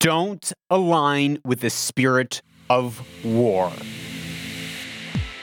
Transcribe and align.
Don't 0.00 0.52
align 0.70 1.38
with 1.44 1.60
the 1.60 1.68
spirit 1.68 2.40
of 2.70 3.06
war. 3.22 3.70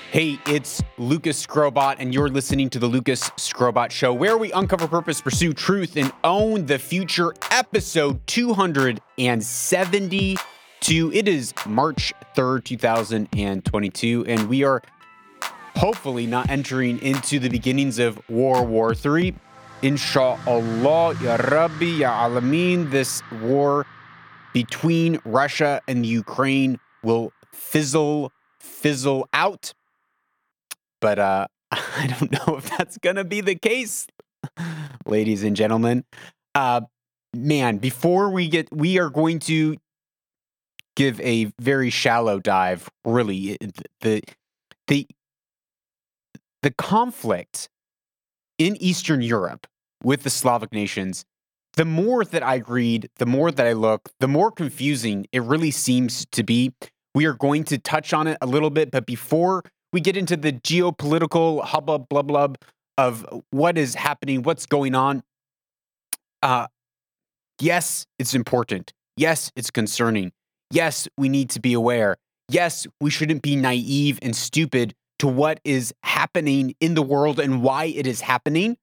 Hey, 0.10 0.40
it's 0.48 0.82
Lucas 0.98 1.46
Skrobot, 1.46 1.98
and 2.00 2.12
you're 2.12 2.28
listening 2.28 2.72
to 2.72 2.80
the 2.80 2.88
Lucas 2.88 3.30
Skrobot 3.38 3.92
Show, 3.92 4.16
where 4.16 4.36
we 4.36 4.52
uncover 4.54 4.88
purpose, 4.88 5.22
pursue 5.22 5.54
truth, 5.54 5.96
and 5.96 6.12
own 6.24 6.66
the 6.66 6.80
future. 6.80 7.36
Episode 7.52 8.26
272. 8.26 11.12
It 11.14 11.28
is 11.28 11.54
March 11.68 12.12
3rd, 12.36 12.64
2022, 12.64 14.26
and 14.28 14.50
we 14.50 14.64
are 14.64 14.82
hopefully 15.76 16.26
not 16.26 16.50
entering 16.50 17.00
into 17.04 17.38
the 17.38 17.50
beginnings 17.50 18.00
of 18.00 18.20
World 18.28 18.70
War 18.70 18.96
III. 19.06 19.36
Inshallah, 19.84 21.16
Ya 21.22 21.36
Rabbi, 21.36 21.86
Ya 21.86 22.28
Alameen, 22.28 22.90
this 22.90 23.22
war 23.40 23.86
between 24.58 25.20
Russia 25.24 25.84
and 25.88 26.04
Ukraine 26.04 26.80
will 27.04 27.32
fizzle, 27.54 28.32
fizzle 28.60 29.30
out. 29.32 29.72
But 31.00 31.20
uh, 31.20 31.46
I 31.72 32.16
don't 32.18 32.32
know 32.32 32.56
if 32.58 32.76
that's 32.76 32.98
going 32.98 33.18
to 33.18 33.24
be 33.24 33.40
the 33.40 33.54
case, 33.54 34.08
ladies 35.06 35.44
and 35.44 35.56
gentlemen. 35.56 36.06
Uh, 36.56 36.82
man, 37.36 37.78
before 37.78 38.32
we 38.32 38.48
get, 38.48 38.68
we 38.76 38.98
are 38.98 39.12
going 39.12 39.38
to 39.42 39.78
give 40.96 41.22
a 41.22 41.52
very 41.62 41.92
shallow 41.92 42.40
dive. 42.40 42.90
Really, 43.06 43.60
the 44.02 44.24
the 44.88 45.06
the 46.64 46.72
conflict 46.72 47.70
in 48.58 48.76
Eastern 48.78 49.22
Europe 49.22 49.68
with 50.02 50.24
the 50.24 50.32
Slavic 50.32 50.74
nations 50.74 51.26
the 51.78 51.86
more 51.86 52.26
that 52.26 52.42
I 52.42 52.64
read, 52.68 53.08
the 53.18 53.28
more 53.28 53.52
that 53.52 53.66
I 53.66 53.74
look, 53.74 54.10
the 54.20 54.28
more 54.28 54.52
confusing 54.52 55.28
it 55.32 55.44
really 55.44 55.70
seems 55.70 56.26
to 56.32 56.44
be. 56.44 56.74
We 57.14 57.26
are 57.26 57.34
going 57.34 57.64
to 57.66 57.78
touch 57.78 58.14
on 58.14 58.26
it 58.26 58.38
a 58.42 58.48
little 58.48 58.72
bit, 58.72 58.90
but 58.90 59.06
before 59.06 59.64
we 59.94 60.02
get 60.02 60.18
into 60.18 60.36
the 60.36 60.54
geopolitical 60.54 61.64
hubbub 61.64 62.10
blub 62.10 62.28
blub 62.28 62.58
of 62.98 63.26
what 63.52 63.78
is 63.78 63.94
happening, 63.94 64.42
what's 64.42 64.66
going 64.66 64.96
on, 64.96 65.22
uh, 66.42 66.66
yes, 67.62 68.08
it's 68.18 68.34
important. 68.34 68.92
Yes, 69.16 69.52
it's 69.56 69.70
concerning. 69.70 70.32
Yes, 70.72 71.08
we 71.16 71.30
need 71.30 71.52
to 71.52 71.60
be 71.60 71.74
aware. 71.74 72.18
Yes, 72.50 72.88
we 73.00 73.12
shouldn't 73.12 73.44
be 73.44 73.56
naive 73.56 74.18
and 74.24 74.36
stupid 74.36 74.96
to 75.20 75.28
what 75.28 75.60
is 75.64 75.94
happening 76.02 76.76
in 76.80 76.96
the 76.96 77.04
world 77.04 77.40
and 77.40 77.62
why 77.62 77.86
it 77.86 78.08
is 78.08 78.22
happening. 78.22 78.78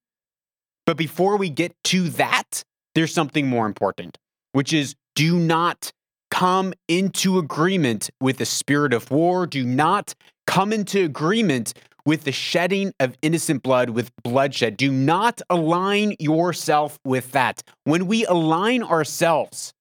But 0.86 0.97
before 0.97 1.36
we 1.36 1.48
get 1.48 1.75
to 1.84 2.08
that, 2.11 2.62
there's 2.95 3.12
something 3.12 3.47
more 3.47 3.67
important, 3.67 4.19
which 4.53 4.73
is 4.73 4.95
do 5.14 5.39
not 5.39 5.92
come 6.31 6.75
into 6.89 7.39
agreement 7.39 8.11
with 8.20 8.39
the 8.39 8.45
spirit 8.45 8.92
of 8.92 9.11
war. 9.11 9.47
Do 9.47 9.64
not 9.64 10.14
come 10.47 10.73
into 10.73 11.05
agreement 11.05 11.75
with 12.05 12.25
the 12.25 12.33
shedding 12.33 12.92
of 13.01 13.17
innocent 13.23 13.62
blood 13.62 13.91
with 13.91 14.11
bloodshed. 14.23 14.77
Do 14.77 14.92
not 14.92 15.41
align 15.48 16.14
yourself 16.19 16.98
with 17.05 17.33
that. 17.33 17.62
When 17.84 18.06
we 18.06 18.27
align 18.27 18.83
ourselves 18.83 19.73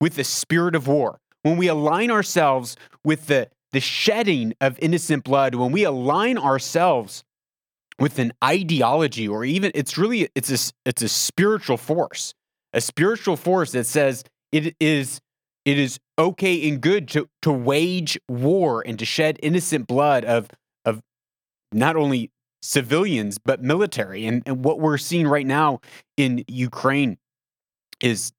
with 0.00 0.16
the 0.16 0.24
spirit 0.24 0.74
of 0.74 0.88
war, 0.88 1.18
when 1.42 1.56
we 1.56 1.68
align 1.68 2.10
ourselves 2.10 2.76
with 3.04 3.26
the, 3.26 3.48
the 3.72 3.80
shedding 3.80 4.54
of 4.60 4.78
innocent 4.80 5.24
blood, 5.24 5.54
when 5.54 5.72
we 5.72 5.84
align 5.84 6.38
ourselves 6.38 7.22
with 7.98 8.18
an 8.18 8.32
ideology 8.44 9.26
or 9.26 9.44
even 9.44 9.72
it's 9.74 9.96
really 9.96 10.28
it's 10.34 10.50
a 10.50 10.72
it's 10.84 11.02
a 11.02 11.08
spiritual 11.08 11.76
force 11.76 12.34
a 12.72 12.80
spiritual 12.80 13.36
force 13.36 13.72
that 13.72 13.86
says 13.86 14.22
it 14.52 14.76
is 14.80 15.20
it 15.64 15.78
is 15.78 15.98
okay 16.18 16.68
and 16.68 16.80
good 16.80 17.08
to 17.08 17.28
to 17.42 17.50
wage 17.50 18.18
war 18.28 18.82
and 18.86 18.98
to 18.98 19.04
shed 19.04 19.38
innocent 19.42 19.86
blood 19.86 20.24
of 20.24 20.48
of 20.84 21.00
not 21.72 21.96
only 21.96 22.30
civilians 22.66 23.38
but 23.38 23.62
military. 23.62 24.26
And, 24.26 24.42
and 24.46 24.64
what 24.64 24.80
we're 24.80 24.98
seeing 24.98 25.26
right 25.26 25.46
now 25.46 25.80
in 26.16 26.44
Ukraine 26.48 27.16
is 28.00 28.32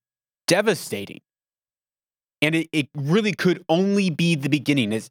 devastating. 0.47 1.21
And 2.41 2.55
it, 2.55 2.69
it 2.71 2.89
really 2.95 3.33
could 3.33 3.63
only 3.69 4.09
be 4.09 4.35
the 4.35 4.49
beginning. 4.49 4.93
As 4.93 5.09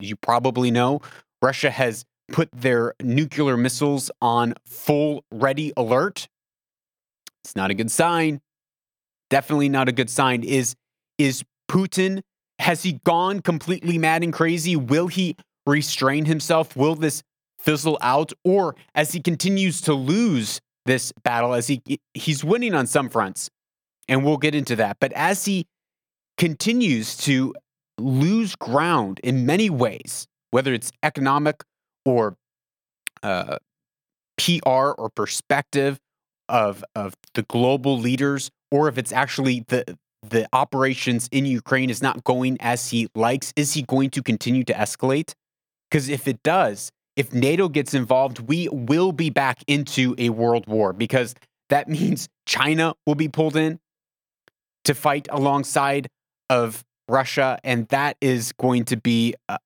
you 0.00 0.16
probably 0.16 0.70
know 0.70 1.00
Russia 1.40 1.70
has 1.70 2.04
put 2.32 2.48
their 2.52 2.94
nuclear 3.02 3.56
missiles 3.56 4.10
on 4.20 4.54
full 4.66 5.24
ready 5.30 5.72
alert. 5.76 6.28
It's 7.44 7.56
not 7.56 7.70
a 7.70 7.74
good 7.74 7.90
sign. 7.90 8.40
Definitely 9.30 9.68
not 9.68 9.88
a 9.88 9.92
good 9.92 10.10
sign. 10.10 10.42
Is 10.42 10.74
is 11.18 11.44
Putin 11.70 12.22
has 12.58 12.82
he 12.82 13.00
gone 13.04 13.40
completely 13.40 13.98
mad 13.98 14.22
and 14.22 14.32
crazy? 14.32 14.76
Will 14.76 15.08
he 15.08 15.36
restrain 15.66 16.24
himself? 16.24 16.76
Will 16.76 16.94
this 16.94 17.22
fizzle 17.58 17.98
out 18.00 18.32
or 18.44 18.76
as 18.94 19.12
he 19.12 19.20
continues 19.20 19.80
to 19.82 19.92
lose 19.92 20.60
this 20.84 21.12
battle 21.24 21.52
as 21.52 21.66
he 21.66 21.82
he's 22.14 22.44
winning 22.44 22.74
on 22.74 22.86
some 22.86 23.08
fronts 23.10 23.50
and 24.08 24.24
we'll 24.24 24.36
get 24.36 24.54
into 24.54 24.76
that. 24.76 24.98
But 25.00 25.12
as 25.12 25.44
he 25.44 25.66
continues 26.38 27.16
to 27.18 27.54
lose 27.98 28.54
ground 28.56 29.20
in 29.24 29.46
many 29.46 29.68
ways, 29.68 30.26
whether 30.50 30.72
it's 30.72 30.92
economic 31.02 31.62
or 32.06 32.36
uh, 33.22 33.58
PR 34.38 34.92
or 34.96 35.10
perspective 35.14 35.98
of 36.48 36.84
of 36.94 37.14
the 37.34 37.42
global 37.42 37.98
leaders, 37.98 38.50
or 38.70 38.88
if 38.88 38.96
it's 38.96 39.12
actually 39.12 39.64
the 39.68 39.98
the 40.22 40.48
operations 40.52 41.28
in 41.30 41.44
Ukraine 41.44 41.90
is 41.90 42.02
not 42.02 42.24
going 42.24 42.56
as 42.60 42.90
he 42.90 43.08
likes, 43.14 43.52
is 43.56 43.74
he 43.74 43.82
going 43.82 44.10
to 44.10 44.22
continue 44.22 44.64
to 44.64 44.72
escalate? 44.72 45.34
Because 45.90 46.08
if 46.08 46.26
it 46.26 46.42
does, 46.42 46.90
if 47.16 47.32
NATO 47.32 47.68
gets 47.68 47.94
involved, 47.94 48.40
we 48.40 48.68
will 48.70 49.12
be 49.12 49.30
back 49.30 49.62
into 49.66 50.14
a 50.18 50.30
world 50.30 50.66
war 50.66 50.92
because 50.92 51.34
that 51.68 51.88
means 51.96 52.28
China 52.46 52.94
will 53.06 53.14
be 53.14 53.28
pulled 53.28 53.56
in 53.56 53.78
to 54.84 54.94
fight 54.94 55.26
alongside 55.30 56.08
of 56.48 56.84
Russia, 57.08 57.58
and 57.64 57.88
that 57.88 58.16
is 58.20 58.52
going 58.52 58.84
to 58.86 58.96
be 58.96 59.34
a, 59.48 59.58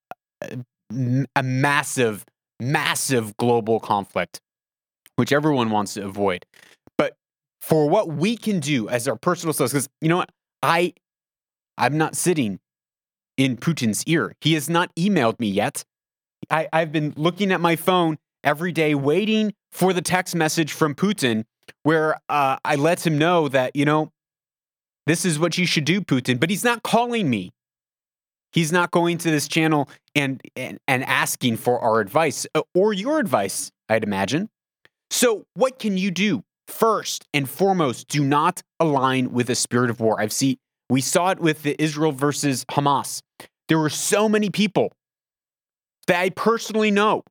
a 1.36 1.42
massive, 1.42 2.24
massive 2.60 3.36
global 3.36 3.80
conflict, 3.80 4.40
which 5.16 5.32
everyone 5.32 5.70
wants 5.70 5.94
to 5.94 6.04
avoid. 6.04 6.44
But 6.98 7.16
for 7.60 7.88
what 7.88 8.08
we 8.08 8.36
can 8.36 8.60
do 8.60 8.88
as 8.88 9.08
our 9.08 9.16
personal 9.16 9.52
selves, 9.52 9.72
because 9.72 9.88
you 10.00 10.08
know 10.08 10.18
what, 10.18 10.30
I, 10.62 10.94
I'm 11.78 11.96
not 11.96 12.16
sitting 12.16 12.60
in 13.36 13.56
Putin's 13.56 14.04
ear. 14.04 14.34
He 14.40 14.54
has 14.54 14.68
not 14.68 14.94
emailed 14.96 15.40
me 15.40 15.48
yet. 15.48 15.84
I, 16.50 16.68
I've 16.72 16.92
been 16.92 17.14
looking 17.16 17.52
at 17.52 17.60
my 17.60 17.76
phone 17.76 18.18
every 18.44 18.72
day, 18.72 18.94
waiting 18.94 19.54
for 19.72 19.92
the 19.92 20.02
text 20.02 20.34
message 20.34 20.72
from 20.72 20.94
Putin, 20.94 21.44
where 21.82 22.16
uh, 22.28 22.56
I 22.64 22.76
let 22.76 23.06
him 23.06 23.18
know 23.18 23.48
that 23.48 23.74
you 23.74 23.84
know 23.84 24.10
this 25.06 25.24
is 25.24 25.38
what 25.38 25.58
you 25.58 25.66
should 25.66 25.84
do, 25.84 26.00
Putin. 26.00 26.38
But 26.38 26.50
he's 26.50 26.64
not 26.64 26.82
calling 26.82 27.30
me. 27.30 27.50
He's 28.52 28.72
not 28.72 28.90
going 28.90 29.18
to 29.18 29.30
this 29.30 29.46
channel 29.48 29.88
and, 30.14 30.40
and, 30.56 30.78
and 30.88 31.04
asking 31.04 31.56
for 31.56 31.78
our 31.80 32.00
advice 32.00 32.46
uh, 32.54 32.62
or 32.74 32.92
your 32.92 33.18
advice, 33.18 33.70
I'd 33.88 34.04
imagine. 34.04 34.48
So, 35.10 35.44
what 35.54 35.78
can 35.78 35.96
you 35.96 36.10
do? 36.10 36.42
First 36.66 37.26
and 37.34 37.48
foremost, 37.48 38.08
do 38.08 38.24
not 38.24 38.62
align 38.78 39.32
with 39.32 39.48
the 39.48 39.56
spirit 39.56 39.90
of 39.90 40.00
war. 40.00 40.20
I've 40.20 40.32
seen 40.32 40.56
we 40.88 41.00
saw 41.00 41.30
it 41.30 41.40
with 41.40 41.62
the 41.62 41.80
Israel 41.82 42.12
versus 42.12 42.64
Hamas. 42.66 43.22
There 43.68 43.78
were 43.78 43.90
so 43.90 44.28
many 44.28 44.50
people 44.50 44.92
that 46.08 46.20
I 46.20 46.30
personally 46.30 46.90
know 46.90 47.22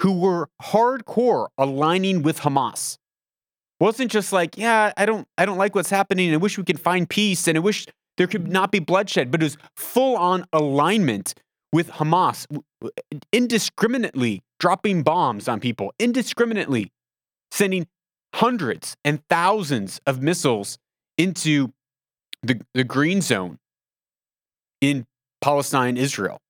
who 0.00 0.18
were 0.18 0.48
hardcore 0.62 1.48
aligning 1.58 2.22
with 2.22 2.40
Hamas. 2.40 2.96
Wasn't 3.80 4.10
just 4.10 4.32
like, 4.32 4.56
yeah, 4.56 4.92
I 4.96 5.06
don't 5.06 5.26
I 5.36 5.46
don't 5.46 5.58
like 5.58 5.74
what's 5.74 5.90
happening. 5.90 6.32
I 6.32 6.36
wish 6.36 6.56
we 6.56 6.64
could 6.64 6.80
find 6.80 7.08
peace 7.08 7.48
and 7.48 7.56
I 7.56 7.60
wish 7.60 7.86
there 8.20 8.26
could 8.26 8.48
not 8.48 8.70
be 8.70 8.80
bloodshed, 8.80 9.30
but 9.30 9.40
it 9.40 9.44
was 9.44 9.56
full 9.76 10.14
on 10.14 10.44
alignment 10.52 11.32
with 11.72 11.88
Hamas, 11.92 12.46
indiscriminately 13.32 14.42
dropping 14.58 15.02
bombs 15.02 15.48
on 15.48 15.58
people, 15.58 15.94
indiscriminately 15.98 16.92
sending 17.50 17.86
hundreds 18.34 18.94
and 19.06 19.26
thousands 19.30 20.02
of 20.06 20.20
missiles 20.20 20.76
into 21.16 21.72
the, 22.42 22.60
the 22.74 22.84
green 22.84 23.22
zone 23.22 23.58
in 24.82 25.06
Palestine, 25.40 25.96
Israel. 25.96 26.42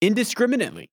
Indiscriminately. 0.00 0.90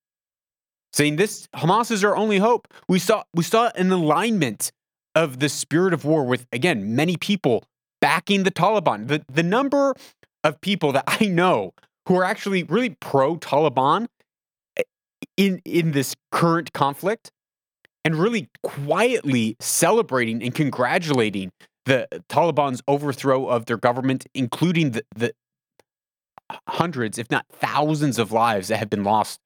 Saying 0.94 1.16
this 1.16 1.48
Hamas 1.56 1.90
is 1.90 2.04
our 2.04 2.16
only 2.16 2.38
hope. 2.38 2.68
We 2.88 3.00
saw 3.00 3.24
we 3.34 3.44
saw 3.44 3.72
an 3.74 3.92
alignment 3.92 4.72
of 5.16 5.40
the 5.40 5.50
spirit 5.50 5.96
of 5.96 6.06
war 6.06 6.24
with 6.24 6.46
again 6.52 6.96
many 6.96 7.18
people 7.18 7.64
backing 8.02 8.44
the 8.44 8.52
Taliban. 8.52 9.08
The, 9.08 9.24
the 9.32 9.44
number 9.44 9.96
of 10.44 10.60
people 10.62 10.92
that 10.94 11.04
I 11.08 11.26
know 11.26 11.74
who 12.08 12.16
are 12.16 12.24
actually 12.24 12.64
really 12.64 12.96
pro 13.00 13.38
Taliban 13.38 14.08
eh, 14.78 14.84
in, 15.38 15.62
in 15.66 15.92
this 15.92 16.16
current 16.32 16.74
conflict 16.74 17.32
and 18.06 18.16
really 18.16 18.50
quietly 18.64 19.56
celebrating 19.60 20.42
and 20.42 20.56
congratulating 20.56 21.52
the 21.86 22.08
Taliban's 22.30 22.82
overthrow 22.88 23.48
of 23.48 23.66
their 23.66 23.78
government, 23.78 24.26
including 24.34 24.92
the, 24.92 25.04
the 25.16 25.34
hundreds, 26.68 27.18
if 27.18 27.30
not 27.30 27.46
thousands, 27.52 28.18
of 28.20 28.32
lives 28.32 28.68
that 28.70 28.78
have 28.78 28.90
been 28.90 29.04
lost 29.04 29.40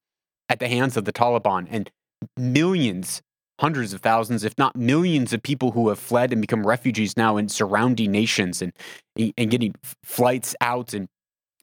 at 0.49 0.59
the 0.59 0.67
hands 0.67 0.97
of 0.97 1.05
the 1.05 1.13
Taliban, 1.13 1.67
and 1.69 1.89
millions, 2.37 3.21
hundreds 3.63 3.93
of 3.93 4.01
thousands, 4.01 4.43
if 4.43 4.57
not 4.57 4.75
millions, 4.75 5.31
of 5.31 5.41
people 5.41 5.71
who 5.71 5.87
have 5.87 5.97
fled 5.97 6.33
and 6.33 6.41
become 6.41 6.67
refugees 6.67 7.15
now 7.15 7.37
in 7.37 7.47
surrounding 7.47 8.11
nations 8.11 8.61
and 8.61 8.73
and 9.15 9.49
getting 9.49 9.73
flights 10.03 10.53
out 10.59 10.93
and 10.93 11.07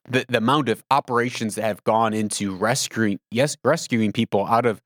the, 0.09 0.25
the 0.27 0.39
amount 0.39 0.67
of 0.67 0.83
operations 0.89 1.53
that 1.55 1.63
have 1.63 1.83
gone 1.83 2.13
into 2.13 2.55
rescuing 2.55 3.19
yes 3.29 3.55
rescuing 3.63 4.11
people 4.11 4.47
out 4.47 4.65
of 4.65 4.81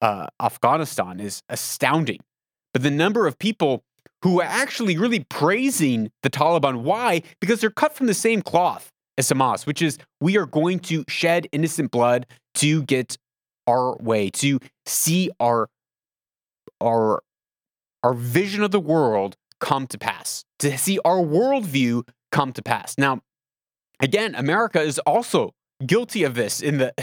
uh, 0.00 0.26
Afghanistan 0.40 1.18
is 1.18 1.42
astounding. 1.48 2.20
But 2.72 2.84
the 2.84 2.90
number 2.90 3.26
of 3.26 3.36
people 3.38 3.82
who 4.22 4.40
are 4.40 4.46
actually 4.46 4.96
really 4.96 5.24
praising 5.28 6.10
the 6.22 6.30
Taliban. 6.30 6.82
Why? 6.82 7.22
Because 7.40 7.60
they're 7.60 7.70
cut 7.70 7.94
from 7.94 8.06
the 8.06 8.14
same 8.14 8.42
cloth 8.42 8.90
as 9.18 9.28
Hamas, 9.28 9.66
which 9.66 9.82
is 9.82 9.98
we 10.20 10.36
are 10.36 10.46
going 10.46 10.78
to 10.80 11.04
shed 11.08 11.48
innocent 11.52 11.90
blood 11.90 12.26
to 12.56 12.82
get 12.82 13.16
our 13.66 13.96
way, 13.96 14.30
to 14.30 14.58
see 14.86 15.30
our 15.40 15.68
our 16.80 17.22
our 18.02 18.14
vision 18.14 18.62
of 18.62 18.70
the 18.70 18.80
world 18.80 19.36
come 19.60 19.86
to 19.88 19.98
pass, 19.98 20.44
to 20.58 20.76
see 20.78 20.98
our 21.04 21.18
worldview 21.18 22.08
come 22.32 22.52
to 22.52 22.62
pass. 22.62 22.96
Now, 22.96 23.20
again, 24.00 24.34
America 24.34 24.80
is 24.80 24.98
also 25.00 25.52
guilty 25.84 26.24
of 26.24 26.34
this 26.34 26.60
in 26.60 26.78
the, 26.78 26.94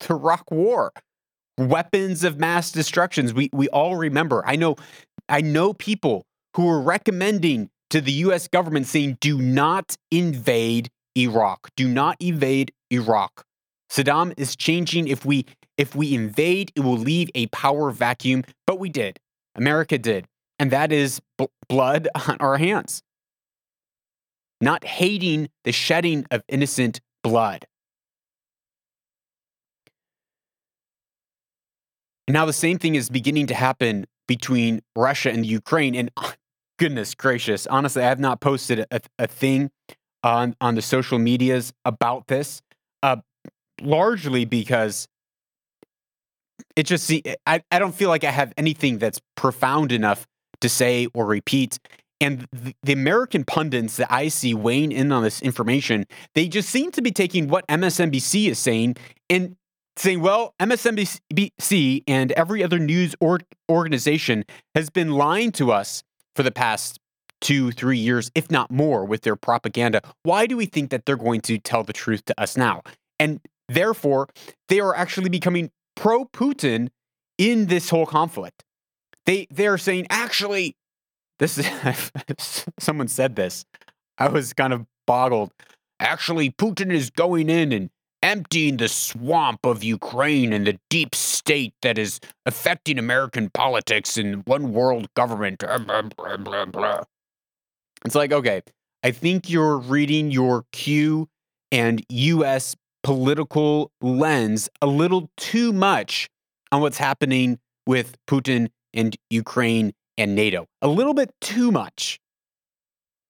the 0.00 0.14
Iraq 0.14 0.50
War. 0.50 0.92
Weapons 1.56 2.24
of 2.24 2.38
mass 2.38 2.72
destructions. 2.72 3.32
We 3.32 3.48
we 3.52 3.68
all 3.68 3.94
remember. 3.94 4.42
I 4.44 4.56
know 4.56 4.74
I 5.28 5.40
know 5.40 5.72
people 5.72 6.24
who 6.56 6.66
were 6.66 6.80
recommending 6.80 7.70
to 7.90 8.00
the 8.00 8.12
US 8.12 8.48
government 8.48 8.86
saying, 8.86 9.18
do 9.20 9.40
not 9.40 9.96
invade 10.10 10.90
Iraq. 11.16 11.70
Do 11.76 11.86
not 11.86 12.16
invade 12.18 12.72
Iraq. 12.90 13.44
Saddam 13.90 14.34
is 14.36 14.56
changing. 14.56 15.06
If 15.06 15.24
we 15.24 15.46
if 15.76 15.94
we 15.94 16.14
invade, 16.14 16.72
it 16.74 16.80
will 16.80 16.98
leave 16.98 17.30
a 17.34 17.46
power 17.48 17.90
vacuum. 17.90 18.44
But 18.66 18.78
we 18.78 18.88
did. 18.88 19.18
America 19.54 19.98
did. 19.98 20.26
And 20.58 20.70
that 20.70 20.92
is 20.92 21.20
blood 21.68 22.08
on 22.28 22.36
our 22.40 22.56
hands. 22.56 23.02
Not 24.60 24.84
hating 24.84 25.48
the 25.64 25.72
shedding 25.72 26.26
of 26.30 26.42
innocent 26.48 27.00
blood. 27.22 27.66
Now, 32.28 32.46
the 32.46 32.54
same 32.54 32.78
thing 32.78 32.94
is 32.94 33.10
beginning 33.10 33.48
to 33.48 33.54
happen 33.54 34.06
between 34.26 34.80
Russia 34.96 35.30
and 35.30 35.44
the 35.44 35.48
Ukraine. 35.48 35.94
And 35.94 36.10
goodness 36.78 37.14
gracious, 37.14 37.66
honestly, 37.66 38.02
I 38.02 38.08
have 38.08 38.20
not 38.20 38.40
posted 38.40 38.86
a, 38.90 39.00
a 39.18 39.26
thing 39.26 39.70
on 40.22 40.56
on 40.60 40.74
the 40.74 40.82
social 40.82 41.18
medias 41.18 41.72
about 41.84 42.28
this, 42.28 42.62
uh, 43.02 43.16
largely 43.82 44.46
because 44.46 45.06
it 46.76 46.84
just 46.84 47.10
I, 47.46 47.62
I 47.70 47.78
don't 47.78 47.94
feel 47.94 48.08
like 48.08 48.24
I 48.24 48.30
have 48.30 48.52
anything 48.56 48.98
that's 48.98 49.20
profound 49.36 49.92
enough 49.92 50.26
to 50.60 50.68
say 50.68 51.08
or 51.14 51.26
repeat. 51.26 51.78
And 52.20 52.46
the, 52.52 52.74
the 52.82 52.92
American 52.92 53.44
pundits 53.44 53.96
that 53.96 54.10
I 54.10 54.28
see 54.28 54.54
weighing 54.54 54.92
in 54.92 55.12
on 55.12 55.22
this 55.22 55.42
information, 55.42 56.06
they 56.34 56.48
just 56.48 56.70
seem 56.70 56.90
to 56.92 57.02
be 57.02 57.10
taking 57.10 57.48
what 57.48 57.66
MSNBC 57.66 58.48
is 58.48 58.58
saying 58.58 58.96
and 59.28 59.56
saying, 59.96 60.20
well, 60.20 60.54
MSNBC 60.60 62.02
and 62.08 62.32
every 62.32 62.64
other 62.64 62.78
news 62.78 63.14
or- 63.20 63.40
organization 63.70 64.44
has 64.74 64.90
been 64.90 65.12
lying 65.12 65.52
to 65.52 65.70
us 65.72 66.02
for 66.34 66.42
the 66.42 66.50
past 66.50 66.98
two, 67.40 67.70
three 67.72 67.98
years, 67.98 68.30
if 68.34 68.50
not 68.50 68.70
more, 68.70 69.04
with 69.04 69.22
their 69.22 69.36
propaganda. 69.36 70.00
Why 70.22 70.46
do 70.46 70.56
we 70.56 70.66
think 70.66 70.90
that 70.90 71.04
they're 71.04 71.16
going 71.16 71.42
to 71.42 71.58
tell 71.58 71.84
the 71.84 71.92
truth 71.92 72.24
to 72.26 72.40
us 72.40 72.56
now? 72.56 72.82
And 73.20 73.40
therefore, 73.68 74.28
they 74.68 74.80
are 74.80 74.96
actually 74.96 75.28
becoming 75.28 75.70
pro 75.96 76.24
Putin 76.26 76.88
in 77.38 77.66
this 77.66 77.90
whole 77.90 78.06
conflict. 78.06 78.64
They 79.26 79.46
they're 79.50 79.78
saying, 79.78 80.06
actually, 80.10 80.76
this 81.38 81.58
is 81.58 81.66
someone 82.78 83.08
said 83.08 83.36
this. 83.36 83.64
I 84.18 84.28
was 84.28 84.52
kind 84.52 84.72
of 84.72 84.86
boggled. 85.06 85.52
Actually, 86.00 86.50
Putin 86.50 86.92
is 86.92 87.10
going 87.10 87.48
in 87.48 87.72
and 87.72 87.90
emptying 88.22 88.78
the 88.78 88.88
swamp 88.88 89.60
of 89.64 89.84
Ukraine 89.84 90.52
and 90.52 90.66
the 90.66 90.78
deep 90.88 91.14
state 91.14 91.74
that 91.82 91.98
is 91.98 92.20
affecting 92.46 92.98
American 92.98 93.50
politics 93.50 94.16
and 94.16 94.42
one 94.46 94.72
world 94.72 95.08
government. 95.14 95.62
It's 98.04 98.14
like, 98.14 98.32
okay, 98.32 98.62
I 99.02 99.10
think 99.10 99.50
you're 99.50 99.76
reading 99.76 100.30
your 100.30 100.64
Q 100.72 101.28
and 101.70 102.04
US 102.08 102.74
political 103.04 103.92
lens 104.00 104.68
a 104.82 104.86
little 104.86 105.30
too 105.36 105.72
much 105.72 106.28
on 106.72 106.80
what's 106.80 106.98
happening 106.98 107.60
with 107.86 108.16
Putin 108.26 108.70
and 108.92 109.16
Ukraine 109.30 109.92
and 110.18 110.34
NATO. 110.34 110.66
A 110.82 110.88
little 110.88 111.14
bit 111.14 111.32
too 111.40 111.70
much. 111.70 112.18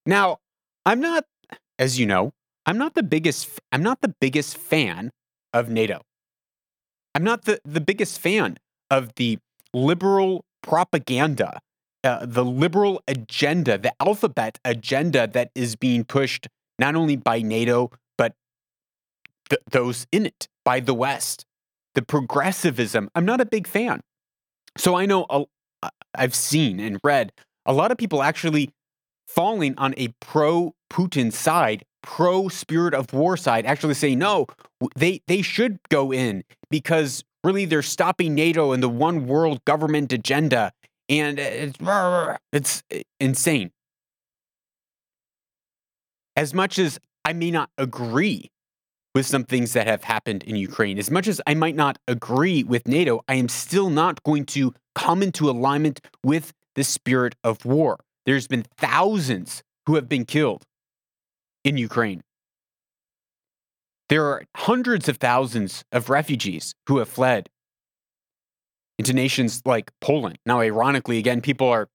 Now, 0.07 0.39
I'm 0.87 1.01
not, 1.01 1.25
as 1.79 1.99
you 1.99 2.07
know, 2.07 2.33
I'm 2.67 2.79
not 2.79 2.95
the 2.95 3.03
biggest 3.03 3.61
I'm 3.73 3.83
not 3.83 4.01
the 4.01 4.15
biggest 4.21 4.57
fan 4.57 5.11
of 5.53 5.69
NATO. 5.69 6.01
I'm 7.15 7.25
not 7.25 7.45
the, 7.45 7.61
the 7.65 7.81
biggest 7.81 8.21
fan 8.21 8.59
of 8.91 9.15
the 9.17 9.39
liberal 9.73 10.45
propaganda, 10.63 11.61
uh, 12.03 12.27
the 12.27 12.45
liberal 12.45 13.03
agenda, 13.07 13.77
the 13.77 13.93
alphabet 14.01 14.59
agenda 14.65 15.27
that 15.27 15.51
is 15.55 15.77
being 15.77 16.05
pushed 16.05 16.49
not 16.79 16.95
only 16.95 17.17
by 17.17 17.41
NATO, 17.41 17.91
th- 19.49 19.63
those 19.71 20.07
in 20.13 20.27
it, 20.27 20.49
by 20.65 20.81
the 20.81 20.95
West. 20.95 21.47
The 21.95 22.03
progressivism, 22.03 23.09
I'm 23.15 23.25
not 23.25 23.41
a 23.41 23.47
big 23.47 23.69
fan. 23.69 24.01
So 24.77 24.97
I 24.97 25.07
know 25.07 25.27
a, 25.31 25.45
I've 26.15 26.35
seen 26.35 26.81
and 26.81 26.99
read 27.05 27.33
a 27.67 27.73
lot 27.73 27.93
of 27.93 27.99
people 27.99 28.23
actually 28.23 28.71
falling 29.29 29.75
on 29.79 29.95
a 29.97 30.09
pro 30.21 30.75
Putin 30.91 31.33
side 31.33 31.85
pro 32.05 32.49
spirit 32.49 32.93
of 32.93 33.13
war 33.15 33.35
side 33.37 33.65
actually 33.65 33.95
say 33.95 34.15
no, 34.15 34.47
they 34.95 35.23
they 35.27 35.41
should 35.41 35.79
go 35.89 36.13
in 36.13 36.45
because 36.71 37.25
really 37.43 37.65
they're 37.65 37.83
stopping 37.83 38.35
NATO 38.35 38.73
and 38.73 38.83
the 38.83 38.89
one 38.89 39.27
world 39.27 39.65
government 39.65 40.13
agenda, 40.13 40.73
and 41.09 41.39
it's 41.39 41.79
it's 42.53 42.83
eh, 42.91 43.03
insane. 43.19 43.71
As 46.37 46.53
much 46.53 46.79
as 46.79 46.99
I 47.25 47.33
may 47.33 47.51
not 47.51 47.71
agree 47.79 48.51
with 49.15 49.27
some 49.27 49.45
things 49.45 49.73
that 49.75 49.87
have 49.87 50.05
happened 50.05 50.43
in 50.43 50.57
Ukraine, 50.57 50.99
as 50.99 51.11
much 51.11 51.29
as 51.29 51.41
I 51.47 51.55
might 51.55 51.77
not 51.77 51.99
agree 52.09 52.65
with 52.65 52.89
NATO, 52.89 53.23
I 53.29 53.35
am 53.35 53.49
still 53.49 53.91
not 53.91 54.23
going 54.25 54.45
to 54.47 54.75
come 54.95 55.23
into 55.23 55.49
alignment 55.49 56.01
with 56.25 56.53
the 56.75 56.85
spirit 56.85 57.37
of 57.45 57.65
war. 57.65 58.01
There's 58.27 58.49
been 58.49 58.65
thousands 58.77 59.63
who 59.87 59.95
have 59.95 60.09
been 60.09 60.25
killed 60.25 60.65
in 61.63 61.77
Ukraine. 61.77 62.23
There 64.09 64.27
are 64.27 64.45
hundreds 64.57 65.09
of 65.09 65.19
thousands 65.19 65.85
of 65.93 66.11
refugees 66.11 66.75
who 66.89 66.99
have 66.99 67.09
fled 67.09 67.49
into 68.99 69.13
nations 69.13 69.63
like 69.65 69.91
Poland. 70.01 70.39
Now, 70.45 70.61
ironically, 70.61 71.19
again, 71.19 71.41
people 71.41 71.69
are 71.69 71.89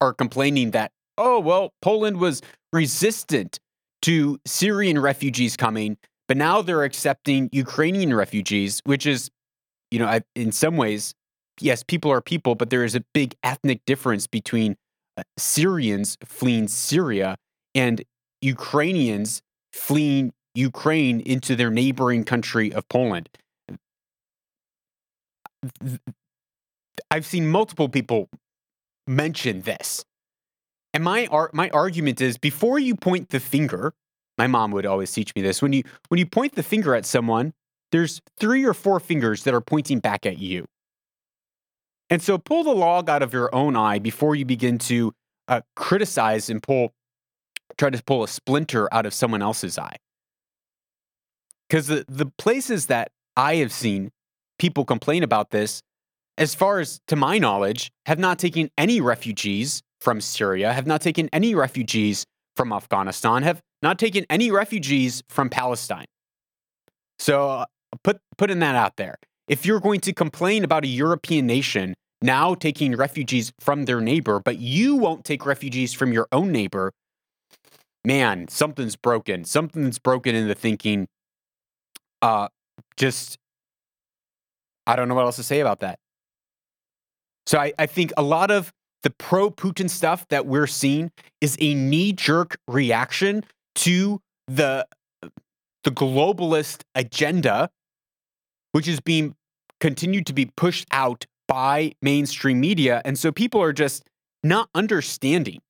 are 0.00 0.14
complaining 0.14 0.70
that, 0.70 0.92
oh, 1.18 1.40
well, 1.40 1.72
Poland 1.82 2.18
was 2.18 2.40
resistant 2.72 3.58
to 4.02 4.38
Syrian 4.46 5.00
refugees 5.00 5.56
coming, 5.56 5.96
but 6.28 6.36
now 6.36 6.62
they're 6.62 6.84
accepting 6.84 7.48
Ukrainian 7.52 8.14
refugees, 8.14 8.80
which 8.84 9.06
is, 9.06 9.30
you 9.90 9.98
know, 9.98 10.20
in 10.34 10.52
some 10.52 10.76
ways, 10.76 11.14
yes, 11.60 11.82
people 11.82 12.10
are 12.10 12.20
people, 12.20 12.54
but 12.54 12.70
there 12.70 12.84
is 12.84 12.94
a 12.94 13.04
big 13.12 13.34
ethnic 13.42 13.80
difference 13.86 14.26
between 14.26 14.76
uh, 15.16 15.22
Syrians 15.38 16.16
fleeing 16.24 16.68
Syria 16.68 17.36
and 17.74 18.02
Ukrainians 18.40 19.42
fleeing 19.72 20.32
Ukraine 20.54 21.20
into 21.20 21.56
their 21.56 21.70
neighboring 21.70 22.24
country 22.24 22.72
of 22.72 22.88
Poland. 22.88 23.28
I've 27.10 27.26
seen 27.26 27.48
multiple 27.48 27.88
people 27.88 28.28
mention 29.06 29.62
this. 29.62 30.04
And 30.92 31.02
my 31.02 31.26
ar- 31.26 31.50
my 31.52 31.70
argument 31.70 32.20
is 32.20 32.38
before 32.38 32.78
you 32.78 32.94
point 32.94 33.30
the 33.30 33.40
finger, 33.40 33.94
my 34.38 34.46
mom 34.46 34.72
would 34.72 34.86
always 34.86 35.12
teach 35.12 35.34
me 35.34 35.42
this. 35.42 35.62
When 35.62 35.72
you 35.72 35.82
when 36.08 36.18
you 36.18 36.26
point 36.26 36.54
the 36.54 36.62
finger 36.62 36.94
at 36.94 37.06
someone, 37.06 37.52
there's 37.92 38.20
three 38.38 38.64
or 38.64 38.74
four 38.74 39.00
fingers 39.00 39.44
that 39.44 39.54
are 39.54 39.60
pointing 39.60 40.00
back 40.00 40.26
at 40.26 40.38
you. 40.38 40.66
And 42.10 42.20
so 42.20 42.38
pull 42.38 42.64
the 42.64 42.74
log 42.74 43.08
out 43.08 43.22
of 43.22 43.32
your 43.32 43.54
own 43.54 43.76
eye 43.76 43.98
before 43.98 44.34
you 44.34 44.44
begin 44.44 44.78
to 44.78 45.14
uh, 45.48 45.60
criticize 45.76 46.50
and 46.50 46.62
pull 46.62 46.92
try 47.76 47.90
to 47.90 48.02
pull 48.04 48.22
a 48.22 48.28
splinter 48.28 48.92
out 48.92 49.06
of 49.06 49.14
someone 49.14 49.42
else's 49.42 49.78
eye. 49.78 49.96
Because 51.68 51.86
the, 51.86 52.04
the 52.08 52.26
places 52.38 52.86
that 52.86 53.10
I 53.36 53.56
have 53.56 53.72
seen 53.72 54.10
people 54.58 54.84
complain 54.84 55.22
about 55.22 55.50
this, 55.50 55.82
as 56.38 56.54
far 56.54 56.78
as 56.78 57.00
to 57.08 57.16
my 57.16 57.38
knowledge, 57.38 57.90
have 58.06 58.18
not 58.18 58.38
taken 58.38 58.70
any 58.78 59.00
refugees 59.00 59.82
from 60.00 60.20
Syria, 60.20 60.72
have 60.72 60.86
not 60.86 61.00
taken 61.00 61.28
any 61.32 61.54
refugees 61.54 62.26
from 62.54 62.72
Afghanistan, 62.72 63.42
have 63.42 63.60
not 63.84 63.98
taken 63.98 64.26
any 64.28 64.50
refugees 64.50 65.22
from 65.28 65.48
Palestine. 65.48 66.06
So 67.20 67.50
uh, 67.50 67.64
put 68.02 68.18
putting 68.36 68.58
that 68.58 68.74
out 68.74 68.96
there. 68.96 69.16
If 69.46 69.64
you're 69.64 69.78
going 69.78 70.00
to 70.00 70.12
complain 70.12 70.64
about 70.64 70.84
a 70.84 70.88
European 70.88 71.46
nation 71.46 71.94
now 72.22 72.54
taking 72.54 72.96
refugees 72.96 73.52
from 73.60 73.84
their 73.84 74.00
neighbor, 74.00 74.40
but 74.40 74.58
you 74.58 74.96
won't 74.96 75.24
take 75.24 75.44
refugees 75.44 75.92
from 75.92 76.12
your 76.12 76.26
own 76.32 76.50
neighbor, 76.50 76.90
man, 78.04 78.48
something's 78.48 78.96
broken. 78.96 79.44
Something's 79.44 79.98
broken 79.98 80.34
in 80.34 80.48
the 80.48 80.54
thinking. 80.54 81.06
Uh, 82.22 82.48
just, 82.96 83.36
I 84.86 84.96
don't 84.96 85.08
know 85.08 85.14
what 85.14 85.26
else 85.26 85.36
to 85.36 85.42
say 85.42 85.60
about 85.60 85.80
that. 85.80 85.98
So 87.46 87.58
I, 87.58 87.74
I 87.78 87.84
think 87.84 88.12
a 88.16 88.22
lot 88.22 88.50
of 88.50 88.72
the 89.02 89.10
pro 89.10 89.50
Putin 89.50 89.90
stuff 89.90 90.26
that 90.28 90.46
we're 90.46 90.66
seeing 90.66 91.10
is 91.42 91.58
a 91.60 91.74
knee 91.74 92.12
jerk 92.12 92.56
reaction 92.66 93.44
to 93.76 94.20
the 94.46 94.86
the 95.84 95.90
globalist 95.90 96.82
agenda, 96.94 97.70
which 98.72 98.88
is 98.88 99.00
being 99.00 99.34
continued 99.80 100.26
to 100.26 100.32
be 100.32 100.46
pushed 100.56 100.86
out 100.90 101.26
by 101.46 101.92
mainstream 102.00 102.58
media. 102.58 103.02
And 103.04 103.18
so 103.18 103.30
people 103.30 103.62
are 103.62 103.72
just 103.72 104.02
not 104.42 104.68
understanding 104.74 105.60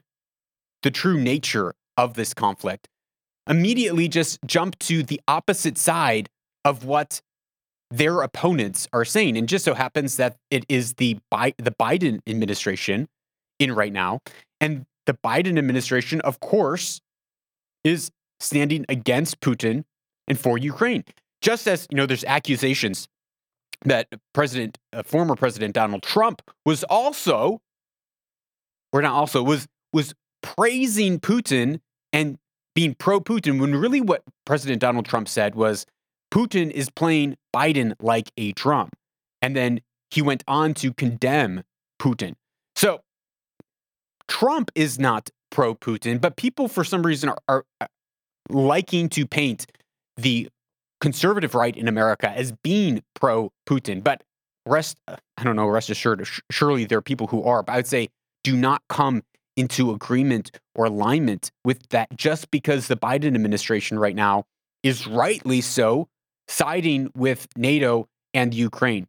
the 0.83 0.91
true 0.91 1.21
nature 1.21 1.75
of 1.97 2.15
this 2.15 2.33
conflict, 2.33 2.89
immediately 3.49 4.09
just 4.09 4.39
jump 4.47 4.79
to 4.81 5.03
the 5.03 5.21
opposite 5.27 5.79
side 5.79 6.29
of 6.65 6.85
what 6.85 7.21
their 7.91 8.23
opponents 8.23 8.89
are 8.93 9.05
saying. 9.05 9.37
And 9.37 9.49
just 9.49 9.65
so 9.65 9.75
happens 9.75 10.17
that 10.17 10.37
it 10.51 10.65
is 10.69 10.95
the, 10.95 11.19
Bi- 11.31 11.55
the 11.59 11.71
Biden 11.71 12.21
administration 12.27 13.09
in 13.59 13.73
right 13.73 13.93
now. 13.93 14.21
And 14.61 14.87
the 15.07 15.15
Biden 15.15 15.59
administration, 15.59 16.21
of 16.23 16.41
course, 16.41 17.01
is 17.85 18.11
standing 18.41 18.85
against 18.89 19.41
Putin 19.41 19.85
and 20.27 20.39
for 20.39 20.59
Ukraine. 20.59 21.05
Just 21.41 21.69
as, 21.69 21.87
you 21.91 21.97
know, 21.97 22.07
there's 22.07 22.25
accusations 22.25 23.07
that 23.85 24.09
President, 24.33 24.79
uh, 24.93 25.03
former 25.03 25.37
President 25.37 25.75
Donald 25.75 26.03
Trump 26.03 26.43
was 26.65 26.85
also, 26.85 27.61
or 28.93 29.03
not 29.03 29.13
also, 29.13 29.43
was 29.43 29.67
was 29.93 30.15
praising 30.43 31.21
Putin 31.21 31.81
and 32.13 32.39
being 32.75 32.95
pro 32.95 33.21
Putin 33.21 33.61
when 33.61 33.75
really 33.75 34.01
what 34.01 34.23
President 34.45 34.81
Donald 34.81 35.07
Trump 35.07 35.29
said 35.29 35.55
was 35.55 35.87
Putin 36.33 36.71
is 36.71 36.91
playing 36.91 37.37
Biden 37.55 37.95
like 38.01 38.31
a 38.37 38.53
drum. 38.53 38.91
And 39.41 39.55
then 39.55 39.81
he 40.11 40.23
went 40.23 40.43
on 40.49 40.75
to 40.75 40.93
condemn 40.93 41.63
Putin. 42.01 42.35
So 42.75 43.03
Trump 44.27 44.71
is 44.75 44.99
not 44.99 45.31
pro 45.55 45.75
Putin, 45.75 46.21
but 46.21 46.37
people 46.37 46.69
for 46.69 46.85
some 46.85 47.07
reason 47.07 47.31
are, 47.31 47.39
are 47.49 47.65
uh, 47.81 47.87
liking 48.51 49.09
to 49.09 49.25
paint 49.25 49.67
the 50.17 50.49
conservative 51.01 51.55
right 51.55 51.77
in 51.77 51.87
America 51.89 52.29
as 52.29 52.53
being 52.63 53.03
pro 53.15 53.51
Putin. 53.67 54.03
But 54.03 54.23
rest, 54.67 54.99
uh, 55.07 55.17
I 55.39 55.45
don't 55.45 55.57
know, 55.57 55.67
rest 55.69 55.89
assured, 55.91 56.27
surely 56.51 56.85
there 56.85 56.99
are 56.99 57.03
people 57.03 57.29
who 57.29 57.45
are, 57.45 57.63
but 57.63 57.73
I 57.73 57.77
would 57.77 57.87
say 57.87 58.09
do 58.43 58.57
not 58.57 58.83
come 58.89 59.23
into 59.57 59.93
agreement 59.93 60.51
or 60.75 60.87
alignment 60.87 61.53
with 61.65 61.89
that 61.91 62.09
just 62.17 62.51
because 62.51 62.89
the 62.89 62.97
Biden 62.97 63.35
administration 63.35 63.99
right 63.99 64.17
now 64.17 64.45
is 64.83 65.07
rightly 65.07 65.61
so 65.61 66.09
siding 66.49 67.11
with 67.15 67.47
NATO 67.57 68.09
and 68.35 68.53
Ukraine. 68.53 69.07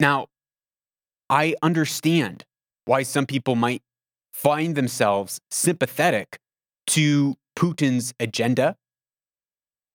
Now, 0.00 0.28
I 1.28 1.54
understand 1.62 2.44
why 2.84 3.02
some 3.02 3.26
people 3.26 3.54
might 3.54 3.82
find 4.32 4.74
themselves 4.74 5.40
sympathetic 5.50 6.38
to 6.88 7.36
Putin's 7.56 8.12
agenda, 8.18 8.76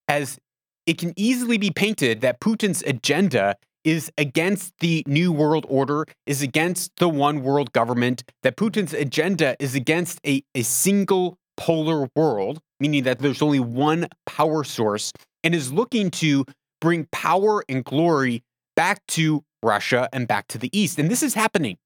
as 0.08 0.39
it 0.86 0.98
can 0.98 1.13
easily 1.15 1.58
be 1.58 1.69
painted 1.69 2.22
that 2.22 2.39
Putin's 2.39 2.81
agenda 2.84 3.55
is 3.84 4.12
against 4.17 4.74
the 4.79 5.03
New 5.08 5.31
World 5.31 5.65
Order, 5.69 6.05
is 6.25 6.41
against 6.41 6.91
the 6.98 7.10
one 7.10 7.43
world 7.43 7.72
government, 7.74 8.24
that 8.43 8.58
Putin's 8.58 8.93
agenda 8.93 9.55
is 9.60 9.75
against 9.75 10.19
a, 10.25 10.43
a 10.55 10.63
single 10.63 11.38
polar 11.58 12.10
world, 12.15 12.60
meaning 12.79 13.03
that 13.03 13.19
there's 13.19 13.41
only 13.41 13.60
one 13.60 14.08
power 14.25 14.63
source, 14.63 15.12
and 15.43 15.53
is 15.53 15.72
looking 15.72 16.12
to 16.12 16.46
bring 16.81 17.08
power 17.12 17.63
and 17.69 17.84
glory 17.84 18.43
back 18.75 19.05
to 19.08 19.43
Russia 19.62 20.10
and 20.13 20.27
back 20.27 20.48
to 20.48 20.58
the 20.58 20.69
East. 20.77 21.00
And 21.00 21.10
this 21.10 21.22
is 21.24 21.34
happening. 21.34 21.77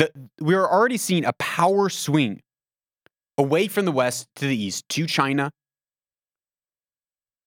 The, 0.00 0.10
we 0.40 0.54
are 0.54 0.66
already 0.66 0.96
seeing 0.96 1.26
a 1.26 1.34
power 1.34 1.90
swing 1.90 2.40
away 3.36 3.68
from 3.68 3.84
the 3.84 3.92
West 3.92 4.28
to 4.36 4.46
the 4.46 4.56
East 4.56 4.88
to 4.88 5.06
China, 5.06 5.50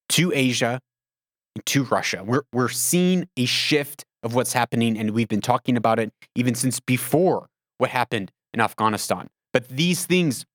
to 0.10 0.32
Asia, 0.36 0.80
to 1.66 1.84
Russia. 1.86 2.24
We're, 2.24 2.44
we're 2.54 2.70
seeing 2.70 3.28
a 3.38 3.46
shift 3.46 4.06
of 4.22 4.36
what's 4.36 4.54
happening, 4.54 5.00
and 5.00 5.12
we've 5.16 5.28
been 5.28 5.42
talking 5.42 5.76
about 5.76 5.98
it 5.98 6.14
even 6.36 6.54
since 6.54 6.80
before 6.80 7.48
what 7.80 7.90
happened 7.90 8.32
in 8.54 8.62
Afghanistan. 8.62 9.30
But 9.52 9.68
these 9.70 10.06
things, 10.06 10.46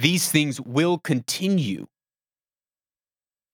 these 0.00 0.28
things 0.28 0.60
will 0.60 0.98
continue 0.98 1.86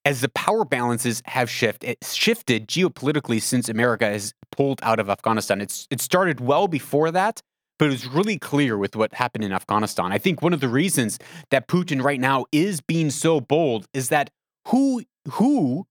as 0.09 0.23
the 0.23 0.29
power 0.31 0.65
balances 0.65 1.23
have 1.27 1.50
shifted, 1.50 1.99
shifted 2.03 2.67
geopolitically 2.67 3.43
since 3.43 3.69
America 3.69 4.07
has 4.07 4.33
pulled 4.50 4.81
out 4.83 4.99
of 4.99 5.11
Afghanistan. 5.11 5.61
It's 5.61 5.87
it 5.91 6.00
started 6.00 6.41
well 6.41 6.67
before 6.67 7.11
that, 7.11 7.43
but 7.79 7.88
it 7.88 7.91
was 7.91 8.07
really 8.07 8.38
clear 8.38 8.79
with 8.79 8.97
what 8.97 9.12
happened 9.12 9.45
in 9.45 9.53
Afghanistan. 9.53 10.11
I 10.11 10.17
think 10.17 10.41
one 10.41 10.55
of 10.55 10.61
the 10.61 10.69
reasons 10.69 11.19
that 11.50 11.69
Putin 11.69 12.03
right 12.03 12.19
now 12.19 12.47
is 12.53 12.81
being 12.81 13.11
so 13.11 13.38
bold 13.38 13.85
is 13.93 14.09
that 14.09 14.31
who 14.69 15.03
who 15.33 15.87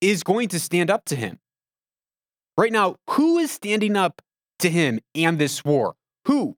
is 0.00 0.22
going 0.22 0.46
to 0.50 0.60
stand 0.60 0.88
up 0.88 1.04
to 1.06 1.16
him? 1.16 1.40
Right 2.56 2.70
now, 2.70 2.94
who 3.10 3.38
is 3.38 3.50
standing 3.50 3.96
up 3.96 4.22
to 4.60 4.70
him 4.70 5.00
and 5.12 5.40
this 5.40 5.64
war? 5.64 5.96
Who? 6.26 6.56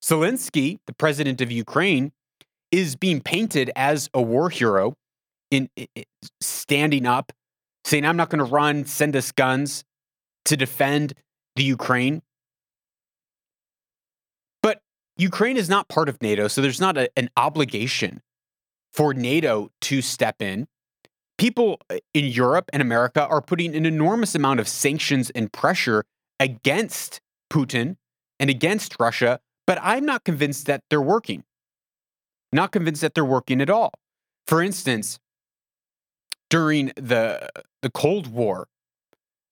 Zelensky, 0.00 0.78
the 0.86 0.94
president 0.94 1.40
of 1.40 1.50
Ukraine, 1.50 2.12
is 2.70 2.94
being 2.94 3.20
painted 3.20 3.72
as 3.74 4.08
a 4.14 4.22
war 4.22 4.50
hero 4.50 4.94
in, 5.50 5.68
in 5.76 5.86
standing 6.40 7.06
up, 7.06 7.32
saying, 7.84 8.04
I'm 8.04 8.16
not 8.16 8.30
going 8.30 8.44
to 8.44 8.50
run, 8.50 8.84
send 8.84 9.16
us 9.16 9.32
guns 9.32 9.84
to 10.44 10.56
defend 10.56 11.14
the 11.56 11.64
Ukraine. 11.64 12.22
But 14.62 14.82
Ukraine 15.16 15.56
is 15.56 15.68
not 15.68 15.88
part 15.88 16.08
of 16.08 16.20
NATO, 16.22 16.48
so 16.48 16.60
there's 16.60 16.80
not 16.80 16.96
a, 16.96 17.10
an 17.16 17.30
obligation 17.36 18.22
for 18.92 19.14
NATO 19.14 19.70
to 19.82 20.02
step 20.02 20.40
in. 20.40 20.66
People 21.38 21.80
uh, 21.88 21.98
in 22.12 22.26
Europe 22.26 22.68
and 22.72 22.82
America 22.82 23.26
are 23.26 23.40
putting 23.40 23.74
an 23.74 23.86
enormous 23.86 24.34
amount 24.34 24.60
of 24.60 24.68
sanctions 24.68 25.30
and 25.30 25.52
pressure 25.52 26.04
against 26.38 27.20
Putin 27.50 27.96
and 28.38 28.50
against 28.50 28.96
Russia, 29.00 29.40
but 29.66 29.78
I'm 29.82 30.04
not 30.04 30.24
convinced 30.24 30.66
that 30.66 30.82
they're 30.90 31.00
working. 31.00 31.44
Not 32.52 32.72
convinced 32.72 33.00
that 33.02 33.14
they're 33.14 33.24
working 33.24 33.60
at 33.60 33.70
all. 33.70 33.92
For 34.46 34.62
instance, 34.62 35.18
during 36.50 36.92
the 36.96 37.48
the 37.82 37.90
Cold 37.90 38.26
War, 38.26 38.68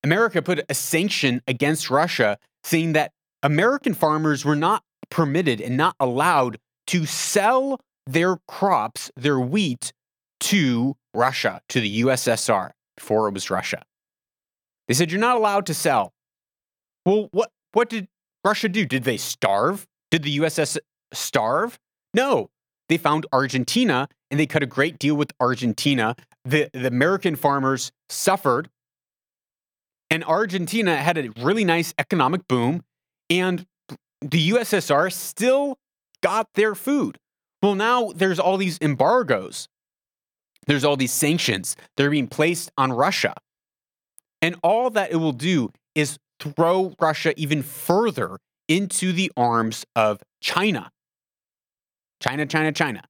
America 0.05 0.43
put 0.43 0.61
a 0.69 0.75
sanction 0.75 1.40
against 1.47 1.88
Russia 1.90 2.38
saying 2.64 2.93
that 2.93 3.12
American 3.43 3.95
farmers 3.95 4.45
were 4.45 4.57
not 4.57 4.83
permitted 5.11 5.61
and 5.61 5.76
not 5.76 5.95
allowed 5.99 6.59
to 6.88 7.07
sell 7.07 7.81
their 8.07 8.37
crops, 8.49 9.11
their 9.17 9.38
wheat, 9.38 9.93
to 10.40 10.97
Russia, 11.14 11.61
to 11.69 11.81
the 11.81 12.02
USSR, 12.02 12.71
before 12.97 13.28
it 13.28 13.35
was 13.35 13.50
Russia. 13.50 13.83
They 14.87 14.95
said 14.95 15.11
you're 15.11 15.21
not 15.21 15.37
allowed 15.37 15.67
to 15.67 15.75
sell. 15.75 16.12
Well, 17.05 17.28
what 17.33 17.50
what 17.73 17.88
did 17.88 18.09
Russia 18.45 18.69
do? 18.69 18.87
Did 18.87 19.05
they 19.05 19.17
starve? 19.17 19.87
Did 20.11 20.23
the 20.23 20.38
USS 20.38 20.78
starve? 21.12 21.78
No. 22.14 22.50
They 22.88 22.97
found 22.97 23.26
Argentina 23.33 24.09
and 24.31 24.40
they 24.40 24.47
cut 24.47 24.62
a 24.62 24.67
great 24.67 24.99
deal 24.99 25.14
with 25.14 25.33
Argentina. 25.38 26.17
The, 26.49 26.71
the 26.73 26.87
American 26.87 27.37
farmers 27.37 27.93
suffered. 28.09 28.71
And 30.09 30.25
Argentina 30.25 30.97
had 30.97 31.19
a 31.19 31.28
really 31.43 31.64
nice 31.64 31.93
economic 31.99 32.49
boom. 32.49 32.85
And 33.28 33.67
the 34.23 34.50
USSR 34.50 35.12
still 35.12 35.76
got 36.23 36.49
their 36.55 36.75
food. 36.75 37.19
Well, 37.62 37.75
now 37.75 38.12
there's 38.14 38.38
all 38.38 38.57
these 38.57 38.78
embargoes, 38.81 39.69
there's 40.67 40.85
all 40.85 40.97
these 40.97 41.12
sanctions 41.12 41.76
that 41.97 42.07
are 42.07 42.11
being 42.11 42.28
placed 42.28 42.71
on 42.78 42.93
Russia. 42.93 43.35
And 44.40 44.57
all 44.62 44.88
that 44.90 45.12
it 45.12 45.17
will 45.17 45.33
do 45.33 45.73
is 45.95 46.19
throw 46.40 46.95
Russia 46.99 47.35
even 47.37 47.62
further 47.62 48.38
into 48.69 49.12
the 49.12 49.31
arms 49.37 49.85
of 49.95 50.23
China. 50.40 50.90
China, 52.21 52.47
China, 52.47 52.73
China. 52.73 53.02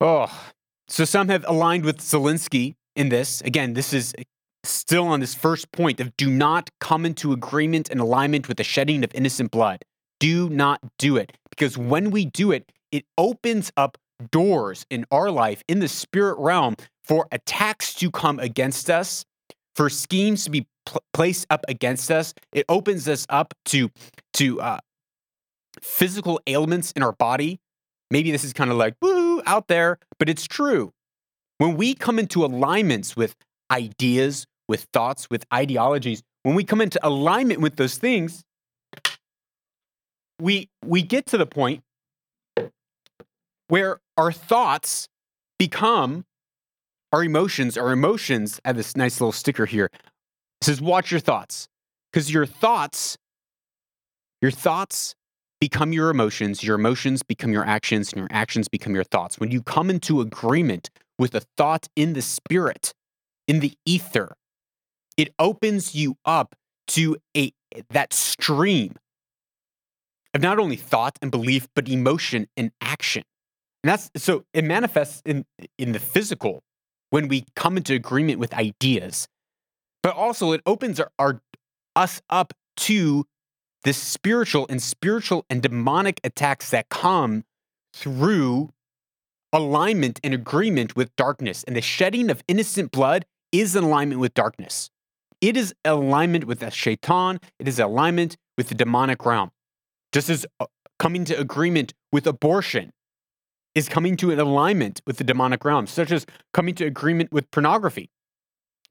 Oh, 0.00 0.50
so 0.88 1.04
some 1.04 1.28
have 1.28 1.44
aligned 1.48 1.84
with 1.84 1.98
Zelensky 1.98 2.74
in 2.94 3.08
this. 3.08 3.40
Again, 3.42 3.74
this 3.74 3.92
is 3.92 4.14
still 4.64 5.06
on 5.06 5.20
this 5.20 5.34
first 5.34 5.72
point 5.72 6.00
of 6.00 6.16
do 6.16 6.28
not 6.28 6.70
come 6.80 7.06
into 7.06 7.32
agreement 7.32 7.88
and 7.90 8.00
alignment 8.00 8.48
with 8.48 8.56
the 8.56 8.64
shedding 8.64 9.04
of 9.04 9.10
innocent 9.14 9.50
blood. 9.50 9.84
Do 10.20 10.48
not 10.48 10.80
do 10.98 11.16
it. 11.16 11.32
Because 11.50 11.78
when 11.78 12.10
we 12.10 12.24
do 12.24 12.52
it, 12.52 12.70
it 12.92 13.04
opens 13.16 13.70
up 13.76 13.96
doors 14.30 14.86
in 14.90 15.04
our 15.10 15.30
life 15.30 15.62
in 15.68 15.78
the 15.78 15.88
spirit 15.88 16.38
realm 16.38 16.76
for 17.04 17.28
attacks 17.30 17.94
to 17.94 18.10
come 18.10 18.38
against 18.40 18.90
us, 18.90 19.24
for 19.74 19.88
schemes 19.88 20.44
to 20.44 20.50
be 20.50 20.66
pl- 20.84 21.02
placed 21.12 21.46
up 21.50 21.64
against 21.68 22.10
us. 22.10 22.34
It 22.52 22.64
opens 22.68 23.08
us 23.08 23.26
up 23.28 23.54
to 23.66 23.90
to 24.34 24.60
uh, 24.60 24.78
physical 25.80 26.40
ailments 26.46 26.92
in 26.92 27.02
our 27.02 27.12
body. 27.12 27.60
Maybe 28.10 28.30
this 28.30 28.44
is 28.44 28.52
kind 28.52 28.70
of 28.70 28.76
like 28.76 28.94
woo 29.02 29.25
out 29.46 29.68
there, 29.68 29.98
but 30.18 30.28
it's 30.28 30.46
true. 30.46 30.92
When 31.58 31.76
we 31.76 31.94
come 31.94 32.18
into 32.18 32.44
alignments 32.44 33.16
with 33.16 33.34
ideas, 33.70 34.46
with 34.68 34.86
thoughts, 34.92 35.30
with 35.30 35.44
ideologies, 35.52 36.22
when 36.42 36.54
we 36.54 36.64
come 36.64 36.80
into 36.80 37.00
alignment 37.06 37.60
with 37.60 37.76
those 37.76 37.96
things, 37.96 38.44
we 40.38 40.68
we 40.84 41.02
get 41.02 41.26
to 41.26 41.38
the 41.38 41.46
point 41.46 41.82
where 43.68 44.00
our 44.16 44.32
thoughts 44.32 45.08
become 45.58 46.24
our 47.12 47.24
emotions. 47.24 47.78
Our 47.78 47.92
emotions, 47.92 48.60
I 48.64 48.68
have 48.68 48.76
this 48.76 48.96
nice 48.96 49.20
little 49.20 49.32
sticker 49.32 49.66
here. 49.66 49.90
It 50.60 50.64
says, 50.64 50.80
watch 50.80 51.10
your 51.10 51.20
thoughts. 51.20 51.68
Because 52.12 52.32
your 52.32 52.46
thoughts, 52.46 53.18
your 54.40 54.50
thoughts 54.50 55.14
become 55.66 55.92
your 55.92 56.10
emotions, 56.10 56.62
your 56.62 56.76
emotions 56.76 57.24
become 57.24 57.50
your 57.50 57.64
actions, 57.64 58.12
and 58.12 58.20
your 58.20 58.28
actions 58.30 58.68
become 58.68 58.94
your 58.94 59.02
thoughts. 59.02 59.40
When 59.40 59.50
you 59.50 59.62
come 59.62 59.90
into 59.90 60.20
agreement 60.20 60.90
with 61.18 61.34
a 61.34 61.42
thought 61.56 61.88
in 61.96 62.12
the 62.12 62.22
spirit, 62.22 62.92
in 63.48 63.58
the 63.58 63.72
ether, 63.84 64.36
it 65.16 65.34
opens 65.40 65.92
you 65.92 66.18
up 66.24 66.54
to 66.88 67.16
a 67.36 67.50
that 67.90 68.12
stream 68.12 68.94
of 70.34 70.40
not 70.40 70.60
only 70.60 70.76
thought 70.76 71.18
and 71.20 71.32
belief, 71.32 71.66
but 71.74 71.88
emotion 71.88 72.46
and 72.56 72.70
action. 72.80 73.24
And 73.82 73.90
that's 73.90 74.08
so 74.16 74.44
it 74.54 74.62
manifests 74.62 75.20
in 75.24 75.44
in 75.78 75.90
the 75.90 75.98
physical 75.98 76.62
when 77.10 77.26
we 77.26 77.44
come 77.56 77.76
into 77.76 77.92
agreement 77.92 78.38
with 78.38 78.54
ideas, 78.54 79.26
but 80.00 80.14
also 80.14 80.52
it 80.52 80.60
opens 80.64 81.00
our, 81.00 81.10
our 81.18 81.40
us 81.96 82.22
up 82.30 82.52
to 82.76 83.24
the 83.84 83.92
spiritual 83.92 84.66
and 84.68 84.82
spiritual 84.82 85.44
and 85.48 85.62
demonic 85.62 86.20
attacks 86.24 86.70
that 86.70 86.88
come 86.88 87.44
through 87.94 88.70
alignment 89.52 90.20
and 90.22 90.34
agreement 90.34 90.96
with 90.96 91.14
darkness. 91.16 91.64
And 91.64 91.76
the 91.76 91.80
shedding 91.80 92.30
of 92.30 92.42
innocent 92.48 92.90
blood 92.90 93.24
is 93.52 93.74
alignment 93.74 94.20
with 94.20 94.34
darkness. 94.34 94.90
It 95.40 95.56
is 95.56 95.74
alignment 95.84 96.44
with 96.44 96.60
the 96.60 96.70
shaitan. 96.70 97.40
It 97.58 97.68
is 97.68 97.78
alignment 97.78 98.36
with 98.56 98.68
the 98.68 98.74
demonic 98.74 99.24
realm. 99.24 99.50
Just 100.12 100.30
as 100.30 100.46
uh, 100.60 100.66
coming 100.98 101.24
to 101.26 101.38
agreement 101.38 101.94
with 102.10 102.26
abortion 102.26 102.92
is 103.74 103.88
coming 103.88 104.16
to 104.16 104.30
an 104.30 104.40
alignment 104.40 105.02
with 105.06 105.18
the 105.18 105.24
demonic 105.24 105.64
realm, 105.64 105.86
such 105.86 106.10
as 106.10 106.24
coming 106.54 106.74
to 106.74 106.84
agreement 106.84 107.30
with 107.32 107.50
pornography, 107.50 108.10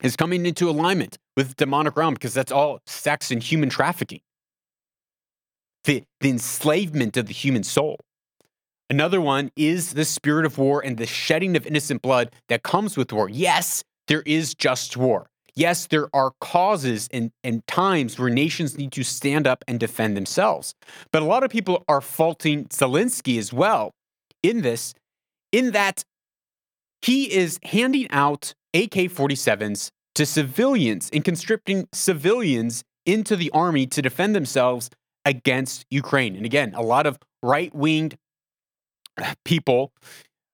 is 0.03 0.15
coming 0.15 0.45
into 0.45 0.69
alignment 0.69 1.17
with 1.35 1.49
the 1.49 1.55
demonic 1.55 1.95
realm 1.95 2.13
because 2.13 2.33
that's 2.33 2.51
all 2.51 2.79
sex 2.85 3.31
and 3.31 3.41
human 3.41 3.69
trafficking. 3.69 4.21
The, 5.85 6.03
the 6.19 6.29
enslavement 6.29 7.15
of 7.17 7.27
the 7.27 7.33
human 7.33 7.63
soul. 7.63 7.97
Another 8.89 9.19
one 9.19 9.51
is 9.55 9.93
the 9.93 10.05
spirit 10.05 10.45
of 10.45 10.57
war 10.57 10.83
and 10.83 10.97
the 10.97 11.07
shedding 11.07 11.55
of 11.55 11.65
innocent 11.65 12.01
blood 12.01 12.31
that 12.49 12.63
comes 12.63 12.97
with 12.97 13.11
war. 13.11 13.29
Yes, 13.29 13.83
there 14.07 14.21
is 14.25 14.53
just 14.53 14.95
war. 14.95 15.27
Yes, 15.55 15.87
there 15.87 16.09
are 16.13 16.33
causes 16.41 17.07
and, 17.13 17.31
and 17.43 17.65
times 17.65 18.19
where 18.19 18.29
nations 18.29 18.77
need 18.77 18.91
to 18.91 19.03
stand 19.03 19.47
up 19.47 19.63
and 19.67 19.79
defend 19.79 20.17
themselves. 20.17 20.75
But 21.11 21.21
a 21.21 21.25
lot 21.25 21.43
of 21.43 21.49
people 21.49 21.83
are 21.87 22.01
faulting 22.01 22.65
Zelensky 22.65 23.39
as 23.39 23.53
well 23.53 23.91
in 24.43 24.61
this, 24.61 24.93
in 25.51 25.71
that 25.71 26.03
he 27.01 27.31
is 27.33 27.57
handing 27.63 28.09
out 28.11 28.53
AK 28.73 28.91
47s 28.91 29.89
to 30.15 30.25
civilians 30.25 31.09
and 31.13 31.23
conscripting 31.23 31.87
civilians 31.93 32.83
into 33.05 33.35
the 33.35 33.49
army 33.51 33.87
to 33.87 34.01
defend 34.01 34.35
themselves 34.35 34.89
against 35.25 35.85
Ukraine. 35.89 36.35
And 36.35 36.45
again, 36.45 36.73
a 36.75 36.81
lot 36.81 37.05
of 37.05 37.17
right 37.43 37.73
winged 37.73 38.17
people 39.43 39.91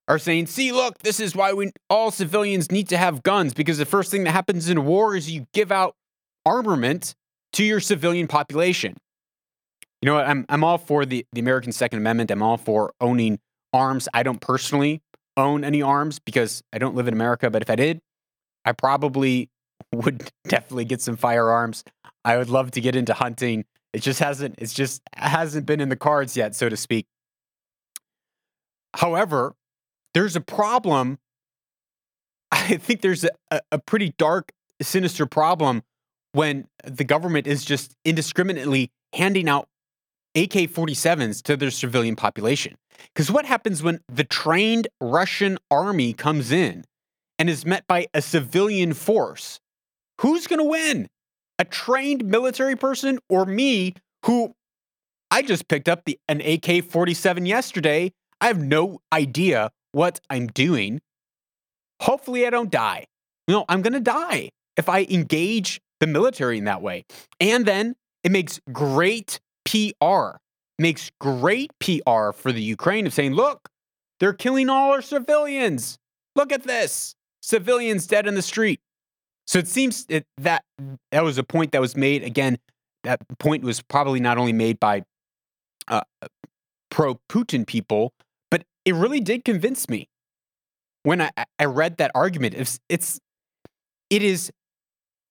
are 0.08 0.20
saying, 0.20 0.48
see, 0.48 0.72
look, 0.72 0.98
this 1.00 1.20
is 1.20 1.36
why 1.36 1.54
we 1.54 1.72
all 1.90 2.12
civilians 2.12 2.72
need 2.72 2.90
to 2.90 2.98
have 2.98 3.24
guns 3.24 3.54
because 3.54 3.78
the 3.78 3.86
first 3.86 4.12
thing 4.12 4.24
that 4.24 4.32
happens 4.32 4.70
in 4.70 4.86
war 4.86 5.16
is 5.16 5.30
you 5.30 5.46
give 5.54 5.72
out 5.72 5.96
armament 6.46 7.16
to 7.54 7.64
your 7.64 7.80
civilian 7.80 8.28
population. 8.28 8.96
You 10.02 10.08
know 10.08 10.16
what? 10.16 10.28
I'm, 10.28 10.46
I'm 10.50 10.64
all 10.64 10.78
for 10.78 11.06
the, 11.06 11.26
the 11.32 11.40
American 11.40 11.72
Second 11.72 12.00
Amendment. 12.00 12.32
I'm 12.32 12.42
all 12.42 12.58
for 12.58 12.94
owning 13.00 13.40
arms. 13.72 14.10
I 14.14 14.24
don't 14.24 14.42
personally 14.42 15.02
own 15.38 15.64
any 15.64 15.82
arms 15.82 16.20
because 16.20 16.64
I 16.74 16.78
don't 16.78 16.96
live 16.96 17.08
in 17.08 17.14
America, 17.14 17.50
but 17.50 17.62
if 17.62 17.70
I 17.70 17.76
did, 17.76 18.02
I 18.66 18.72
probably 18.72 19.50
would 19.94 20.30
definitely 20.48 20.86
get 20.86 21.02
some 21.02 21.18
firearms. 21.18 21.84
I 22.26 22.38
would 22.38 22.50
love 22.50 22.72
to 22.72 22.82
get 22.82 22.96
into 22.96 23.14
hunting. 23.14 23.66
It 23.94 24.02
just 24.02 24.20
hasn't 24.20 24.56
it's 24.58 24.74
just 24.74 25.02
hasn't 25.16 25.66
been 25.66 25.82
in 25.82 25.90
the 25.90 25.96
cards 25.96 26.38
yet, 26.38 26.56
so 26.56 26.70
to 26.70 26.78
speak. 26.78 27.08
However, 28.96 29.56
there's 30.14 30.36
a 30.36 30.42
problem. 30.42 31.20
I 32.52 32.78
think 32.78 33.02
there's 33.02 33.26
a, 33.50 33.62
a 33.72 33.80
pretty 33.80 34.14
dark, 34.18 34.52
sinister 34.82 35.26
problem 35.26 35.84
when 36.34 36.68
the 36.86 37.04
government 37.04 37.48
is 37.48 37.66
just 37.66 37.96
indiscriminately 38.06 38.92
handing 39.14 39.50
out 39.50 39.68
AK 40.36 40.70
47s 40.72 41.42
to 41.44 41.58
their 41.58 41.72
civilian 41.72 42.16
population. 42.16 42.78
Because 43.14 43.32
what 43.32 43.46
happens 43.46 43.84
when 43.84 44.00
the 44.08 44.24
trained 44.24 44.88
Russian 45.02 45.58
army 45.70 46.14
comes 46.14 46.52
in 46.52 46.86
and 47.38 47.50
is 47.50 47.66
met 47.66 47.86
by 47.88 48.08
a 48.14 48.22
civilian 48.22 48.94
force? 48.94 49.60
Who's 50.22 50.48
going 50.48 50.60
to 50.60 50.66
win? 50.66 51.10
A 51.62 51.66
trained 51.66 52.26
military 52.26 52.76
person 52.76 53.20
or 53.30 53.46
me 53.46 53.94
who 54.26 54.56
I 55.30 55.44
just 55.44 55.68
picked 55.68 55.88
up 55.88 56.06
the 56.06 56.18
an 56.28 56.42
AK 56.42 56.84
47 56.84 57.46
yesterday? 57.46 58.14
I 58.42 58.48
have 58.48 58.58
no 58.58 59.00
idea 59.14 59.70
what 59.92 60.20
I'm 60.28 60.48
doing. 60.48 61.02
Hopefully, 62.02 62.48
I 62.48 62.50
don't 62.50 62.72
die. 62.72 63.06
No, 63.48 63.66
I'm 63.70 63.84
going 63.84 63.94
to 63.94 64.00
die 64.00 64.50
if 64.76 64.90
I 64.90 65.04
engage 65.04 65.80
the 66.00 66.08
military 66.08 66.58
in 66.58 66.64
that 66.64 66.82
way. 66.82 67.06
And 67.40 67.64
then 67.64 67.94
it 68.24 68.32
makes 68.32 68.60
great 68.72 69.40
PR, 69.64 70.38
makes 70.80 71.12
great 71.20 71.70
PR 71.80 72.32
for 72.32 72.52
the 72.52 72.64
Ukraine 72.64 73.06
of 73.06 73.14
saying, 73.14 73.34
look, 73.34 73.70
they're 74.20 74.34
killing 74.34 74.68
all 74.68 74.94
our 74.94 75.04
civilians. 75.04 76.00
Look 76.36 76.52
at 76.52 76.64
this 76.64 77.14
civilians 77.44 78.08
dead 78.08 78.26
in 78.26 78.34
the 78.34 78.42
street. 78.42 78.80
So 79.52 79.60
it 79.60 79.68
seems 79.68 80.06
that 80.06 80.24
that 80.38 80.64
was 81.12 81.38
a 81.38 81.44
point 81.44 81.74
that 81.74 81.82
was 81.82 81.98
made. 81.98 82.24
Again, 82.24 82.58
that 83.04 83.20
point 83.38 83.66
was 83.66 83.82
probably 83.82 84.22
not 84.22 84.38
only 84.38 84.54
made 84.54 84.80
by 84.80 85.04
uh, 85.90 86.04
pro 86.90 87.16
Putin 87.28 87.68
people, 87.68 88.14
but 88.50 88.64
it 88.86 88.96
really 88.96 89.20
did 89.20 89.44
convince 89.44 89.90
me 89.90 90.08
when 91.04 91.20
I, 91.20 91.32
I 91.60 91.66
read 91.66 91.98
that 91.98 92.12
argument. 92.16 92.54
It's, 92.56 92.80
it's 92.88 93.20
it 94.10 94.24
is 94.24 94.54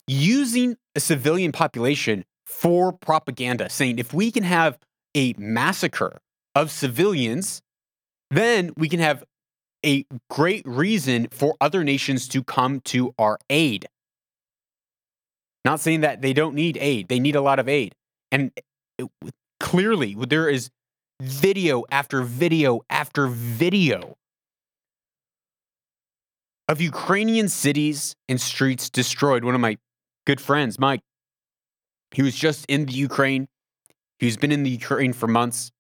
using 0.07 0.77
a 0.95 1.01
civilian 1.01 1.51
population 1.51 2.27
for 2.45 2.93
propaganda, 2.93 3.71
saying 3.71 3.99
if 3.99 4.13
we 4.13 4.31
can 4.31 4.43
have 4.43 4.77
a 5.17 5.33
massacre 5.39 6.21
of 6.55 6.71
civilians, 6.71 7.63
then 8.31 8.75
we 8.77 8.87
can 8.87 9.01
have 9.01 9.25
a 9.83 10.05
great 10.29 10.67
reason 10.67 11.27
for 11.31 11.57
other 11.59 11.83
nations 11.83 12.29
to 12.29 12.45
come 12.45 12.81
to 12.81 13.15
our 13.19 13.39
aid. 13.49 13.87
Not 15.65 15.81
saying 15.81 16.01
that 16.01 16.23
they 16.23 16.33
don't 16.33 16.55
need 16.55 16.79
aid, 16.81 17.09
they 17.09 17.21
need 17.21 17.37
a 17.37 17.41
lot 17.41 17.59
of 17.59 17.69
aid. 17.69 17.95
And 18.33 18.53
eh, 18.57 19.05
it, 19.25 19.35
clearly, 19.59 20.15
there 20.15 20.49
is 20.49 20.71
video 21.21 21.85
after 21.91 22.23
video 22.23 22.81
after 22.89 23.27
video 23.27 24.17
of 26.69 26.81
Ukrainian 26.81 27.49
cities 27.49 28.15
and 28.29 28.41
streets 28.41 28.89
destroyed. 28.89 29.45
One 29.45 29.55
of 29.55 29.61
my 29.61 29.77
good 30.27 30.41
friends, 30.41 30.79
Mike, 30.79 31.01
he 32.13 32.23
was 32.23 32.35
just 32.35 32.65
in 32.67 32.87
the 32.87 32.93
Ukraine. 32.93 33.49
He's 34.19 34.37
been 34.37 34.53
in 34.53 34.63
the 34.63 34.71
Ukraine 34.71 35.13
for 35.13 35.27
months. 35.27 35.73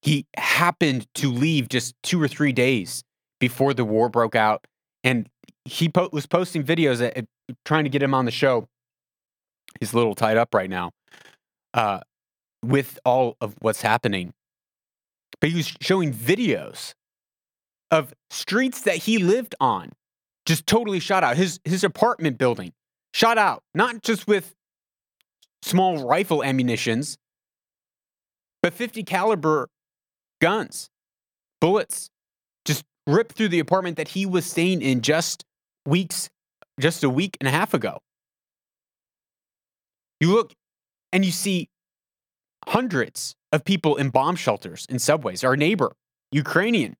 He 0.00 0.26
happened 0.36 1.06
to 1.16 1.30
leave 1.30 1.68
just 1.68 1.94
two 2.02 2.20
or 2.20 2.28
three 2.28 2.52
days 2.52 3.04
before 3.40 3.74
the 3.74 3.84
war 3.84 4.08
broke 4.08 4.34
out. 4.34 4.66
And 5.04 5.28
he 5.64 5.88
po- 5.88 6.10
was 6.12 6.26
posting 6.26 6.64
videos 6.64 7.04
at, 7.04 7.16
at, 7.16 7.26
trying 7.64 7.84
to 7.84 7.90
get 7.90 8.02
him 8.02 8.14
on 8.14 8.24
the 8.24 8.30
show. 8.30 8.68
He's 9.80 9.92
a 9.92 9.96
little 9.96 10.14
tied 10.14 10.36
up 10.36 10.54
right 10.54 10.70
now 10.70 10.92
uh, 11.74 12.00
with 12.62 12.98
all 13.04 13.36
of 13.40 13.54
what's 13.60 13.82
happening 13.82 14.32
but 15.42 15.50
he 15.50 15.56
was 15.56 15.74
showing 15.80 16.14
videos 16.14 16.94
of 17.90 18.14
streets 18.30 18.82
that 18.82 18.96
he 18.96 19.18
lived 19.18 19.56
on 19.60 19.90
just 20.46 20.66
totally 20.68 21.00
shot 21.00 21.24
out. 21.24 21.36
His 21.36 21.58
his 21.64 21.82
apartment 21.82 22.38
building 22.38 22.72
shot 23.12 23.38
out, 23.38 23.62
not 23.74 24.02
just 24.02 24.28
with 24.28 24.54
small 25.62 26.06
rifle 26.06 26.44
ammunitions, 26.44 27.18
but 28.62 28.72
50 28.72 29.02
caliber 29.02 29.68
guns, 30.40 30.88
bullets, 31.60 32.08
just 32.64 32.84
ripped 33.08 33.34
through 33.36 33.48
the 33.48 33.58
apartment 33.58 33.96
that 33.96 34.08
he 34.08 34.24
was 34.26 34.46
staying 34.46 34.80
in 34.80 35.00
just 35.02 35.44
weeks, 35.84 36.30
just 36.78 37.02
a 37.02 37.10
week 37.10 37.36
and 37.40 37.48
a 37.48 37.52
half 37.52 37.74
ago. 37.74 37.98
You 40.22 40.30
look 40.30 40.54
and 41.12 41.24
you 41.24 41.32
see 41.32 41.68
hundreds 42.68 43.34
of 43.50 43.64
people 43.64 43.96
in 43.96 44.10
bomb 44.10 44.36
shelters 44.36 44.86
in 44.88 45.00
subways. 45.00 45.42
Our 45.42 45.56
neighbor, 45.56 45.96
Ukrainian, 46.30 46.94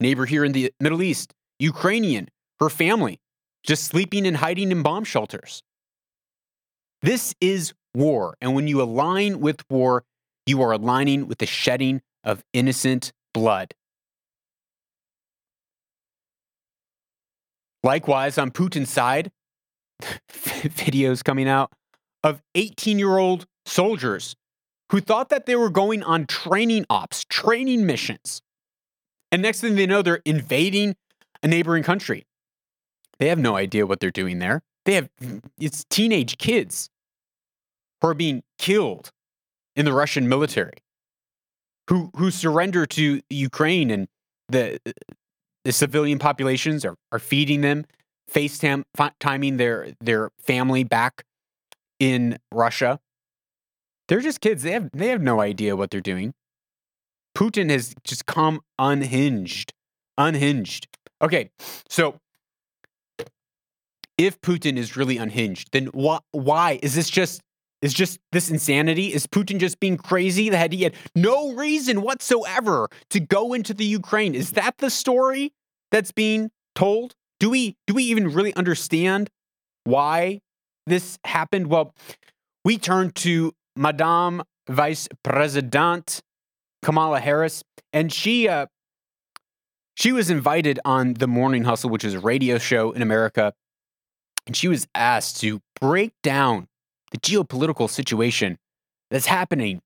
neighbor 0.00 0.26
here 0.26 0.44
in 0.44 0.52
the 0.52 0.70
Middle 0.78 1.02
East, 1.02 1.32
Ukrainian, 1.58 2.28
her 2.60 2.68
family, 2.68 3.22
just 3.62 3.84
sleeping 3.84 4.26
and 4.26 4.36
hiding 4.36 4.70
in 4.70 4.82
bomb 4.82 5.04
shelters. 5.04 5.62
This 7.00 7.34
is 7.40 7.72
war. 7.94 8.36
And 8.38 8.54
when 8.54 8.68
you 8.68 8.82
align 8.82 9.40
with 9.40 9.64
war, 9.70 10.04
you 10.44 10.60
are 10.60 10.72
aligning 10.72 11.26
with 11.26 11.38
the 11.38 11.46
shedding 11.46 12.02
of 12.22 12.44
innocent 12.52 13.14
blood. 13.32 13.72
Likewise, 17.82 18.36
on 18.36 18.50
Putin's 18.50 18.90
side, 18.90 19.32
videos 20.02 21.24
coming 21.24 21.48
out 21.48 21.72
of 22.24 22.42
18 22.54 22.98
year 22.98 23.18
old 23.18 23.46
soldiers 23.66 24.34
who 24.90 25.00
thought 25.00 25.28
that 25.28 25.46
they 25.46 25.54
were 25.54 25.70
going 25.70 26.02
on 26.02 26.26
training 26.26 26.86
ops, 26.90 27.24
training 27.28 27.86
missions. 27.86 28.42
And 29.30 29.42
next 29.42 29.60
thing 29.60 29.76
they 29.76 29.86
know, 29.86 30.02
they're 30.02 30.22
invading 30.24 30.96
a 31.42 31.48
neighboring 31.48 31.82
country. 31.82 32.24
They 33.18 33.28
have 33.28 33.38
no 33.38 33.56
idea 33.56 33.86
what 33.86 34.00
they're 34.00 34.10
doing 34.10 34.38
there. 34.38 34.62
They 34.84 34.94
have, 34.94 35.08
it's 35.58 35.84
teenage 35.90 36.38
kids 36.38 36.88
who 38.00 38.08
are 38.08 38.14
being 38.14 38.42
killed 38.58 39.10
in 39.76 39.84
the 39.84 39.92
Russian 39.92 40.28
military, 40.28 40.78
who, 41.88 42.10
who 42.16 42.30
surrender 42.30 42.86
to 42.86 43.20
Ukraine 43.30 43.90
and 43.90 44.08
the, 44.48 44.78
the 45.64 45.72
civilian 45.72 46.18
populations 46.18 46.84
are, 46.84 46.96
are 47.12 47.18
feeding 47.18 47.60
them, 47.62 47.86
FaceTime 48.30 48.84
timing 49.20 49.56
their, 49.56 49.88
their 50.00 50.30
family 50.38 50.84
back 50.84 51.24
in 52.04 52.38
Russia. 52.52 53.00
They're 54.08 54.20
just 54.20 54.42
kids. 54.42 54.62
They 54.62 54.72
have 54.72 54.90
they 54.92 55.08
have 55.08 55.22
no 55.22 55.40
idea 55.40 55.74
what 55.74 55.90
they're 55.90 56.02
doing. 56.02 56.34
Putin 57.34 57.70
has 57.70 57.94
just 58.04 58.26
come 58.26 58.60
unhinged. 58.78 59.72
Unhinged. 60.18 60.86
Okay, 61.22 61.50
so 61.88 62.20
if 64.18 64.38
Putin 64.42 64.76
is 64.76 64.98
really 64.98 65.16
unhinged, 65.16 65.70
then 65.72 65.86
why 65.86 66.78
is 66.82 66.94
this 66.94 67.08
just 67.08 67.40
is 67.80 67.94
just 67.94 68.18
this 68.32 68.50
insanity? 68.50 69.12
Is 69.14 69.26
Putin 69.26 69.58
just 69.58 69.80
being 69.80 69.96
crazy 69.96 70.50
that 70.50 70.72
he 70.74 70.82
had 70.82 70.94
no 71.14 71.54
reason 71.54 72.02
whatsoever 72.02 72.88
to 73.10 73.20
go 73.20 73.54
into 73.54 73.72
the 73.72 73.86
Ukraine? 73.86 74.34
Is 74.34 74.52
that 74.52 74.76
the 74.78 74.90
story 74.90 75.54
that's 75.90 76.12
being 76.12 76.50
told? 76.74 77.14
Do 77.40 77.48
we 77.48 77.76
do 77.86 77.94
we 77.94 78.04
even 78.04 78.28
really 78.28 78.54
understand 78.54 79.30
why 79.84 80.40
this 80.86 81.18
happened? 81.24 81.68
Well, 81.68 81.94
we 82.64 82.78
turn 82.78 83.10
to 83.12 83.52
Madame 83.76 84.42
Vice 84.68 85.08
President 85.22 86.20
Kamala 86.82 87.20
Harris, 87.20 87.62
and 87.92 88.12
she 88.12 88.48
uh, 88.48 88.66
she 89.94 90.12
was 90.12 90.30
invited 90.30 90.80
on 90.84 91.14
the 91.14 91.26
Morning 91.26 91.64
Hustle, 91.64 91.90
which 91.90 92.04
is 92.04 92.14
a 92.14 92.20
radio 92.20 92.58
show 92.58 92.92
in 92.92 93.02
America, 93.02 93.52
and 94.46 94.56
she 94.56 94.68
was 94.68 94.86
asked 94.94 95.40
to 95.40 95.60
break 95.80 96.12
down 96.22 96.68
the 97.10 97.18
geopolitical 97.18 97.88
situation 97.88 98.58
that's 99.10 99.26
happening 99.26 99.80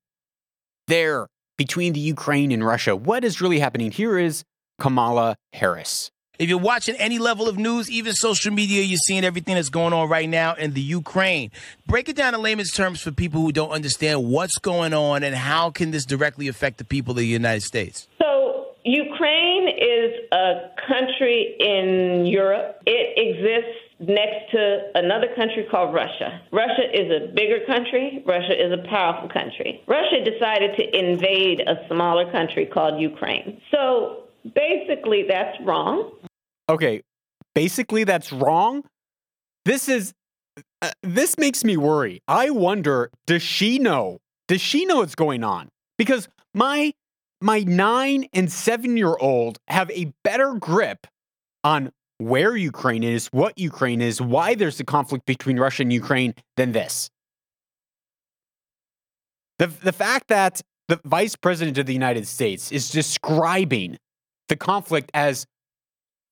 there 0.86 1.28
between 1.56 1.92
the 1.92 2.00
Ukraine 2.00 2.50
and 2.52 2.64
Russia. 2.64 2.96
What 2.96 3.24
is 3.24 3.40
really 3.40 3.58
happening? 3.58 3.90
Here 3.90 4.18
is 4.18 4.44
Kamala 4.80 5.36
Harris. 5.52 6.10
If 6.38 6.48
you're 6.48 6.58
watching 6.58 6.94
any 6.96 7.18
level 7.18 7.48
of 7.48 7.58
news, 7.58 7.90
even 7.90 8.12
social 8.12 8.52
media, 8.52 8.84
you're 8.84 8.96
seeing 8.98 9.24
everything 9.24 9.56
that's 9.56 9.70
going 9.70 9.92
on 9.92 10.08
right 10.08 10.28
now 10.28 10.54
in 10.54 10.72
the 10.72 10.80
Ukraine. 10.80 11.50
Break 11.84 12.08
it 12.08 12.14
down 12.14 12.32
in 12.32 12.40
layman's 12.40 12.70
terms 12.70 13.00
for 13.00 13.10
people 13.10 13.40
who 13.40 13.50
don't 13.50 13.70
understand 13.70 14.24
what's 14.24 14.56
going 14.58 14.94
on 14.94 15.24
and 15.24 15.34
how 15.34 15.70
can 15.70 15.90
this 15.90 16.04
directly 16.04 16.46
affect 16.46 16.78
the 16.78 16.84
people 16.84 17.10
of 17.10 17.16
the 17.16 17.26
United 17.26 17.64
States. 17.64 18.06
So 18.22 18.68
Ukraine 18.84 19.68
is 19.68 20.12
a 20.30 20.70
country 20.86 21.56
in 21.58 22.26
Europe. 22.26 22.82
It 22.86 23.18
exists 23.18 23.76
next 23.98 24.52
to 24.52 24.92
another 24.94 25.34
country 25.34 25.66
called 25.68 25.92
Russia. 25.92 26.40
Russia 26.52 26.86
is 26.94 27.10
a 27.10 27.34
bigger 27.34 27.66
country. 27.66 28.22
Russia 28.24 28.54
is 28.54 28.72
a 28.72 28.88
powerful 28.88 29.28
country. 29.28 29.82
Russia 29.88 30.22
decided 30.22 30.76
to 30.76 30.96
invade 30.96 31.62
a 31.66 31.84
smaller 31.88 32.30
country 32.30 32.64
called 32.64 33.00
Ukraine. 33.00 33.60
So 33.72 34.22
basically, 34.54 35.24
that's 35.28 35.58
wrong 35.64 36.12
okay, 36.68 37.02
basically 37.54 38.04
that's 38.04 38.32
wrong. 38.32 38.84
This 39.64 39.88
is 39.88 40.14
uh, 40.82 40.90
this 41.02 41.36
makes 41.38 41.64
me 41.64 41.76
worry. 41.76 42.22
I 42.28 42.50
wonder, 42.50 43.10
does 43.26 43.42
she 43.42 43.78
know? 43.78 44.18
Does 44.46 44.60
she 44.60 44.84
know 44.84 44.96
what's 44.98 45.14
going 45.14 45.44
on? 45.44 45.68
Because 45.96 46.28
my 46.54 46.92
my 47.40 47.60
9 47.60 48.26
and 48.32 48.50
7 48.50 48.96
year 48.96 49.16
old 49.20 49.58
have 49.68 49.90
a 49.92 50.12
better 50.24 50.54
grip 50.54 51.06
on 51.62 51.92
where 52.18 52.56
Ukraine 52.56 53.04
is, 53.04 53.28
what 53.28 53.56
Ukraine 53.58 54.02
is, 54.02 54.20
why 54.20 54.56
there's 54.56 54.80
a 54.80 54.84
conflict 54.84 55.24
between 55.24 55.58
Russia 55.58 55.82
and 55.82 55.92
Ukraine 55.92 56.34
than 56.56 56.72
this. 56.72 57.10
The, 59.60 59.68
the 59.68 59.92
fact 59.92 60.28
that 60.28 60.60
the 60.88 61.00
vice 61.04 61.36
president 61.36 61.78
of 61.78 61.86
the 61.86 61.92
United 61.92 62.26
States 62.26 62.72
is 62.72 62.90
describing 62.90 63.98
the 64.48 64.56
conflict 64.56 65.10
as 65.14 65.46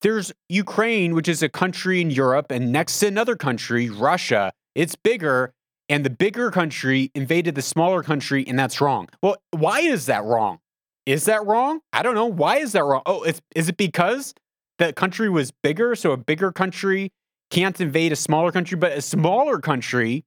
there's 0.06 0.32
Ukraine, 0.48 1.16
which 1.16 1.26
is 1.26 1.42
a 1.42 1.48
country 1.48 2.00
in 2.00 2.12
Europe, 2.12 2.52
and 2.52 2.70
next 2.70 3.00
to 3.00 3.08
another 3.08 3.34
country, 3.34 3.90
Russia. 3.90 4.52
It's 4.76 4.94
bigger, 4.94 5.52
and 5.88 6.04
the 6.04 6.10
bigger 6.10 6.52
country 6.52 7.10
invaded 7.16 7.56
the 7.56 7.62
smaller 7.62 8.04
country, 8.04 8.46
and 8.46 8.56
that's 8.56 8.80
wrong. 8.80 9.08
Well, 9.20 9.36
why 9.50 9.80
is 9.80 10.06
that 10.06 10.22
wrong? 10.22 10.60
Is 11.06 11.24
that 11.24 11.44
wrong? 11.44 11.80
I 11.92 12.04
don't 12.04 12.14
know. 12.14 12.26
Why 12.26 12.58
is 12.58 12.70
that 12.70 12.84
wrong? 12.84 13.02
Oh, 13.04 13.24
is 13.24 13.68
it 13.68 13.76
because 13.76 14.32
the 14.78 14.92
country 14.92 15.28
was 15.28 15.50
bigger, 15.50 15.96
so 15.96 16.12
a 16.12 16.16
bigger 16.16 16.52
country 16.52 17.10
can't 17.50 17.80
invade 17.80 18.12
a 18.12 18.16
smaller 18.16 18.52
country, 18.52 18.76
but 18.76 18.92
a 18.92 19.02
smaller 19.02 19.58
country, 19.58 20.24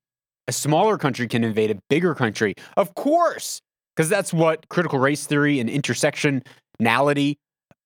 a 0.50 0.52
smaller 0.52 0.98
country 0.98 1.26
can 1.26 1.46
invade 1.46 1.72
a 1.72 1.80
bigger 1.90 2.14
country? 2.14 2.54
Of 2.76 2.96
course, 2.96 3.62
because 3.96 4.10
that's 4.10 4.34
what 4.34 4.68
critical 4.68 5.00
race 5.00 5.26
theory 5.26 5.58
and 5.62 5.70
intersectionality 5.70 7.38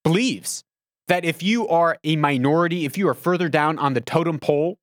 believes 0.03 0.63
that 1.07 1.25
if 1.25 1.43
you 1.43 1.67
are 1.67 1.97
a 2.03 2.15
minority, 2.15 2.85
if 2.85 2.97
you 2.97 3.07
are 3.07 3.13
further 3.13 3.49
down 3.49 3.77
on 3.77 3.93
the 3.93 4.01
totem 4.01 4.39
pole, 4.39 4.77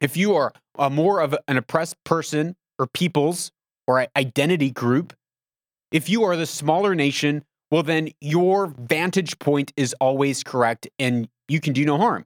if 0.00 0.16
you 0.16 0.34
are 0.34 0.52
a 0.78 0.90
more 0.90 1.20
of 1.20 1.36
an 1.48 1.56
oppressed 1.56 1.96
person 2.04 2.56
or 2.78 2.86
peoples 2.86 3.52
or 3.86 4.06
identity 4.16 4.70
group, 4.70 5.12
if 5.90 6.08
you 6.08 6.24
are 6.24 6.36
the 6.36 6.46
smaller 6.46 6.94
nation, 6.94 7.44
well, 7.70 7.82
then 7.82 8.10
your 8.20 8.66
vantage 8.66 9.38
point 9.38 9.72
is 9.76 9.94
always 10.00 10.42
correct 10.42 10.88
and 10.98 11.28
you 11.48 11.60
can 11.60 11.72
do 11.72 11.84
no 11.84 11.98
harm. 11.98 12.24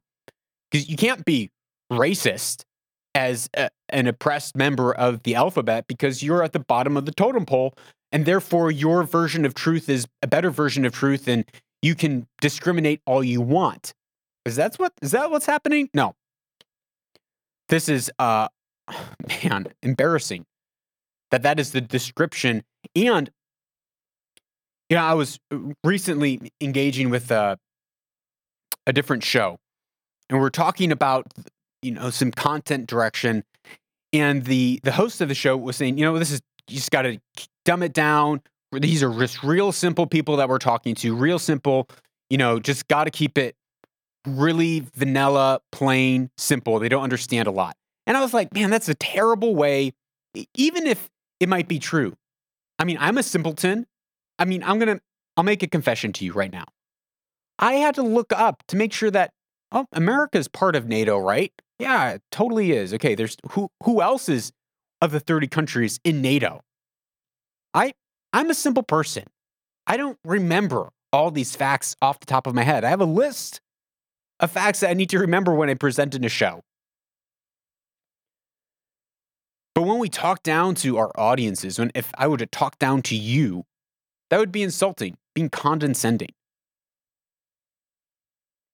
Because 0.70 0.88
you 0.88 0.96
can't 0.96 1.24
be 1.24 1.50
racist 1.92 2.64
as 3.14 3.48
a, 3.54 3.70
an 3.88 4.06
oppressed 4.06 4.56
member 4.56 4.94
of 4.94 5.22
the 5.22 5.34
alphabet 5.34 5.86
because 5.86 6.22
you're 6.22 6.42
at 6.42 6.52
the 6.52 6.58
bottom 6.58 6.96
of 6.96 7.06
the 7.06 7.12
totem 7.12 7.46
pole. 7.46 7.74
And 8.12 8.24
therefore, 8.24 8.70
your 8.70 9.02
version 9.02 9.44
of 9.44 9.54
truth 9.54 9.88
is 9.88 10.06
a 10.22 10.26
better 10.26 10.50
version 10.50 10.84
of 10.84 10.92
truth. 10.92 11.26
And 11.28 11.44
you 11.86 11.94
can 11.94 12.26
discriminate 12.40 13.00
all 13.06 13.22
you 13.22 13.40
want. 13.40 13.94
Is 14.44 14.56
that 14.56 14.74
what 14.76 14.92
is 15.00 15.12
that 15.12 15.30
what's 15.30 15.46
happening? 15.46 15.88
No. 15.94 16.14
This 17.68 17.88
is 17.88 18.10
uh 18.18 18.48
man, 19.44 19.68
embarrassing. 19.82 20.46
That 21.30 21.42
that 21.42 21.60
is 21.60 21.70
the 21.70 21.80
description 21.80 22.64
and 22.94 23.30
you 24.88 24.96
know, 24.96 25.02
I 25.02 25.14
was 25.14 25.40
recently 25.82 26.52
engaging 26.60 27.10
with 27.10 27.32
uh, 27.32 27.56
a 28.86 28.92
different 28.92 29.24
show 29.24 29.58
and 30.28 30.40
we're 30.40 30.50
talking 30.50 30.90
about 30.90 31.32
you 31.82 31.92
know 31.92 32.10
some 32.10 32.32
content 32.32 32.88
direction 32.88 33.44
and 34.12 34.44
the 34.44 34.80
the 34.82 34.92
host 34.92 35.20
of 35.20 35.28
the 35.28 35.34
show 35.34 35.56
was 35.56 35.76
saying, 35.76 35.98
you 35.98 36.04
know, 36.04 36.18
this 36.18 36.32
is 36.32 36.40
you 36.68 36.76
just 36.76 36.90
got 36.90 37.02
to 37.02 37.20
dumb 37.64 37.84
it 37.84 37.92
down, 37.92 38.42
these 38.80 39.02
are 39.02 39.12
just 39.12 39.42
real 39.42 39.72
simple 39.72 40.06
people 40.06 40.36
that 40.36 40.48
we're 40.48 40.58
talking 40.58 40.94
to, 40.96 41.14
real 41.14 41.38
simple, 41.38 41.88
you 42.30 42.38
know, 42.38 42.58
just 42.58 42.88
got 42.88 43.04
to 43.04 43.10
keep 43.10 43.38
it 43.38 43.56
really 44.26 44.84
vanilla, 44.94 45.60
plain, 45.72 46.30
simple. 46.36 46.78
They 46.78 46.88
don't 46.88 47.02
understand 47.02 47.46
a 47.48 47.50
lot. 47.50 47.76
And 48.06 48.16
I 48.16 48.20
was 48.20 48.34
like, 48.34 48.52
man, 48.54 48.70
that's 48.70 48.88
a 48.88 48.94
terrible 48.94 49.54
way, 49.54 49.92
even 50.54 50.86
if 50.86 51.08
it 51.40 51.48
might 51.48 51.68
be 51.68 51.78
true. 51.78 52.14
I 52.78 52.84
mean, 52.84 52.98
I'm 53.00 53.18
a 53.18 53.22
simpleton. 53.22 53.86
I 54.38 54.44
mean, 54.44 54.62
I'm 54.62 54.78
going 54.78 54.96
to, 54.96 55.02
I'll 55.36 55.44
make 55.44 55.62
a 55.62 55.66
confession 55.66 56.12
to 56.14 56.24
you 56.24 56.32
right 56.32 56.52
now. 56.52 56.64
I 57.58 57.74
had 57.74 57.94
to 57.96 58.02
look 58.02 58.32
up 58.32 58.62
to 58.68 58.76
make 58.76 58.92
sure 58.92 59.10
that, 59.10 59.32
oh, 59.72 59.86
America's 59.92 60.48
part 60.48 60.76
of 60.76 60.86
NATO, 60.86 61.18
right? 61.18 61.52
Yeah, 61.78 62.12
it 62.12 62.22
totally 62.30 62.72
is. 62.72 62.94
Okay, 62.94 63.14
there's 63.14 63.36
who 63.50 63.70
who 63.84 64.00
else 64.00 64.28
is 64.28 64.52
of 65.02 65.10
the 65.12 65.20
30 65.20 65.46
countries 65.48 66.00
in 66.04 66.22
NATO? 66.22 66.62
I 67.74 67.92
I'm 68.36 68.50
a 68.50 68.54
simple 68.54 68.82
person. 68.82 69.24
I 69.86 69.96
don't 69.96 70.18
remember 70.22 70.90
all 71.10 71.30
these 71.30 71.56
facts 71.56 71.96
off 72.02 72.20
the 72.20 72.26
top 72.26 72.46
of 72.46 72.54
my 72.54 72.64
head. 72.64 72.84
I 72.84 72.90
have 72.90 73.00
a 73.00 73.06
list 73.06 73.62
of 74.40 74.50
facts 74.50 74.80
that 74.80 74.90
I 74.90 74.92
need 74.92 75.08
to 75.08 75.18
remember 75.18 75.54
when 75.54 75.70
I 75.70 75.74
present 75.74 76.14
in 76.14 76.22
a 76.22 76.28
show. 76.28 76.60
But 79.74 79.84
when 79.84 79.98
we 79.98 80.10
talk 80.10 80.42
down 80.42 80.74
to 80.76 80.98
our 80.98 81.10
audiences, 81.16 81.78
when 81.78 81.90
if 81.94 82.12
I 82.18 82.28
were 82.28 82.36
to 82.36 82.44
talk 82.44 82.78
down 82.78 83.00
to 83.02 83.16
you, 83.16 83.64
that 84.28 84.38
would 84.38 84.52
be 84.52 84.62
insulting, 84.62 85.16
being 85.34 85.48
condescending. 85.48 86.34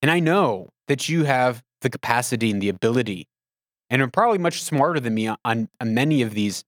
And 0.01 0.11
I 0.11 0.19
know 0.19 0.71
that 0.89 1.09
you 1.09 1.23
have 1.23 1.63
the 1.83 1.91
capacity 1.91 2.51
and 2.51 2.61
the 2.61 2.69
ability, 2.69 3.29
and 3.91 4.03
are 4.03 4.09
probably 4.09 4.39
much 4.39 4.61
smarter 4.61 4.99
than 4.99 5.15
me 5.15 5.29
on, 5.29 5.69
on 5.81 5.95
many 5.95 6.23
of 6.23 6.35
these 6.35 6.65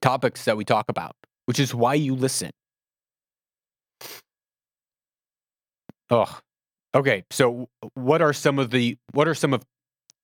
topics 0.00 0.44
that 0.44 0.56
we 0.56 0.64
talk 0.64 0.84
about, 0.88 1.16
which 1.46 1.58
is 1.58 1.74
why 1.74 1.94
you 1.94 2.14
listen. 2.14 2.50
Oh, 6.10 6.38
okay. 6.94 7.24
So, 7.30 7.68
what 7.94 8.22
are 8.22 8.32
some 8.32 8.58
of 8.58 8.70
the 8.70 8.96
what 9.12 9.26
are 9.26 9.34
some 9.34 9.54
of 9.54 9.64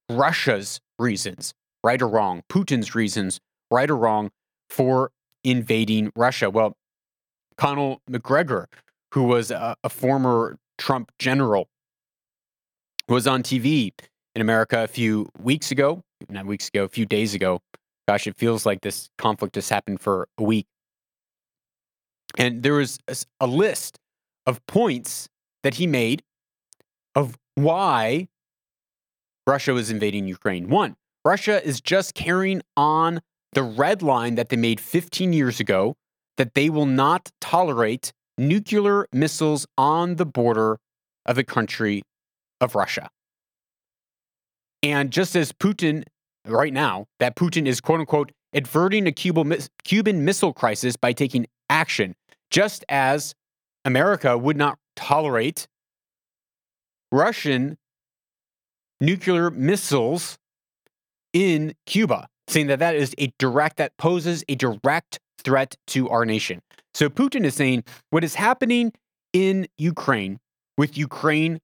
Russia's 0.08 0.80
reasons, 0.98 1.54
right 1.82 2.00
or 2.00 2.08
wrong? 2.08 2.42
Putin's 2.50 2.94
reasons, 2.94 3.40
right 3.70 3.90
or 3.90 3.96
wrong, 3.96 4.30
for 4.68 5.10
invading 5.42 6.12
Russia? 6.14 6.50
Well, 6.50 6.76
Conor 7.56 7.96
McGregor, 8.10 8.66
who 9.12 9.24
was 9.24 9.50
a, 9.50 9.74
a 9.82 9.88
former 9.88 10.58
Trump 10.78 11.12
general, 11.18 11.68
was 13.08 13.26
on 13.26 13.42
TV 13.42 13.92
in 14.34 14.42
America 14.42 14.84
a 14.84 14.88
few 14.88 15.28
weeks 15.38 15.70
ago, 15.70 16.02
not 16.28 16.46
weeks 16.46 16.68
ago, 16.68 16.84
a 16.84 16.88
few 16.88 17.06
days 17.06 17.34
ago. 17.34 17.60
Gosh, 18.06 18.26
it 18.26 18.36
feels 18.36 18.66
like 18.66 18.80
this 18.80 19.08
conflict 19.18 19.54
has 19.56 19.68
happened 19.68 20.00
for 20.00 20.28
a 20.38 20.42
week. 20.42 20.66
And 22.36 22.62
there 22.62 22.74
was 22.74 22.98
a, 23.40 23.46
list 23.46 23.98
of 24.46 24.64
points 24.66 25.28
that 25.62 25.74
he 25.74 25.86
made 25.86 26.22
of 27.14 27.36
why 27.54 28.28
Russia 29.46 29.74
was 29.74 29.90
invading 29.90 30.26
Ukraine. 30.26 30.68
One, 30.68 30.96
Russia 31.24 31.64
is 31.66 31.80
just 31.80 32.14
carrying 32.14 32.62
on 32.76 33.20
the 33.52 33.62
red 33.62 34.02
line 34.02 34.36
that 34.36 34.48
they 34.48 34.56
made 34.56 34.80
15 34.80 35.32
years 35.32 35.60
ago 35.60 35.96
that 36.36 36.54
they 36.54 36.70
will 36.70 36.86
not 36.86 37.30
tolerate 37.40 38.12
nuclear 38.38 39.06
missiles 39.12 39.66
on 39.76 40.16
the 40.16 40.24
border 40.24 40.78
of 41.26 41.36
the 41.36 41.44
country 41.44 42.02
of 42.60 42.74
Russia. 42.74 43.10
And 44.82 45.10
just 45.10 45.36
as 45.36 45.52
Putin, 45.52 46.04
right 46.46 46.72
now, 46.72 47.06
that 47.18 47.36
Putin 47.36 47.66
is 47.66 47.80
quote 47.80 48.00
unquote 48.00 48.32
averting 48.54 49.06
a 49.06 49.12
Cuban 49.12 50.24
missile 50.24 50.52
crisis 50.52 50.96
by 50.96 51.12
taking 51.12 51.46
action, 51.70 52.14
just 52.50 52.84
as 52.88 53.34
America 53.84 54.36
would 54.36 54.56
not 54.56 54.78
tolerate 54.96 55.66
Russian 57.10 57.78
nuclear 59.00 59.50
missiles 59.50 60.38
in 61.32 61.74
Cuba, 61.86 62.28
saying 62.48 62.66
that 62.66 62.80
that 62.80 62.94
is 62.94 63.14
a 63.16 63.32
direct, 63.38 63.78
that 63.78 63.96
poses 63.96 64.44
a 64.48 64.54
direct 64.54 65.18
threat 65.38 65.76
to 65.86 66.08
our 66.10 66.26
nation. 66.26 66.60
So 66.92 67.08
Putin 67.08 67.44
is 67.44 67.54
saying 67.54 67.84
what 68.10 68.24
is 68.24 68.34
happening 68.34 68.92
in 69.32 69.68
Ukraine 69.78 70.38
with 70.76 70.98
Ukraine 70.98 71.60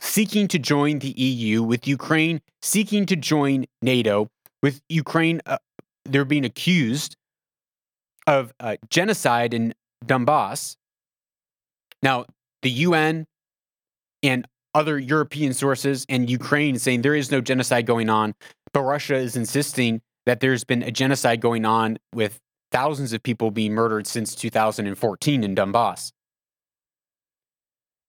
seeking 0.00 0.48
to 0.48 0.58
join 0.58 0.98
the 0.98 1.10
EU, 1.10 1.62
with 1.62 1.86
Ukraine 1.86 2.40
seeking 2.60 3.06
to 3.06 3.16
join 3.16 3.66
NATO, 3.82 4.28
with 4.62 4.80
Ukraine, 4.88 5.40
uh, 5.46 5.58
they're 6.04 6.24
being 6.24 6.44
accused 6.44 7.16
of 8.26 8.52
uh, 8.60 8.76
genocide 8.90 9.54
in 9.54 9.74
Donbass. 10.04 10.76
Now, 12.02 12.26
the 12.62 12.70
UN 12.70 13.26
and 14.22 14.46
other 14.74 14.98
European 14.98 15.52
sources 15.52 16.06
and 16.08 16.30
Ukraine 16.30 16.78
saying 16.78 17.02
there 17.02 17.14
is 17.14 17.30
no 17.30 17.40
genocide 17.40 17.86
going 17.86 18.08
on, 18.08 18.34
but 18.72 18.82
Russia 18.82 19.16
is 19.16 19.36
insisting 19.36 20.00
that 20.26 20.40
there's 20.40 20.64
been 20.64 20.82
a 20.82 20.90
genocide 20.90 21.40
going 21.40 21.64
on 21.64 21.98
with 22.14 22.40
thousands 22.70 23.12
of 23.12 23.22
people 23.22 23.50
being 23.50 23.72
murdered 23.72 24.06
since 24.06 24.34
2014 24.34 25.44
in 25.44 25.54
Donbass. 25.54 26.12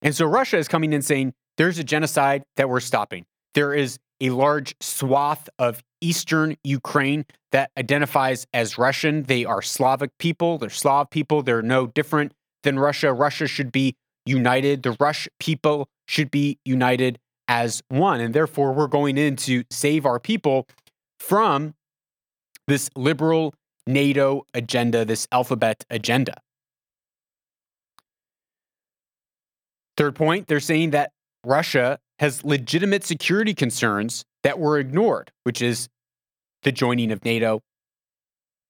And 0.01 0.15
so 0.15 0.25
Russia 0.25 0.57
is 0.57 0.67
coming 0.67 0.93
in 0.93 1.01
saying 1.01 1.33
there's 1.57 1.79
a 1.79 1.83
genocide 1.83 2.43
that 2.55 2.69
we're 2.69 2.79
stopping. 2.79 3.25
There 3.53 3.73
is 3.73 3.99
a 4.21 4.29
large 4.29 4.75
swath 4.79 5.49
of 5.59 5.83
eastern 6.03 6.55
Ukraine 6.63 7.25
that 7.51 7.71
identifies 7.77 8.45
as 8.53 8.77
Russian. 8.77 9.23
They 9.23 9.45
are 9.45 9.61
Slavic 9.61 10.11
people, 10.19 10.57
they're 10.57 10.69
Slav 10.69 11.09
people, 11.09 11.43
they're 11.43 11.61
no 11.61 11.87
different 11.87 12.33
than 12.63 12.79
Russia. 12.79 13.13
Russia 13.13 13.47
should 13.47 13.71
be 13.71 13.95
united. 14.25 14.83
The 14.83 14.95
Rush 14.99 15.27
people 15.39 15.87
should 16.07 16.31
be 16.31 16.57
united 16.65 17.19
as 17.47 17.81
one. 17.89 18.19
And 18.19 18.33
therefore, 18.33 18.73
we're 18.73 18.87
going 18.87 19.17
in 19.17 19.35
to 19.37 19.63
save 19.69 20.05
our 20.05 20.19
people 20.19 20.67
from 21.19 21.73
this 22.67 22.89
liberal 22.95 23.53
NATO 23.85 24.45
agenda, 24.53 25.05
this 25.05 25.27
alphabet 25.31 25.85
agenda. 25.89 26.35
Third 29.97 30.15
point, 30.15 30.47
they're 30.47 30.59
saying 30.59 30.91
that 30.91 31.11
Russia 31.45 31.99
has 32.19 32.43
legitimate 32.43 33.03
security 33.03 33.53
concerns 33.53 34.23
that 34.43 34.59
were 34.59 34.77
ignored, 34.77 35.31
which 35.43 35.61
is 35.61 35.89
the 36.63 36.71
joining 36.71 37.11
of 37.11 37.23
NATO, 37.25 37.61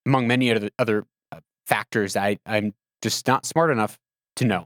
among 0.06 0.28
many 0.28 0.52
other, 0.52 0.70
other 0.80 1.06
uh, 1.32 1.40
factors 1.66 2.16
I, 2.16 2.38
I'm 2.46 2.74
just 3.02 3.28
not 3.28 3.46
smart 3.46 3.72
enough 3.72 3.98
to 4.38 4.46
know 4.46 4.66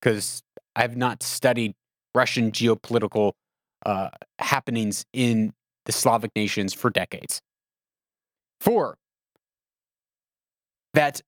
because 0.00 0.42
I've 0.74 0.96
not 0.96 1.22
studied 1.22 1.74
Russian 2.14 2.52
geopolitical 2.52 3.32
uh, 3.86 4.10
happenings 4.38 5.04
in 5.12 5.52
the 5.84 5.92
Slavic 5.92 6.30
nations 6.34 6.72
for 6.72 6.90
decades. 6.90 7.40
Four, 8.60 8.96
that 10.94 11.20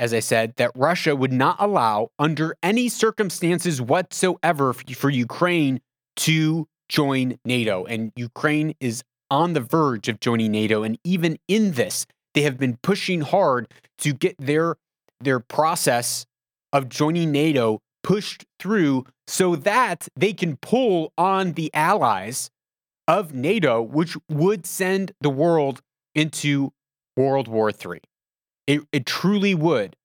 as 0.00 0.14
I 0.14 0.20
said, 0.20 0.54
that 0.56 0.70
Russia 0.74 1.14
would 1.14 1.32
not 1.32 1.56
allow, 1.58 2.08
under 2.18 2.56
any 2.62 2.88
circumstances 2.88 3.82
whatsoever, 3.82 4.72
for 4.72 5.10
Ukraine 5.10 5.80
to 6.16 6.66
join 6.88 7.38
NATO. 7.44 7.84
And 7.84 8.12
Ukraine 8.16 8.74
is 8.80 9.02
on 9.30 9.52
the 9.52 9.60
verge 9.60 10.08
of 10.08 10.20
joining 10.20 10.52
NATO. 10.52 10.82
And 10.82 10.98
even 11.04 11.38
in 11.48 11.72
this, 11.72 12.06
they 12.34 12.42
have 12.42 12.58
been 12.58 12.78
pushing 12.82 13.20
hard 13.20 13.68
to 13.98 14.12
get 14.12 14.36
their, 14.38 14.76
their 15.20 15.40
process 15.40 16.26
of 16.72 16.88
joining 16.88 17.32
NATO 17.32 17.80
pushed 18.02 18.44
through 18.58 19.04
so 19.26 19.56
that 19.56 20.08
they 20.16 20.32
can 20.32 20.56
pull 20.56 21.12
on 21.18 21.52
the 21.52 21.70
allies 21.74 22.50
of 23.06 23.34
NATO, 23.34 23.82
which 23.82 24.16
would 24.30 24.66
send 24.66 25.12
the 25.20 25.30
world 25.30 25.80
into 26.14 26.72
World 27.16 27.48
War 27.48 27.70
III. 27.70 28.00
It, 28.66 28.82
it 28.92 29.06
truly 29.06 29.54
would. 29.54 29.96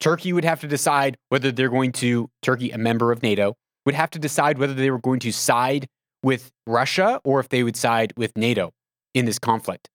Turkey 0.00 0.32
would 0.32 0.44
have 0.44 0.60
to 0.60 0.66
decide 0.66 1.16
whether 1.28 1.50
they're 1.50 1.70
going 1.70 1.92
to, 1.92 2.28
Turkey, 2.42 2.70
a 2.70 2.78
member 2.78 3.10
of 3.12 3.22
NATO, 3.22 3.54
would 3.86 3.94
have 3.94 4.10
to 4.10 4.18
decide 4.18 4.58
whether 4.58 4.74
they 4.74 4.90
were 4.90 4.98
going 4.98 5.20
to 5.20 5.32
side 5.32 5.86
with 6.24 6.50
Russia 6.66 7.20
or 7.24 7.38
if 7.38 7.48
they 7.50 7.62
would 7.62 7.76
side 7.76 8.12
with 8.16 8.36
NATO 8.36 8.72
in 9.12 9.26
this 9.26 9.38
conflict. 9.38 9.88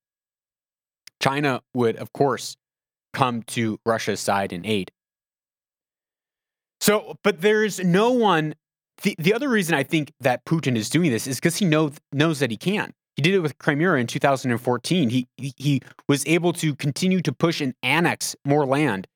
China 1.21 1.61
would, 1.73 1.97
of 1.97 2.13
course, 2.13 2.55
come 3.13 3.43
to 3.43 3.79
Russia's 3.85 4.19
side 4.19 4.53
in 4.53 4.65
aid. 4.65 4.91
So, 6.79 7.15
but 7.23 7.41
there's 7.41 7.79
no 7.79 8.11
one. 8.11 8.55
The, 9.01 9.15
the 9.17 9.33
other 9.33 9.49
reason 9.49 9.75
I 9.75 9.83
think 9.83 10.13
that 10.21 10.45
Putin 10.45 10.77
is 10.77 10.89
doing 10.89 11.11
this 11.11 11.27
is 11.27 11.37
because 11.37 11.57
he 11.57 11.65
know, 11.65 11.91
knows 12.13 12.39
that 12.39 12.51
he 12.51 12.57
can. 12.57 12.93
He 13.15 13.21
did 13.21 13.33
it 13.33 13.39
with 13.39 13.57
Crimea 13.57 13.95
in 13.95 14.07
2014. 14.07 15.09
He, 15.09 15.27
he 15.35 15.81
was 16.07 16.25
able 16.25 16.53
to 16.53 16.73
continue 16.75 17.21
to 17.21 17.33
push 17.33 17.59
and 17.59 17.73
annex 17.83 18.35
more 18.45 18.65
land. 18.65 19.07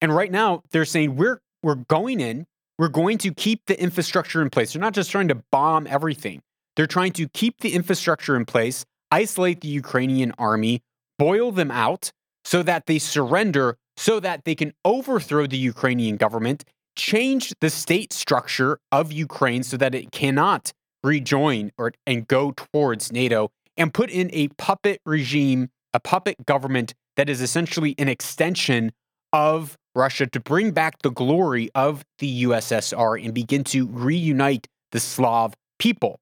And 0.00 0.14
right 0.14 0.30
now 0.30 0.62
they're 0.70 0.86
saying 0.86 1.16
we're 1.16 1.40
we're 1.62 1.74
going 1.74 2.20
in, 2.20 2.46
we're 2.78 2.88
going 2.88 3.18
to 3.18 3.34
keep 3.34 3.66
the 3.66 3.78
infrastructure 3.78 4.40
in 4.40 4.48
place. 4.48 4.72
They're 4.72 4.80
not 4.80 4.94
just 4.94 5.10
trying 5.10 5.28
to 5.28 5.42
bomb 5.52 5.86
everything. 5.86 6.40
They're 6.80 6.86
trying 6.86 7.12
to 7.12 7.28
keep 7.28 7.60
the 7.60 7.74
infrastructure 7.74 8.34
in 8.34 8.46
place, 8.46 8.86
isolate 9.10 9.60
the 9.60 9.68
Ukrainian 9.68 10.32
army, 10.38 10.80
boil 11.18 11.52
them 11.52 11.70
out 11.70 12.10
so 12.42 12.62
that 12.62 12.86
they 12.86 12.98
surrender 12.98 13.76
so 13.98 14.18
that 14.18 14.46
they 14.46 14.54
can 14.54 14.72
overthrow 14.82 15.46
the 15.46 15.58
Ukrainian 15.58 16.16
government, 16.16 16.64
change 16.96 17.52
the 17.60 17.68
state 17.68 18.14
structure 18.14 18.78
of 18.90 19.12
Ukraine 19.12 19.62
so 19.62 19.76
that 19.76 19.94
it 19.94 20.10
cannot 20.10 20.72
rejoin 21.04 21.70
or 21.76 21.92
and 22.06 22.26
go 22.26 22.52
towards 22.52 23.12
NATO 23.12 23.50
and 23.76 23.92
put 23.92 24.08
in 24.08 24.30
a 24.32 24.48
puppet 24.48 25.02
regime, 25.04 25.68
a 25.92 26.00
puppet 26.00 26.46
government 26.46 26.94
that 27.18 27.28
is 27.28 27.42
essentially 27.42 27.94
an 27.98 28.08
extension 28.08 28.90
of 29.34 29.76
Russia 29.94 30.26
to 30.28 30.40
bring 30.40 30.70
back 30.70 31.02
the 31.02 31.10
glory 31.10 31.68
of 31.74 32.06
the 32.20 32.44
USSR 32.44 33.22
and 33.22 33.34
begin 33.34 33.64
to 33.64 33.86
reunite 33.86 34.66
the 34.92 35.00
Slav 35.00 35.52
people. 35.78 36.18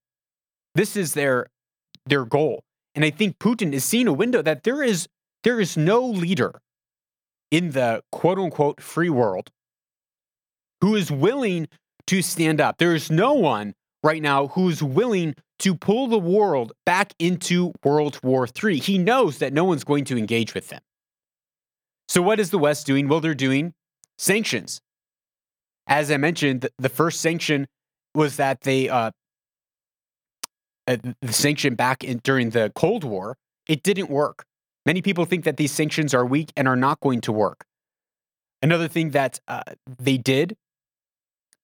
This 0.75 0.97
is 0.97 1.15
their 1.15 1.47
their 2.07 2.25
goal. 2.25 2.63
And 2.95 3.05
I 3.05 3.11
think 3.11 3.39
Putin 3.39 3.73
is 3.73 3.85
seeing 3.85 4.09
a 4.09 4.13
window 4.13 4.43
that 4.43 4.65
there 4.65 4.83
is 4.83 5.09
there 5.45 5.61
is 5.61 5.77
no 5.77 6.05
leader 6.05 6.61
in 7.51 7.73
the 7.73 8.03
quote 8.13 8.39
unquote 8.39 8.81
free 8.81 9.11
world 9.11 9.51
who 10.81 10.95
is 10.95 11.11
willing 11.11 11.69
to 12.07 12.23
stand 12.23 12.61
up. 12.61 12.79
There 12.79 12.95
is 12.95 13.11
no 13.11 13.33
one 13.35 13.75
right 14.03 14.23
now 14.23 14.49
who's 14.49 14.83
willing 14.83 15.35
to 15.61 15.75
pull 15.75 16.07
the 16.07 16.19
world 16.19 16.73
back 16.87 17.13
into 17.19 17.73
World 17.85 18.19
War 18.23 18.47
III. 18.47 18.79
He 18.79 18.99
knows 18.99 19.39
that 19.39 19.53
no 19.53 19.65
one's 19.65 19.85
going 19.85 20.05
to 20.07 20.17
engage 20.17 20.55
with 20.55 20.69
them. 20.69 20.81
So, 22.09 22.23
what 22.23 22.41
is 22.41 22.51
the 22.51 22.59
West 22.59 22.87
doing? 22.87 23.09
Well, 23.09 23.21
they're 23.21 23.35
doing 23.35 23.75
sanctions. 24.17 24.81
As 25.87 26.11
I 26.11 26.17
mentioned, 26.17 26.69
the 26.79 26.89
first 26.89 27.21
sanction 27.21 27.67
was 28.15 28.37
that 28.37 28.63
they, 28.63 28.89
uh, 28.89 29.11
the 30.97 31.33
sanction 31.33 31.75
back 31.75 32.03
in, 32.03 32.19
during 32.25 32.51
the 32.51 32.73
Cold 32.75 33.05
War, 33.05 33.37
it 33.69 33.83
didn't 33.83 34.11
work. 34.11 34.45
Many 34.87 35.03
people 35.03 35.25
think 35.27 35.45
that 35.45 35.59
these 35.59 35.73
sanctions 35.73 36.15
are 36.15 36.25
weak 36.25 36.51
and 36.57 36.67
are 36.67 36.77
not 36.77 37.01
going 37.01 37.21
to 37.23 37.33
work. 37.33 37.65
Another 38.63 38.89
thing 38.89 39.11
that 39.11 39.39
uh, 39.47 39.63
they 39.87 40.17
did, 40.17 40.57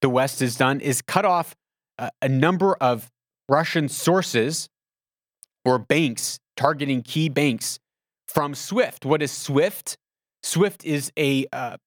the 0.00 0.10
West 0.10 0.40
has 0.40 0.56
done, 0.56 0.80
is 0.80 1.00
cut 1.00 1.24
off 1.24 1.56
uh, 1.98 2.10
a 2.20 2.28
number 2.28 2.74
of 2.80 3.10
Russian 3.48 3.88
sources 3.88 4.68
or 5.64 5.78
banks 5.78 6.38
targeting 6.56 7.02
key 7.02 7.28
banks 7.28 7.78
from 8.28 8.54
SWIFT. 8.54 9.04
What 9.04 9.22
is 9.22 9.32
SWIFT? 9.32 9.96
SWIFT 10.42 10.84
is 10.84 11.10
a 11.16 11.46
uh, 11.52 11.78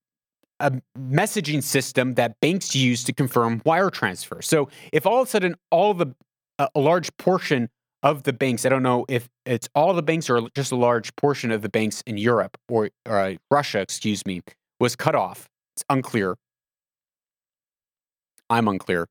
a 0.59 0.73
messaging 0.97 1.61
system 1.61 2.15
that 2.15 2.39
banks 2.41 2.75
use 2.75 3.03
to 3.03 3.13
confirm 3.13 3.61
wire 3.63 3.91
transfer. 3.91 4.41
So 4.41 4.69
if 4.91 5.05
all 5.05 5.21
of 5.21 5.27
a 5.27 5.29
sudden 5.29 5.55
all 5.69 5.93
the 5.93 6.15
a 6.59 6.79
large 6.79 7.15
portion 7.17 7.69
of 8.03 8.23
the 8.23 8.33
banks, 8.33 8.65
I 8.65 8.69
don't 8.69 8.83
know 8.83 9.05
if 9.09 9.27
it's 9.45 9.67
all 9.75 9.93
the 9.93 10.03
banks 10.03 10.29
or 10.29 10.47
just 10.55 10.71
a 10.71 10.75
large 10.75 11.15
portion 11.15 11.51
of 11.51 11.61
the 11.61 11.69
banks 11.69 12.03
in 12.05 12.17
Europe 12.17 12.57
or, 12.69 12.89
or 13.07 13.19
uh, 13.19 13.35
Russia, 13.49 13.79
excuse 13.79 14.25
me, 14.25 14.41
was 14.79 14.95
cut 14.95 15.15
off. 15.15 15.47
It's 15.75 15.83
unclear. 15.89 16.35
I'm 18.49 18.67
unclear. 18.67 19.07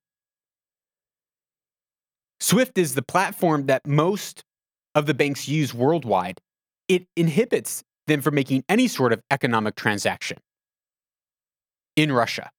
Swift 2.40 2.78
is 2.78 2.94
the 2.94 3.02
platform 3.02 3.66
that 3.66 3.86
most 3.86 4.42
of 4.94 5.06
the 5.06 5.14
banks 5.14 5.48
use 5.48 5.74
worldwide. 5.74 6.40
It 6.88 7.06
inhibits 7.16 7.82
them 8.06 8.22
from 8.22 8.34
making 8.34 8.64
any 8.68 8.88
sort 8.88 9.12
of 9.12 9.20
economic 9.30 9.74
transaction 9.74 10.38
in 11.96 12.12
Russia 12.12 12.50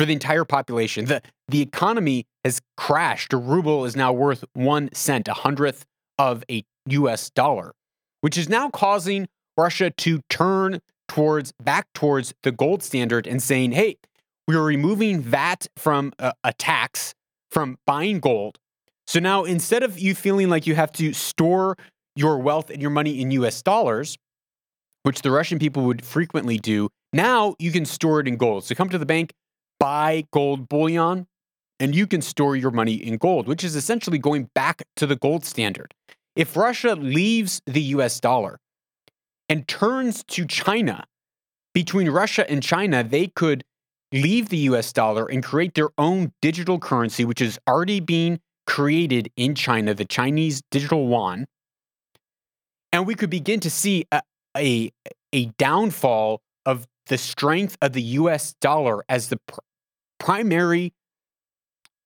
for 0.00 0.06
the 0.06 0.14
entire 0.14 0.46
population. 0.46 1.04
The, 1.04 1.20
the 1.46 1.60
economy 1.60 2.24
has 2.42 2.62
crashed. 2.78 3.34
A 3.34 3.36
ruble 3.36 3.84
is 3.84 3.94
now 3.94 4.14
worth 4.14 4.46
one 4.54 4.88
cent, 4.94 5.28
a 5.28 5.34
hundredth 5.34 5.84
of 6.18 6.42
a 6.50 6.64
US 6.86 7.28
dollar, 7.28 7.74
which 8.22 8.38
is 8.38 8.48
now 8.48 8.70
causing 8.70 9.28
Russia 9.58 9.90
to 9.90 10.22
turn 10.30 10.80
towards 11.06 11.52
back 11.62 11.86
towards 11.92 12.32
the 12.44 12.50
gold 12.50 12.82
standard 12.82 13.26
and 13.26 13.42
saying, 13.42 13.72
hey, 13.72 13.98
we're 14.48 14.62
removing 14.62 15.20
VAT 15.20 15.66
from 15.76 16.14
a, 16.18 16.32
a 16.44 16.54
tax 16.54 17.14
from 17.50 17.76
buying 17.86 18.20
gold. 18.20 18.58
So 19.06 19.20
now 19.20 19.44
instead 19.44 19.82
of 19.82 19.98
you 19.98 20.14
feeling 20.14 20.48
like 20.48 20.66
you 20.66 20.76
have 20.76 20.92
to 20.92 21.12
store 21.12 21.76
your 22.16 22.38
wealth 22.38 22.70
and 22.70 22.80
your 22.80 22.90
money 22.90 23.20
in 23.20 23.32
US 23.32 23.60
dollars, 23.60 24.16
which 25.02 25.20
the 25.20 25.30
Russian 25.30 25.58
people 25.58 25.84
would 25.84 26.06
frequently 26.06 26.56
do, 26.56 26.88
now 27.12 27.54
you 27.58 27.70
can 27.70 27.84
store 27.84 28.20
it 28.20 28.26
in 28.26 28.38
gold. 28.38 28.64
So 28.64 28.74
come 28.74 28.88
to 28.88 28.96
the 28.96 29.04
bank, 29.04 29.34
buy 29.80 30.26
gold 30.32 30.68
bullion, 30.68 31.26
and 31.80 31.94
you 31.94 32.06
can 32.06 32.22
store 32.22 32.54
your 32.54 32.70
money 32.70 32.94
in 32.94 33.16
gold, 33.16 33.48
which 33.48 33.64
is 33.64 33.74
essentially 33.74 34.18
going 34.18 34.48
back 34.54 34.82
to 34.96 35.06
the 35.06 35.16
gold 35.16 35.44
standard. 35.44 35.92
If 36.36 36.56
Russia 36.56 36.94
leaves 36.94 37.60
the 37.66 37.82
US 37.94 38.20
dollar 38.20 38.60
and 39.48 39.66
turns 39.66 40.22
to 40.28 40.46
China, 40.46 41.04
between 41.74 42.10
Russia 42.10 42.48
and 42.48 42.62
China, 42.62 43.02
they 43.02 43.26
could 43.26 43.64
leave 44.12 44.48
the 44.48 44.58
US 44.58 44.92
dollar 44.92 45.26
and 45.26 45.42
create 45.42 45.74
their 45.74 45.90
own 45.98 46.32
digital 46.42 46.78
currency, 46.78 47.24
which 47.24 47.40
is 47.40 47.58
already 47.68 48.00
being 48.00 48.40
created 48.66 49.30
in 49.36 49.54
China, 49.54 49.94
the 49.94 50.04
Chinese 50.04 50.62
digital 50.70 51.08
yuan. 51.08 51.46
And 52.92 53.06
we 53.06 53.14
could 53.14 53.30
begin 53.30 53.60
to 53.60 53.70
see 53.70 54.04
a, 54.12 54.22
a, 54.56 54.92
a 55.32 55.46
downfall 55.58 56.42
of 56.66 56.86
the 57.06 57.18
strength 57.18 57.76
of 57.80 57.92
the 57.92 58.02
US 58.02 58.54
dollar 58.60 59.04
as 59.08 59.28
the 59.28 59.38
primary 60.20 60.92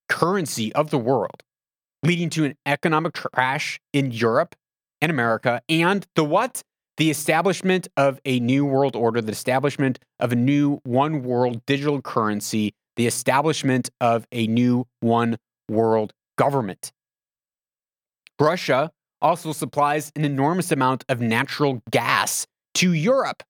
currency 0.09 0.73
of 0.73 0.89
the 0.89 0.99
world, 0.99 1.43
leading 2.03 2.31
to 2.31 2.45
an 2.45 2.57
economic 2.65 3.13
crash 3.13 3.79
in 3.93 4.11
Europe 4.11 4.55
and 5.03 5.11
America 5.11 5.61
and 5.69 6.07
the 6.15 6.25
what? 6.25 6.63
the 6.97 7.11
establishment 7.11 7.89
of 7.97 8.21
a 8.25 8.39
new 8.41 8.65
world 8.65 8.95
order, 8.95 9.21
the 9.21 9.33
establishment 9.33 9.99
of 10.21 10.33
a 10.33 10.37
new 10.37 10.81
one 10.85 11.23
world 11.23 11.65
digital 11.67 12.01
currency, 12.01 12.73
the 12.97 13.07
establishment 13.07 13.91
of 14.01 14.27
a 14.31 14.47
new 14.47 14.87
one 15.01 15.37
world 15.69 16.13
government. 16.37 16.93
Russia 18.39 18.91
also 19.21 19.53
supplies 19.53 20.13
an 20.17 20.25
enormous 20.25 20.71
amount 20.71 21.05
of 21.09 21.21
natural 21.21 21.83
gas 21.91 22.47
to 22.75 22.93
Europe. 22.93 23.43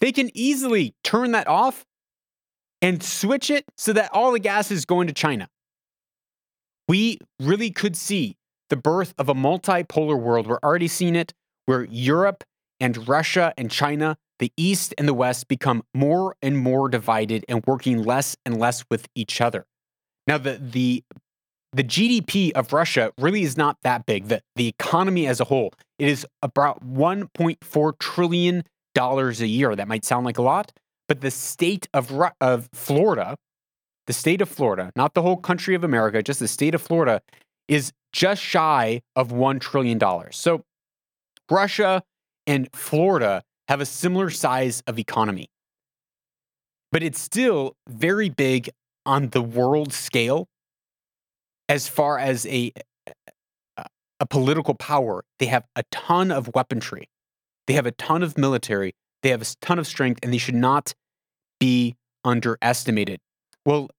They 0.00 0.12
can 0.12 0.30
easily 0.34 0.94
turn 1.02 1.32
that 1.32 1.48
off 1.48 1.84
and 2.82 3.02
switch 3.02 3.50
it 3.50 3.64
so 3.76 3.92
that 3.92 4.10
all 4.12 4.32
the 4.32 4.38
gas 4.38 4.70
is 4.70 4.84
going 4.84 5.06
to 5.06 5.12
China. 5.12 5.48
We 6.88 7.18
really 7.38 7.70
could 7.70 7.96
see 7.96 8.36
the 8.68 8.76
birth 8.76 9.14
of 9.18 9.28
a 9.28 9.34
multipolar 9.34 10.18
world. 10.18 10.46
We're 10.46 10.58
already 10.62 10.88
seeing 10.88 11.16
it 11.16 11.32
where 11.66 11.84
Europe 11.84 12.44
and 12.80 13.08
Russia 13.08 13.52
and 13.58 13.70
China, 13.70 14.16
the 14.38 14.52
East 14.56 14.94
and 14.96 15.06
the 15.06 15.14
West, 15.14 15.46
become 15.48 15.82
more 15.94 16.34
and 16.40 16.58
more 16.58 16.88
divided 16.88 17.44
and 17.48 17.62
working 17.66 18.02
less 18.02 18.36
and 18.44 18.58
less 18.58 18.84
with 18.90 19.06
each 19.14 19.40
other. 19.40 19.66
Now, 20.26 20.38
the, 20.38 20.58
the, 20.58 21.04
the 21.72 21.84
GDP 21.84 22.52
of 22.52 22.72
Russia 22.72 23.12
really 23.18 23.42
is 23.42 23.56
not 23.56 23.76
that 23.82 24.06
big. 24.06 24.28
The, 24.28 24.42
the 24.56 24.68
economy 24.68 25.26
as 25.26 25.40
a 25.40 25.44
whole, 25.44 25.72
it 25.98 26.08
is 26.08 26.26
about 26.42 26.84
$1.4 26.84 27.98
trillion 27.98 28.64
a 28.96 29.30
year. 29.44 29.76
That 29.76 29.88
might 29.88 30.04
sound 30.04 30.26
like 30.26 30.38
a 30.38 30.42
lot, 30.42 30.72
but 31.10 31.22
the 31.22 31.30
state 31.32 31.88
of, 31.92 32.22
of 32.40 32.68
Florida, 32.72 33.34
the 34.06 34.12
state 34.12 34.40
of 34.40 34.48
Florida, 34.48 34.92
not 34.94 35.14
the 35.14 35.22
whole 35.22 35.36
country 35.36 35.74
of 35.74 35.82
America, 35.82 36.22
just 36.22 36.38
the 36.38 36.46
state 36.46 36.72
of 36.72 36.80
Florida, 36.80 37.20
is 37.66 37.92
just 38.12 38.40
shy 38.40 39.02
of 39.16 39.30
$1 39.30 39.60
trillion. 39.60 39.98
So 40.30 40.62
Russia 41.50 42.04
and 42.46 42.68
Florida 42.72 43.42
have 43.66 43.80
a 43.80 43.86
similar 43.86 44.30
size 44.30 44.84
of 44.86 45.00
economy, 45.00 45.48
but 46.92 47.02
it's 47.02 47.20
still 47.20 47.74
very 47.88 48.28
big 48.28 48.70
on 49.04 49.30
the 49.30 49.42
world 49.42 49.92
scale 49.92 50.46
as 51.68 51.88
far 51.88 52.20
as 52.20 52.46
a 52.46 52.70
a 54.20 54.26
political 54.26 54.74
power. 54.74 55.24
They 55.40 55.46
have 55.46 55.64
a 55.74 55.82
ton 55.90 56.30
of 56.30 56.50
weaponry. 56.54 57.08
They 57.66 57.72
have 57.72 57.86
a 57.86 57.92
ton 57.92 58.22
of 58.22 58.38
military. 58.38 58.92
They 59.22 59.30
have 59.30 59.42
a 59.42 59.46
ton 59.60 59.78
of 59.78 59.86
strength, 59.86 60.20
and 60.22 60.32
they 60.32 60.38
should 60.38 60.54
not 60.54 60.94
be 61.58 61.96
underestimated. 62.24 63.20
Well, 63.64 63.90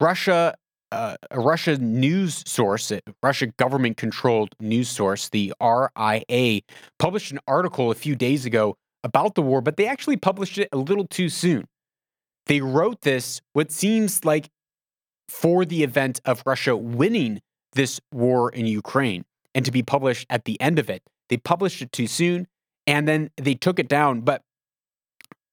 Russia 0.00 0.54
uh, 0.92 1.16
a 1.30 1.40
Russia 1.40 1.76
news 1.78 2.42
source, 2.46 2.90
a 2.90 3.00
Russia 3.22 3.46
government 3.46 3.96
controlled 3.96 4.54
news 4.60 4.88
source, 4.88 5.28
the 5.28 5.52
RIA, 5.62 6.62
published 6.98 7.30
an 7.32 7.38
article 7.46 7.90
a 7.90 7.94
few 7.94 8.16
days 8.16 8.44
ago 8.44 8.76
about 9.04 9.34
the 9.34 9.42
war, 9.42 9.60
but 9.60 9.76
they 9.76 9.86
actually 9.86 10.16
published 10.16 10.58
it 10.58 10.68
a 10.72 10.76
little 10.76 11.06
too 11.06 11.28
soon. 11.28 11.66
They 12.46 12.60
wrote 12.60 13.02
this, 13.02 13.40
what 13.52 13.70
seems 13.70 14.24
like 14.24 14.48
for 15.28 15.64
the 15.64 15.84
event 15.84 16.20
of 16.24 16.42
Russia 16.44 16.76
winning 16.76 17.40
this 17.74 18.00
war 18.12 18.50
in 18.50 18.66
Ukraine 18.66 19.24
and 19.54 19.64
to 19.64 19.70
be 19.70 19.82
published 19.82 20.26
at 20.28 20.44
the 20.44 20.60
end 20.60 20.78
of 20.78 20.90
it. 20.90 21.02
They 21.28 21.36
published 21.36 21.80
it 21.82 21.92
too 21.92 22.08
soon 22.08 22.48
and 22.90 23.06
then 23.06 23.30
they 23.36 23.54
took 23.54 23.78
it 23.78 23.86
down. 23.86 24.22
But 24.22 24.42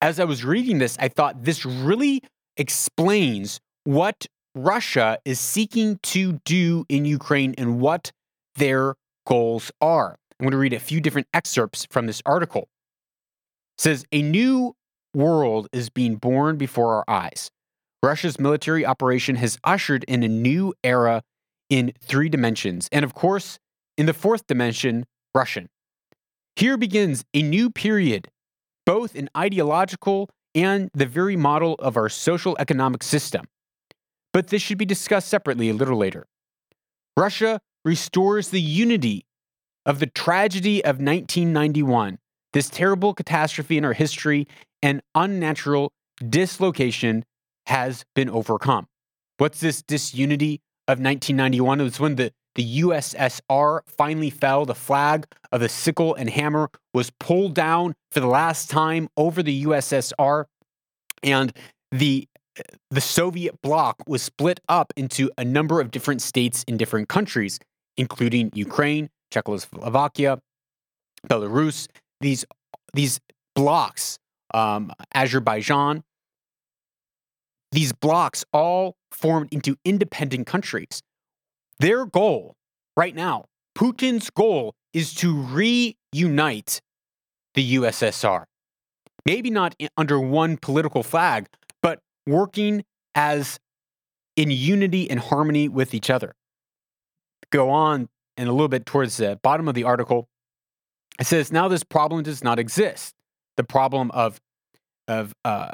as 0.02 0.20
I 0.20 0.24
was 0.24 0.44
reading 0.44 0.80
this, 0.80 0.98
I 1.00 1.08
thought 1.08 1.44
this 1.44 1.66
really 1.66 2.24
explains 2.58 3.60
what 3.84 4.26
Russia 4.56 5.20
is 5.24 5.40
seeking 5.40 6.00
to 6.02 6.40
do 6.46 6.84
in 6.90 7.06
Ukraine 7.06 7.54
and 7.60 7.80
what 7.80 8.12
their 8.56 8.96
goals 9.28 9.72
are. 9.80 10.18
I'm 10.40 10.46
going 10.46 10.52
to 10.52 10.58
read 10.58 10.74
a 10.74 10.80
few 10.80 11.00
different 11.00 11.28
excerpts 11.32 11.86
from 11.92 12.08
this 12.08 12.24
article. 12.26 12.70
It 13.78 13.82
says 13.82 14.06
a 14.12 14.24
new 14.24 14.74
world 15.14 15.68
is 15.72 15.92
being 15.92 16.16
born 16.16 16.58
before 16.58 16.96
our 16.96 17.06
eyes. 17.08 17.52
Russia's 18.02 18.40
military 18.40 18.84
operation 18.84 19.36
has 19.36 19.60
ushered 19.64 20.04
in 20.06 20.24
a 20.24 20.28
new 20.28 20.74
era 20.84 21.22
in 21.70 21.94
three 22.02 22.30
dimensions, 22.30 22.90
and 22.92 23.06
of 23.06 23.14
course, 23.14 23.60
in 23.96 24.08
the 24.08 24.14
fourth 24.14 24.48
dimension, 24.48 25.06
Russian. 25.36 25.70
Here 26.58 26.76
begins 26.78 27.24
a 27.34 27.42
new 27.42 27.70
period, 27.70 28.30
both 28.86 29.16
in 29.16 29.30
ideological 29.38 30.30
and 30.54 30.90
the 30.94 31.06
very 31.06 31.36
model 31.36 31.76
of 31.76 31.96
our 31.96 32.10
social 32.10 32.56
economic 32.60 33.04
system 33.04 33.46
but 34.38 34.50
this 34.50 34.62
should 34.62 34.78
be 34.78 34.86
discussed 34.86 35.30
separately 35.30 35.68
a 35.68 35.74
little 35.74 35.98
later. 35.98 36.28
Russia 37.18 37.60
restores 37.84 38.50
the 38.50 38.62
unity 38.62 39.26
of 39.84 39.98
the 39.98 40.06
tragedy 40.06 40.84
of 40.84 40.98
1991, 40.98 42.20
this 42.54 42.70
terrible 42.70 43.16
catastrophe 43.16 43.80
in 43.80 43.84
our 43.84 43.94
history 43.94 44.48
and 44.84 45.02
unnatural 45.16 45.92
dislocation 46.30 47.26
has 47.66 48.06
been 48.14 48.30
overcome. 48.30 48.86
What's 49.40 49.60
this 49.60 49.82
disunity 49.82 50.62
of 50.88 51.00
1991? 51.00 51.82
It 51.82 51.84
was 51.84 52.00
when 52.00 52.16
the, 52.16 52.32
the 52.58 52.82
USSR 52.82 53.82
finally 53.86 54.32
fell. 54.32 54.66
The 54.66 54.76
flag 54.76 55.28
of 55.52 55.62
the 55.62 55.70
sickle 55.70 56.16
and 56.16 56.30
hammer 56.30 56.70
was 56.94 57.12
pulled 57.12 57.54
down 57.54 57.94
for 58.12 58.20
the 58.20 58.28
last 58.28 58.70
time 58.70 59.10
over 59.16 59.42
the 59.42 59.64
USSR. 59.64 60.46
And 61.24 61.54
the 61.92 62.28
the 62.90 63.02
Soviet 63.02 63.62
bloc 63.62 63.98
was 64.08 64.24
split 64.24 64.60
up 64.68 64.92
into 64.98 65.30
a 65.38 65.46
number 65.46 65.80
of 65.80 65.92
different 65.92 66.24
states 66.24 66.66
in 66.68 66.76
different 66.76 67.08
countries, 67.08 67.60
including 67.96 68.50
Ukraine, 68.56 69.10
Czechoslovakia, 69.32 70.40
Belarus. 71.30 71.88
These 72.22 72.44
these 72.94 73.20
blocks, 73.56 74.18
um, 74.56 74.92
Azerbaijan, 75.14 76.04
these 77.72 77.94
blocks 77.94 78.44
all 78.52 78.96
formed 79.12 79.50
into 79.52 79.76
independent 79.86 80.48
countries. 80.48 81.04
Their 81.80 82.06
goal 82.06 82.56
right 82.96 83.16
now, 83.16 83.46
Putin's 83.78 84.30
goal, 84.30 84.74
is 84.94 85.14
to 85.16 85.34
reunite 85.34 86.82
the 87.54 87.76
USSR. 87.76 88.46
Maybe 89.26 89.50
not 89.50 89.76
under 89.98 90.20
one 90.20 90.58
political 90.58 91.04
flag, 91.04 91.48
but 91.84 92.00
working 92.26 92.84
as 93.14 93.60
in 94.36 94.52
unity 94.52 95.10
and 95.10 95.20
harmony 95.20 95.68
with 95.68 95.94
each 95.94 96.10
other. 96.10 96.34
Go 97.52 97.70
on 97.70 98.08
and 98.38 98.48
a 98.48 98.52
little 98.52 98.68
bit 98.68 98.86
towards 98.86 99.18
the 99.18 99.40
bottom 99.44 99.68
of 99.68 99.76
the 99.76 99.84
article. 99.84 100.28
It 101.20 101.26
says 101.26 101.52
now 101.52 101.68
this 101.68 101.84
problem 101.84 102.24
does 102.24 102.44
not 102.44 102.60
exist. 102.60 103.14
The 103.58 103.64
problem 103.64 104.12
of 104.12 104.40
of 105.08 105.34
uh, 105.46 105.72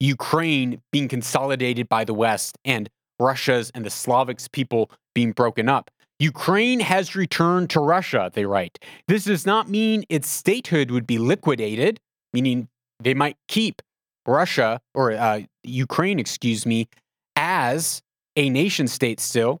Ukraine 0.00 0.80
being 0.92 1.08
consolidated 1.08 1.88
by 1.88 2.04
the 2.04 2.14
West 2.14 2.56
and 2.64 2.88
Russia's 3.18 3.70
and 3.74 3.84
the 3.84 3.90
Slavics 3.90 4.50
people 4.50 4.90
being 5.14 5.32
broken 5.32 5.68
up. 5.68 5.90
Ukraine 6.18 6.80
has 6.80 7.16
returned 7.16 7.70
to 7.70 7.80
Russia, 7.80 8.30
they 8.32 8.46
write. 8.46 8.78
This 9.08 9.24
does 9.24 9.44
not 9.44 9.68
mean 9.68 10.04
its 10.08 10.28
statehood 10.28 10.90
would 10.90 11.06
be 11.06 11.18
liquidated, 11.18 11.98
meaning 12.32 12.68
they 13.00 13.14
might 13.14 13.36
keep 13.48 13.82
Russia 14.26 14.80
or 14.94 15.12
uh, 15.12 15.40
Ukraine, 15.64 16.18
excuse 16.18 16.64
me, 16.64 16.88
as 17.36 18.00
a 18.36 18.48
nation 18.48 18.86
state 18.86 19.20
still, 19.20 19.60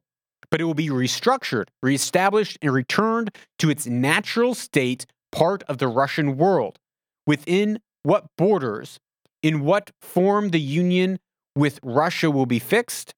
but 0.50 0.60
it 0.60 0.64
will 0.64 0.74
be 0.74 0.88
restructured, 0.88 1.66
reestablished, 1.82 2.58
and 2.62 2.72
returned 2.72 3.36
to 3.58 3.68
its 3.70 3.86
natural 3.86 4.54
state, 4.54 5.06
part 5.32 5.64
of 5.64 5.78
the 5.78 5.88
Russian 5.88 6.36
world. 6.36 6.78
Within 7.26 7.80
what 8.04 8.26
borders, 8.38 9.00
in 9.42 9.60
what 9.60 9.90
form 10.00 10.50
the 10.50 10.60
union 10.60 11.18
with 11.56 11.80
Russia 11.82 12.30
will 12.30 12.46
be 12.46 12.58
fixed 12.58 13.12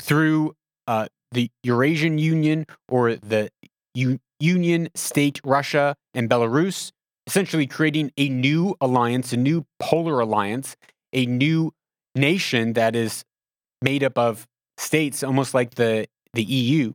through 0.00 0.54
uh, 0.86 1.06
the 1.32 1.50
Eurasian 1.62 2.18
Union 2.18 2.66
or 2.88 3.16
the 3.16 3.50
U- 3.94 4.20
Union 4.40 4.88
State 4.94 5.40
Russia 5.44 5.96
and 6.12 6.28
Belarus, 6.28 6.92
essentially 7.26 7.66
creating 7.66 8.12
a 8.16 8.28
new 8.28 8.74
alliance, 8.80 9.32
a 9.32 9.36
new 9.36 9.66
polar 9.78 10.20
alliance, 10.20 10.76
a 11.12 11.26
new 11.26 11.72
nation 12.14 12.74
that 12.74 12.94
is 12.94 13.24
made 13.82 14.02
up 14.02 14.18
of 14.18 14.46
states 14.78 15.22
almost 15.22 15.54
like 15.54 15.74
the, 15.74 16.06
the 16.32 16.42
EU. 16.42 16.92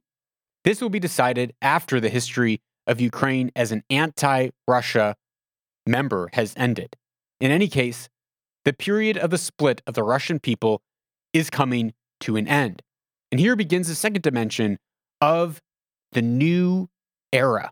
This 0.63 0.81
will 0.81 0.89
be 0.89 0.99
decided 0.99 1.53
after 1.61 1.99
the 1.99 2.09
history 2.09 2.61
of 2.85 2.99
Ukraine 2.99 3.51
as 3.55 3.71
an 3.71 3.83
anti 3.89 4.49
Russia 4.67 5.15
member 5.85 6.29
has 6.33 6.53
ended. 6.57 6.95
In 7.39 7.51
any 7.51 7.67
case, 7.67 8.09
the 8.65 8.73
period 8.73 9.17
of 9.17 9.29
the 9.29 9.37
split 9.37 9.81
of 9.87 9.93
the 9.93 10.03
Russian 10.03 10.39
people 10.39 10.81
is 11.33 11.49
coming 11.49 11.93
to 12.21 12.35
an 12.35 12.47
end. 12.47 12.81
And 13.31 13.39
here 13.39 13.55
begins 13.55 13.87
the 13.87 13.95
second 13.95 14.21
dimension 14.21 14.77
of 15.21 15.59
the 16.11 16.21
new 16.21 16.87
era. 17.31 17.71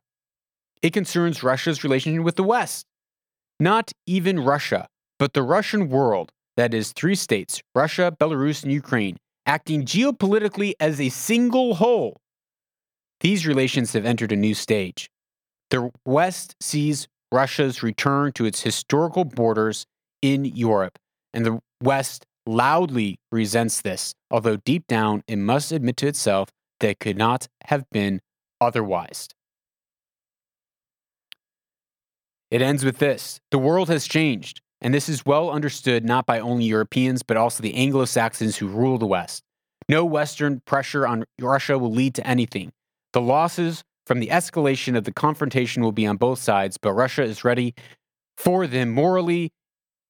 It 0.81 0.93
concerns 0.93 1.43
Russia's 1.43 1.83
relationship 1.83 2.23
with 2.23 2.35
the 2.35 2.43
West. 2.43 2.85
Not 3.59 3.91
even 4.05 4.39
Russia, 4.39 4.87
but 5.17 5.33
the 5.33 5.41
Russian 5.41 5.89
world, 5.89 6.31
that 6.55 6.73
is, 6.73 6.91
three 6.91 7.15
states 7.15 7.61
Russia, 7.73 8.15
Belarus, 8.19 8.63
and 8.63 8.71
Ukraine, 8.71 9.17
acting 9.47 9.83
geopolitically 9.83 10.73
as 10.79 11.01
a 11.01 11.09
single 11.09 11.75
whole. 11.75 12.17
These 13.21 13.47
relations 13.47 13.93
have 13.93 14.05
entered 14.05 14.31
a 14.31 14.35
new 14.35 14.53
stage. 14.53 15.09
The 15.71 15.89
West 16.05 16.55
sees 16.61 17.07
Russia's 17.31 17.81
return 17.81 18.31
to 18.33 18.45
its 18.45 18.61
historical 18.61 19.25
borders 19.25 19.85
in 20.21 20.45
Europe, 20.45 20.99
and 21.33 21.45
the 21.45 21.59
West 21.81 22.25
loudly 22.47 23.19
resents 23.31 23.81
this, 23.81 24.13
although 24.31 24.57
deep 24.57 24.87
down 24.87 25.23
it 25.27 25.37
must 25.37 25.71
admit 25.71 25.97
to 25.97 26.07
itself 26.07 26.49
that 26.79 26.89
it 26.89 26.99
could 26.99 27.17
not 27.17 27.47
have 27.65 27.89
been 27.91 28.21
otherwise. 28.61 29.27
It 32.49 32.61
ends 32.61 32.85
with 32.85 32.99
this 32.99 33.39
The 33.51 33.59
world 33.59 33.89
has 33.89 34.07
changed. 34.07 34.61
And 34.79 34.93
this 34.93 35.09
is 35.09 35.25
well 35.25 35.49
understood 35.49 36.05
not 36.05 36.25
by 36.25 36.39
only 36.39 36.65
Europeans, 36.65 37.23
but 37.23 37.37
also 37.37 37.63
the 37.63 37.73
Anglo 37.73 38.05
Saxons 38.05 38.57
who 38.57 38.67
rule 38.67 38.97
the 38.97 39.07
West. 39.07 39.43
No 39.89 40.05
Western 40.05 40.61
pressure 40.65 41.07
on 41.07 41.25
Russia 41.41 41.77
will 41.77 41.91
lead 41.91 42.13
to 42.15 42.27
anything. 42.27 42.71
The 43.13 43.21
losses 43.21 43.83
from 44.05 44.19
the 44.19 44.27
escalation 44.27 44.95
of 44.95 45.03
the 45.03 45.11
confrontation 45.11 45.81
will 45.81 45.91
be 45.91 46.05
on 46.05 46.17
both 46.17 46.39
sides, 46.39 46.77
but 46.77 46.93
Russia 46.93 47.23
is 47.23 47.43
ready 47.43 47.73
for 48.37 48.67
them 48.67 48.89
morally 48.89 49.51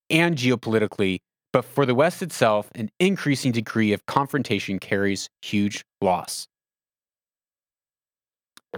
and 0.09 0.35
geopolitically. 0.35 1.19
But 1.53 1.65
for 1.65 1.85
the 1.85 1.95
West 1.95 2.21
itself, 2.21 2.69
an 2.75 2.89
increasing 2.99 3.51
degree 3.51 3.93
of 3.93 4.05
confrontation 4.05 4.79
carries 4.79 5.29
huge 5.41 5.83
loss. 6.01 6.47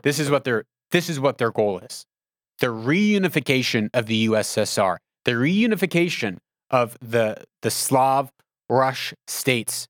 This 0.04 0.20
is 0.20 0.30
what 0.30 0.44
their 0.44 0.66
this 0.92 1.10
is 1.10 1.20
what 1.20 1.38
their 1.38 1.52
goal 1.52 1.80
is. 1.80 2.06
The 2.60 2.68
reunification 2.68 3.90
of 3.94 4.06
the 4.08 4.28
USSR 4.28 4.98
the 5.26 5.32
reunification 5.32 6.38
of 6.70 6.98
the, 7.02 7.44
the 7.62 7.72
Slav 7.72 8.32
Rush 8.70 9.14
states 9.28 9.88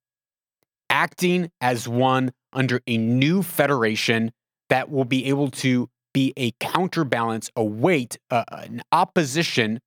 acting 0.89 1.51
as 1.61 1.87
one 1.87 2.31
under 2.51 2.81
a 2.87 2.97
new 2.97 3.43
federation 3.43 4.31
that 4.69 4.89
will 4.89 5.05
be 5.05 5.25
able 5.25 5.51
to 5.51 5.89
be 6.13 6.33
a 6.35 6.51
counterbalance, 6.59 7.49
a 7.55 7.63
weight, 7.63 8.17
uh, 8.31 8.43
an 8.51 8.81
opposition, 8.91 9.79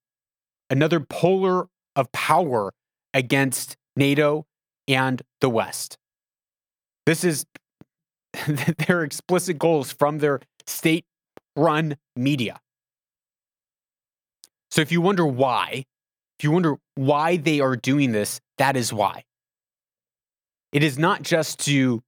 another 0.70 1.00
polar 1.00 1.66
of 1.96 2.10
power 2.12 2.72
against 3.14 3.76
NATO 3.96 4.46
and 4.88 5.22
the 5.40 5.48
West. 5.48 5.98
This 7.06 7.24
is 7.24 7.46
their 8.86 9.02
explicit 9.02 9.58
goals 9.58 9.92
from 9.92 10.18
their 10.18 10.40
state 10.66 11.04
run 11.56 11.96
media. 12.16 12.60
So 14.70 14.80
if 14.80 14.90
you 14.90 15.00
wonder 15.00 15.26
why, 15.26 15.84
if 16.38 16.44
you 16.44 16.50
wonder 16.50 16.76
why 16.94 17.36
they 17.36 17.60
are 17.60 17.76
doing 17.76 18.12
this, 18.12 18.40
that 18.58 18.76
is 18.76 18.92
why. 18.92 19.24
It 20.72 20.82
is 20.82 20.98
not 20.98 21.22
just 21.22 21.58
to 21.66 22.02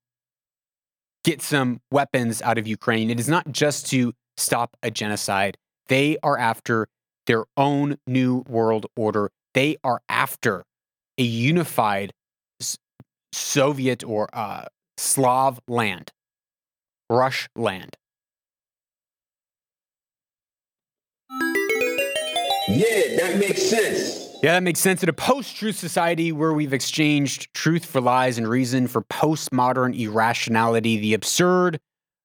get 1.24 1.42
some 1.42 1.80
weapons 1.90 2.40
out 2.42 2.56
of 2.56 2.66
Ukraine. 2.66 3.10
It 3.10 3.20
is 3.20 3.28
not 3.28 3.52
just 3.52 3.86
to 3.90 4.14
stop 4.36 4.76
a 4.82 4.90
genocide. 4.90 5.58
They 5.88 6.16
are 6.22 6.38
after 6.38 6.88
their 7.26 7.44
own 7.56 7.98
new 8.06 8.44
world 8.48 8.86
order. 8.96 9.30
They 9.52 9.76
are 9.84 10.00
after 10.08 10.64
a 11.18 11.22
unified 11.22 12.12
Soviet 13.32 14.04
or 14.04 14.28
uh, 14.32 14.66
Slav 14.96 15.60
land, 15.68 16.12
Rush 17.10 17.48
land. 17.56 17.96
Yeah, 22.68 23.16
that 23.18 23.36
makes 23.38 23.62
sense. 23.62 24.24
Yeah, 24.42 24.52
that 24.52 24.62
makes 24.62 24.80
sense. 24.80 25.02
In 25.02 25.08
a 25.08 25.12
post 25.12 25.56
truth 25.56 25.76
society 25.76 26.32
where 26.32 26.52
we've 26.52 26.72
exchanged 26.72 27.52
truth 27.54 27.84
for 27.84 28.00
lies 28.00 28.38
and 28.38 28.48
reason 28.48 28.86
for 28.88 29.02
postmodern 29.02 29.98
irrationality, 29.98 30.98
the 30.98 31.14
absurd 31.14 31.80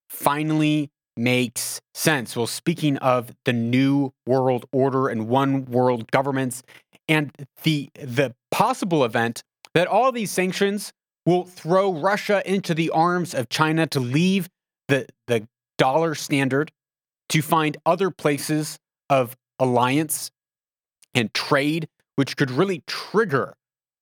finally 0.10 0.92
makes 1.16 1.82
sense. 1.94 2.36
Well, 2.36 2.48
speaking 2.48 2.98
of 2.98 3.32
the 3.46 3.54
new 3.54 4.12
world 4.26 4.66
order 4.72 5.10
and 5.10 5.28
one 5.28 5.66
world 5.66 6.10
governments 6.12 6.64
and 7.10 7.32
the 7.64 7.90
the 7.96 8.34
possible 8.52 9.04
event 9.04 9.44
that 9.74 9.88
all 9.88 10.12
these 10.14 10.32
sanctions 10.32 10.94
will 11.26 11.44
throw 11.44 11.92
Russia 11.92 12.42
into 12.46 12.74
the 12.74 12.90
arms 12.92 13.34
of 13.34 13.50
China 13.50 13.86
to 13.88 14.00
leave 14.00 14.48
the 14.88 15.08
the 15.28 15.48
dollar 15.78 16.16
standard 16.16 16.72
to 17.30 17.42
find 17.42 17.78
other 17.86 18.10
places 18.12 18.78
of 19.10 19.36
alliance 19.60 20.32
and 21.14 21.34
trade, 21.34 21.88
which 22.16 22.38
could 22.38 22.52
really 22.52 22.84
trigger 22.88 23.56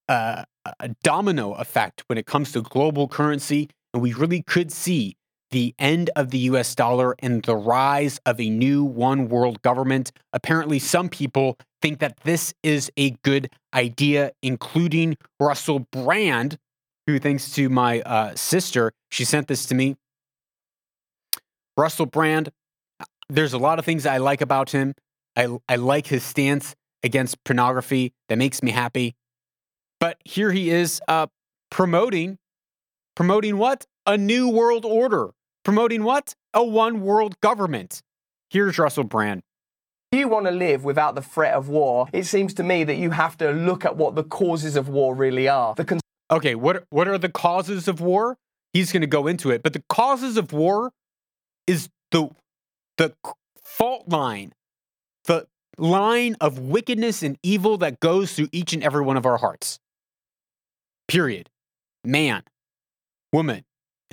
uh, 0.10 0.44
a, 0.66 0.74
a 0.82 0.90
domino 1.04 1.54
effect 1.54 2.04
when 2.08 2.18
it 2.18 2.26
comes 2.26 2.52
to 2.52 2.62
global 2.62 3.08
currency, 3.08 3.70
and 3.94 4.04
we 4.04 4.14
really 4.14 4.42
could 4.42 4.72
see 4.72 5.16
the 5.52 5.74
end 5.80 6.10
of 6.16 6.32
the 6.32 6.40
US 6.40 6.76
dollar 6.76 7.16
and 7.20 7.44
the 7.44 7.56
rise 7.56 8.20
of 8.26 8.40
a 8.40 8.50
new 8.50 8.84
one 8.84 9.30
world 9.30 9.62
government. 9.62 10.12
Apparently, 10.34 10.80
some 10.80 11.10
people 11.10 11.58
think 11.82 12.00
that 12.00 12.20
this 12.24 12.54
is 12.64 12.92
a 12.98 13.12
good 13.24 13.50
idea, 13.74 14.32
including 14.42 15.18
Russell 15.40 15.80
Brand, 15.92 16.58
who, 17.06 17.20
thanks 17.20 17.52
to 17.52 17.70
my 17.70 18.02
uh, 18.02 18.36
sister, 18.36 18.92
she 19.10 19.24
sent 19.24 19.48
this 19.48 19.66
to 19.68 19.76
me. 19.76 19.96
Russell 21.78 22.08
Brand, 22.08 22.50
there's 23.30 23.54
a 23.54 23.58
lot 23.58 23.80
of 23.80 23.86
things 23.86 24.06
I 24.06 24.18
like 24.18 24.42
about 24.42 24.72
him. 24.72 24.96
I, 25.36 25.58
I 25.70 25.76
like 25.76 26.08
his 26.08 26.24
stance 26.24 26.76
against 27.04 27.44
pornography 27.44 28.14
that 28.28 28.38
makes 28.38 28.64
me 28.64 28.72
happy. 28.72 29.16
But 30.00 30.18
here 30.26 30.52
he 30.52 30.70
is 30.70 31.02
uh, 31.08 31.28
promoting, 31.70 32.38
promoting 33.16 33.58
what? 33.58 33.86
A 34.06 34.18
new 34.18 34.50
world 34.50 34.86
order. 34.86 35.32
Promoting 35.68 36.04
what? 36.04 36.34
A 36.54 36.64
one 36.64 37.02
world 37.02 37.38
government. 37.42 38.02
Here's 38.50 38.80
Russell 38.80 39.04
Brand. 39.04 39.42
If 40.14 40.20
you 40.20 40.30
want 40.30 40.46
to 40.46 40.52
live 40.52 40.86
without 40.86 41.16
the 41.16 41.22
threat 41.22 41.56
of 41.56 41.68
war, 41.68 42.08
it 42.14 42.24
seems 42.24 42.54
to 42.54 42.64
me 42.64 42.86
that 42.86 42.96
you 42.96 43.10
have 43.10 43.38
to 43.40 43.52
look 43.52 43.84
at 43.84 43.98
what 43.98 44.16
the 44.16 44.24
causes 44.24 44.78
of 44.78 44.88
war 44.88 45.14
really 45.14 45.50
are. 45.50 45.76
The 45.76 45.84
con- 45.84 46.00
okay, 46.32 46.56
what 46.56 46.86
what 46.90 47.10
are 47.10 47.18
the 47.18 47.28
causes 47.28 47.90
of 47.90 48.00
war? 48.00 48.38
He's 48.72 48.94
going 48.94 49.02
to 49.02 49.08
go 49.08 49.28
into 49.28 49.52
it, 49.52 49.62
but 49.62 49.74
the 49.74 49.84
causes 49.90 50.38
of 50.38 50.54
war 50.54 50.94
is 51.68 51.90
the 52.12 52.30
the 52.96 53.14
fault 53.62 54.08
line, 54.08 54.54
the 55.26 55.48
line 55.78 56.38
of 56.40 56.60
wickedness 56.60 57.24
and 57.24 57.38
evil 57.44 57.78
that 57.80 58.00
goes 58.00 58.32
through 58.32 58.48
each 58.54 58.72
and 58.72 58.82
every 58.82 59.02
one 59.02 59.18
of 59.18 59.26
our 59.26 59.36
hearts. 59.36 59.80
Period. 61.10 61.50
Man, 62.06 62.44
woman, 63.34 63.66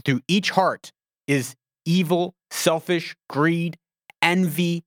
through 0.05 0.21
each 0.27 0.51
heart 0.51 0.91
is 1.27 1.55
evil, 1.85 2.35
selfish, 2.51 3.15
greed, 3.29 3.77
envy, 4.23 4.85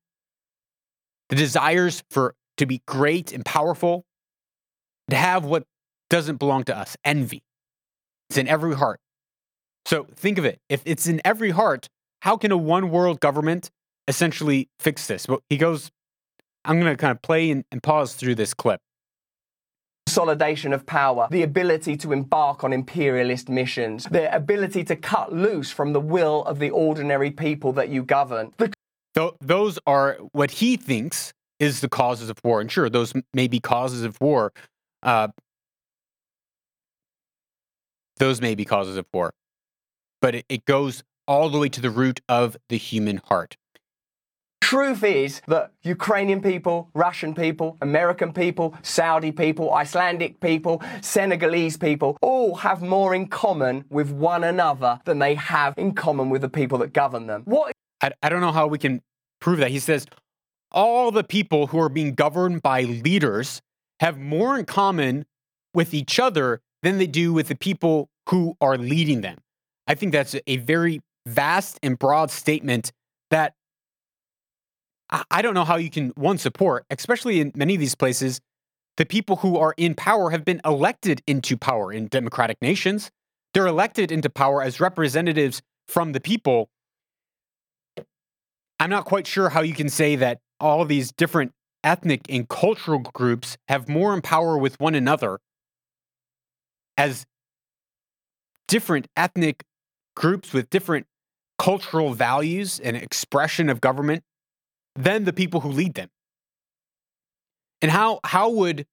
the 1.30 1.36
desires 1.36 2.04
for 2.10 2.36
to 2.58 2.66
be 2.66 2.82
great 2.88 3.32
and 3.32 3.46
powerful, 3.46 4.06
to 5.10 5.16
have 5.16 5.46
what 5.46 5.64
doesn't 6.10 6.38
belong 6.38 6.64
to 6.64 6.76
us, 6.76 6.98
envy. 7.04 7.44
It's 8.30 8.38
in 8.38 8.48
every 8.48 8.76
heart. 8.76 9.00
So 9.86 10.08
think 10.16 10.38
of 10.38 10.46
it. 10.46 10.60
If 10.70 10.82
it's 10.86 11.08
in 11.08 11.22
every 11.24 11.52
heart, 11.52 11.88
how 12.22 12.36
can 12.36 12.52
a 12.52 12.58
one 12.58 12.90
world 12.90 13.20
government 13.20 13.70
essentially 14.08 14.70
fix 14.80 15.08
this? 15.08 15.28
Well, 15.28 15.40
he 15.50 15.58
goes, 15.58 15.92
I'm 16.66 16.80
going 16.80 16.92
to 16.92 16.98
kind 16.98 17.12
of 17.12 17.22
play 17.22 17.52
and, 17.52 17.64
and 17.72 17.82
pause 17.82 18.14
through 18.14 18.36
this 18.36 18.54
clip 18.54 18.82
consolidation 20.08 20.72
of 20.72 20.86
power, 20.86 21.28
the 21.32 21.44
ability 21.44 21.98
to 21.98 22.14
embark 22.14 22.64
on 22.64 22.72
imperialist 22.72 23.50
missions, 23.50 24.06
the 24.06 24.34
ability 24.34 24.82
to 24.82 24.96
cut 24.96 25.34
loose 25.34 25.70
from 25.70 25.92
the 25.92 26.00
will 26.00 26.46
of 26.46 26.60
the 26.60 26.70
ordinary 26.70 27.30
people 27.30 27.74
that 27.74 27.90
you 27.90 28.02
govern. 28.04 28.54
The- 28.58 28.72
Th- 29.14 29.34
those 29.42 29.80
are 29.86 30.18
what 30.32 30.52
he 30.52 30.78
thinks 30.78 31.34
is 31.60 31.82
the 31.82 31.90
causes 31.90 32.30
of 32.30 32.38
war. 32.44 32.62
And 32.62 32.72
sure, 32.72 32.90
those 32.90 33.14
may 33.34 33.48
be 33.48 33.60
causes 33.60 34.04
of 34.04 34.16
war. 34.22 34.54
Uh, 35.04 35.28
those 38.18 38.40
may 38.40 38.56
be 38.56 38.64
causes 38.64 38.96
of 38.96 39.06
war. 39.12 39.34
But 40.22 40.36
it, 40.36 40.46
it 40.48 40.66
goes 40.66 41.04
all 41.28 41.50
the 41.50 41.60
way 41.60 41.68
to 41.70 41.82
the 41.82 41.90
root 41.90 42.22
of 42.30 42.56
the 42.70 42.78
human 42.78 43.18
heart. 43.26 43.58
Truth 44.68 45.06
is 45.06 45.42
that 45.48 45.72
Ukrainian 45.84 46.42
people, 46.42 46.90
Russian 46.94 47.34
people, 47.34 47.78
American 47.82 48.34
people, 48.34 48.76
Saudi 48.82 49.32
people, 49.32 49.74
Icelandic 49.74 50.42
people, 50.42 50.84
Senegalese 51.00 51.78
people 51.78 52.18
all 52.22 52.54
have 52.56 52.82
more 52.82 53.16
in 53.16 53.28
common 53.28 53.86
with 53.90 54.12
one 54.12 54.44
another 54.44 55.00
than 55.06 55.20
they 55.20 55.36
have 55.36 55.74
in 55.78 55.94
common 55.94 56.30
with 56.30 56.42
the 56.42 56.50
people 56.50 56.80
that 56.80 56.92
govern 56.92 57.28
them. 57.28 57.44
What? 57.46 57.72
I, 58.02 58.12
I 58.22 58.28
don't 58.28 58.42
know 58.42 58.52
how 58.52 58.68
we 58.68 58.78
can 58.78 59.02
prove 59.40 59.60
that. 59.60 59.72
He 59.72 59.80
says 59.80 60.06
all 60.74 61.12
the 61.12 61.24
people 61.24 61.68
who 61.68 61.80
are 61.80 61.88
being 61.88 62.14
governed 62.14 62.62
by 62.62 62.82
leaders 62.82 63.62
have 64.02 64.20
more 64.20 64.60
in 64.60 64.66
common 64.66 65.26
with 65.74 65.94
each 65.94 66.20
other 66.20 66.60
than 66.84 66.98
they 66.98 67.08
do 67.08 67.32
with 67.32 67.48
the 67.48 67.56
people 67.56 68.10
who 68.28 68.58
are 68.60 68.78
leading 68.78 69.22
them. 69.22 69.38
I 69.88 69.96
think 69.96 70.12
that's 70.12 70.36
a 70.46 70.58
very 70.58 71.00
vast 71.26 71.80
and 71.82 71.98
broad 71.98 72.32
statement 72.32 72.92
that 73.32 73.54
I 75.10 75.42
don't 75.42 75.54
know 75.54 75.64
how 75.64 75.78
you 75.78 75.90
can 75.90 76.10
one 76.16 76.38
support, 76.38 76.86
especially 76.90 77.40
in 77.40 77.52
many 77.56 77.76
of 77.76 77.80
these 77.80 77.96
places, 77.96 78.42
the 78.98 79.06
people 79.06 79.38
who 79.38 79.58
are 79.58 79.74
in 79.78 79.96
power 79.96 80.32
have 80.32 80.44
been 80.44 80.60
elected 80.66 81.22
into 81.26 81.56
power 81.56 81.94
in 81.94 82.08
democratic 82.08 82.62
nations. 82.62 83.10
They're 83.54 83.68
elected 83.68 84.12
into 84.12 84.30
power 84.30 84.62
as 84.62 84.80
representatives 84.80 85.62
from 85.88 86.12
the 86.12 86.20
people. 86.20 86.70
I'm 88.80 88.90
not 88.90 89.06
quite 89.06 89.28
sure 89.28 89.50
how 89.50 89.62
you 89.62 89.74
can 89.74 89.90
say 89.90 90.16
that 90.18 90.40
all 90.60 90.84
these 90.84 91.12
different 91.12 91.54
ethnic 91.84 92.22
and 92.30 92.50
cultural 92.50 93.00
groups 93.00 93.58
have 93.70 93.88
more 93.88 94.14
in 94.14 94.22
power 94.22 94.58
with 94.58 94.80
one 94.80 94.94
another 94.94 95.40
as 96.98 97.26
different 98.68 99.08
ethnic 99.16 99.64
groups 100.16 100.52
with 100.52 100.70
different 100.70 101.06
cultural 101.58 102.14
values 102.14 102.80
and 102.80 102.98
expression 102.98 103.70
of 103.70 103.80
government 103.80 104.24
than 104.98 105.24
the 105.24 105.34
people 105.34 105.62
who 105.62 105.70
lead 105.70 105.94
them. 105.94 106.10
And 107.82 107.92
how 107.92 108.20
how 108.24 108.50
would 108.50 108.86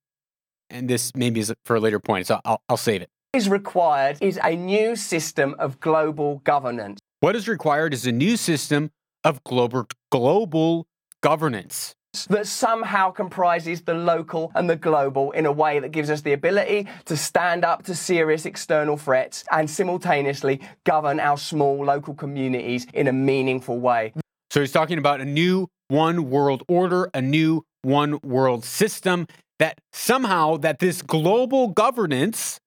and 0.71 0.89
this 0.89 1.13
maybe 1.15 1.41
is 1.41 1.53
for 1.65 1.77
a 1.77 1.81
later 1.81 2.01
point, 2.01 2.27
so 2.27 2.41
I'll, 2.45 2.61
I'll 2.69 2.77
save 2.77 3.03
it. 3.03 3.09
Is 3.33 3.49
required 3.49 4.19
is 4.21 4.39
a 4.43 4.55
new 4.55 4.97
system 4.97 5.57
of 5.59 5.81
global 5.81 6.39
governance. 6.45 7.01
What 7.21 7.35
is 7.35 7.49
required 7.49 7.95
is 7.95 8.07
a 8.07 8.13
new 8.13 8.37
system 8.37 8.91
of 9.25 9.43
global 9.45 9.87
global 10.13 10.87
governance 11.23 11.95
that 12.29 12.47
somehow 12.47 13.11
comprises 13.11 13.83
the 13.83 13.95
local 13.95 14.53
and 14.55 14.71
the 14.71 14.77
global 14.77 15.33
in 15.33 15.47
a 15.47 15.53
way 15.53 15.81
that 15.81 15.91
gives 15.91 16.11
us 16.11 16.21
the 16.21 16.33
ability 16.33 16.87
to 17.07 17.17
stand 17.17 17.65
up 17.65 17.83
to 17.85 17.95
serious 17.95 18.47
external 18.47 18.97
threats 18.97 19.45
and 19.51 19.69
simultaneously 19.69 20.61
govern 20.85 21.19
our 21.19 21.37
small 21.37 21.85
local 21.85 22.15
communities 22.15 22.87
in 22.95 23.09
a 23.09 23.13
meaningful 23.13 23.81
way. 23.81 24.13
So 24.55 24.61
he's 24.61 24.71
talking 24.71 24.99
about 24.99 25.21
a 25.21 25.25
new 25.25 25.67
one 25.89 26.31
world 26.31 26.63
order, 26.69 27.11
a 27.13 27.21
new 27.21 27.65
one 27.83 28.21
world 28.23 28.65
system 28.65 29.27
that 29.59 29.81
somehow 29.93 30.59
that 30.59 30.79
this 30.79 31.03
global 31.03 31.67
governance 31.67 32.61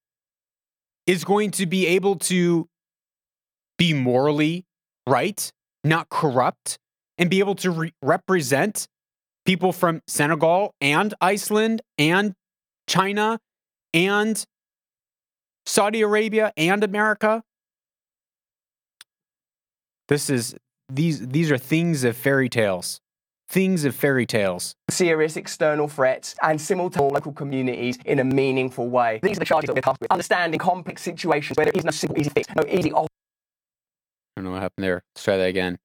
is 1.06 1.24
going 1.24 1.52
to 1.52 1.66
be 1.66 1.88
able 1.88 2.18
to 2.18 2.68
be 3.78 3.94
morally 3.94 4.66
right, 5.08 5.50
not 5.86 6.10
corrupt, 6.10 6.78
and 7.18 7.30
be 7.30 7.40
able 7.40 7.56
to 7.56 7.72
re- 7.72 7.94
represent 8.02 8.86
people 9.46 9.72
from 9.72 10.02
Senegal 10.08 10.74
and 10.82 11.14
Iceland 11.22 11.82
and 11.98 12.34
China 12.90 13.40
and 13.94 14.44
Saudi 15.66 16.02
Arabia 16.02 16.52
and 16.58 16.84
America. 16.84 17.44
This 20.10 20.30
is 20.30 20.54
these 20.90 21.28
these 21.28 21.52
are 21.52 21.58
things 21.58 22.04
of 22.04 22.16
fairy 22.16 22.50
tales 22.50 23.02
things 23.50 23.86
of 23.86 23.96
fairy 23.96 24.26
tales. 24.26 24.76
Serious 24.90 25.38
external 25.38 25.88
threats 25.88 26.36
and 26.44 26.60
simultaneous 26.60 27.14
local 27.14 27.32
communities 27.32 27.98
in 28.04 28.20
a 28.20 28.24
meaningful 28.26 28.90
way. 28.90 29.22
These 29.24 29.38
are 29.38 29.40
the 29.40 29.46
charges 29.46 29.68
that 29.68 29.74
we're 29.74 29.80
tasked 29.80 30.02
with. 30.02 30.12
Understanding 30.12 30.60
complex 30.60 31.02
situations 31.02 31.56
where 31.56 31.66
there 31.66 31.74
is 31.74 31.86
no 31.86 31.92
simple, 31.92 32.20
easy 32.20 32.30
fix, 32.30 32.48
no 32.56 32.64
easy 32.68 32.92
off. 32.92 33.08
I 34.36 34.42
don't 34.42 34.46
know 34.46 34.52
what 34.52 34.62
happened 34.62 34.84
there. 34.84 35.02
Let's 35.16 35.24
try 35.24 35.38
that 35.38 35.48
again 35.48 35.78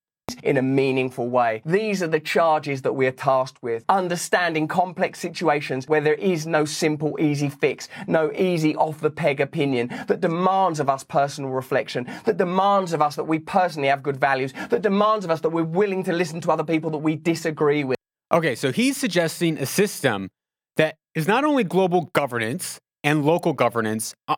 in 0.43 0.57
a 0.57 0.63
meaningful 0.63 1.29
way. 1.29 1.63
These 1.65 2.03
are 2.03 2.09
the 2.09 2.21
charges 2.21 2.83
that 2.83 2.95
we're 2.95 3.13
tasked 3.13 3.63
with. 3.63 3.85
Understanding 3.89 4.69
complex 4.69 5.19
situations 5.19 5.89
where 5.89 6.01
there 6.01 6.15
is 6.15 6.47
no 6.47 6.65
simple, 6.65 7.17
easy 7.21 7.49
fix, 7.49 7.89
no 8.07 8.33
easy 8.33 8.75
off 8.77 9.01
the 9.01 9.11
peg 9.11 9.41
opinion 9.41 9.89
that 10.09 10.21
demands 10.21 10.81
of 10.81 10.89
us 10.89 11.05
personal 11.05 11.51
reflection, 11.51 12.11
that 12.25 12.37
demands 12.37 12.93
of 12.93 13.03
us 13.03 13.17
that 13.17 13.25
we 13.25 13.39
personally 13.39 13.89
have 13.89 14.03
good 14.03 14.17
values, 14.17 14.53
that 14.71 14.83
demands 14.83 15.25
of 15.25 15.31
us 15.31 15.41
that 15.41 15.51
we're 15.51 15.63
willing 15.63 16.03
to 16.05 16.13
listen 16.13 16.41
to 16.41 16.51
other 16.51 16.65
people 16.65 16.91
that 16.91 16.99
we 16.99 17.17
disagree 17.17 17.85
with. 17.85 17.97
Okay, 18.33 18.55
so 18.55 18.73
he's 18.73 18.97
suggesting 18.97 19.59
a 19.59 19.67
system 19.67 20.29
that 20.77 20.97
is 21.15 21.29
not 21.29 21.45
only 21.45 21.65
global 21.65 22.11
governance 22.15 22.81
and 23.05 23.25
local 23.25 23.53
governance 23.53 24.15
uh, 24.29 24.37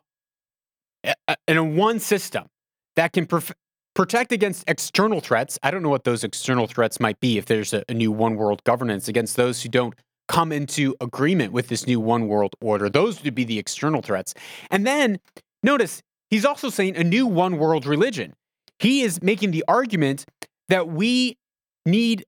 in 1.47 1.57
a 1.57 1.63
one 1.63 1.99
system 1.99 2.47
that 2.95 3.13
can 3.13 3.25
perf- 3.25 3.53
protect 3.95 4.31
against 4.31 4.63
external 4.67 5.21
threats. 5.21 5.57
I 5.63 5.71
don't 5.71 5.81
know 5.81 5.89
what 5.89 6.03
those 6.03 6.23
external 6.23 6.67
threats 6.67 6.99
might 6.99 7.19
be 7.19 7.37
if 7.37 7.45
there's 7.45 7.73
a, 7.73 7.83
a, 7.89 7.93
new 7.93 8.11
one 8.11 8.35
world 8.35 8.63
governance 8.65 9.07
against 9.07 9.35
those 9.35 9.63
who 9.63 9.69
don't 9.69 9.95
come 10.27 10.51
into 10.51 10.95
agreement 11.01 11.53
with 11.53 11.69
this 11.69 11.87
new 11.87 11.99
one 11.99 12.27
world 12.27 12.55
order. 12.61 12.89
Those 12.89 13.23
would 13.23 13.33
be 13.33 13.45
the 13.45 13.57
external 13.57 14.01
threats. 14.01 14.33
And 14.69 14.85
then 14.85 15.19
notice 15.63 16.01
he's 16.29 16.45
also 16.45 16.69
saying 16.69 16.97
a 16.97 17.03
new 17.03 17.25
one 17.25 17.57
world 17.57 17.85
religion. 17.85 18.33
He 18.79 19.01
is 19.01 19.23
making 19.23 19.51
the 19.51 19.63
argument 19.67 20.25
that 20.67 20.89
we 20.89 21.37
need 21.85 22.25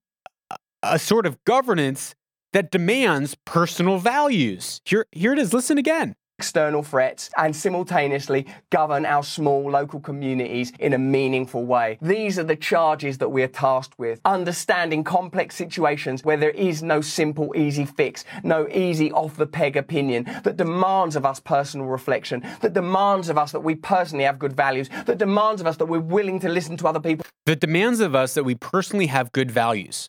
a, 0.49 0.57
a 0.84 0.99
sort 0.99 1.26
of 1.26 1.43
governance 1.43 2.15
that 2.53 2.72
demands 2.72 3.36
personal 3.45 3.97
values. 3.97 4.80
Here, 4.86 5.05
here 5.11 5.34
it 5.34 5.39
is. 5.39 5.53
Listen 5.53 5.78
again. 5.78 6.15
External 6.39 6.83
threats 6.83 7.31
and 7.38 7.55
simultaneously 7.55 8.45
govern 8.69 9.07
our 9.07 9.23
small 9.23 9.71
local 9.71 9.99
communities 9.99 10.71
in 10.79 10.93
a 10.93 10.97
meaningful 10.97 11.65
way. 11.65 11.97
These 11.99 12.38
are 12.38 12.43
the 12.43 12.55
charges 12.55 13.17
that 13.17 13.29
we 13.29 13.41
are 13.41 13.47
tasked 13.47 13.97
with. 13.97 14.21
Understanding 14.23 15.03
complex 15.03 15.55
situations 15.55 16.23
where 16.23 16.38
there 16.38 16.51
is 16.51 16.83
no 16.83 17.01
simple, 17.01 17.53
easy 17.55 17.85
fix, 17.85 18.23
no 18.43 18.67
easy 18.69 19.11
off 19.13 19.35
the 19.35 19.47
peg 19.47 19.75
opinion 19.75 20.25
that 20.43 20.57
demands 20.57 21.15
of 21.15 21.25
us 21.25 21.39
personal 21.39 21.88
reflection, 21.88 22.45
that 22.61 22.73
demands 22.73 23.29
of 23.29 23.38
us 23.39 23.51
that 23.51 23.61
we 23.61 23.73
personally 23.73 24.23
have 24.23 24.38
good 24.38 24.53
values, 24.53 24.89
that 25.07 25.17
demands 25.17 25.59
of 25.59 25.65
us 25.65 25.77
that 25.77 25.88
we're 25.88 25.99
willing 25.99 26.39
to 26.39 26.49
listen 26.49 26.77
to 26.77 26.88
other 26.88 26.99
people. 26.99 27.25
That 27.47 27.61
demands 27.61 27.99
of 27.99 28.13
us 28.13 28.35
that 28.35 28.43
we 28.43 28.53
personally 28.53 29.07
have 29.07 29.31
good 29.31 29.49
values. 29.49 30.07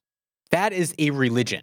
That 0.51 0.75
is 0.75 0.95
a 0.99 1.09
religion. 1.09 1.63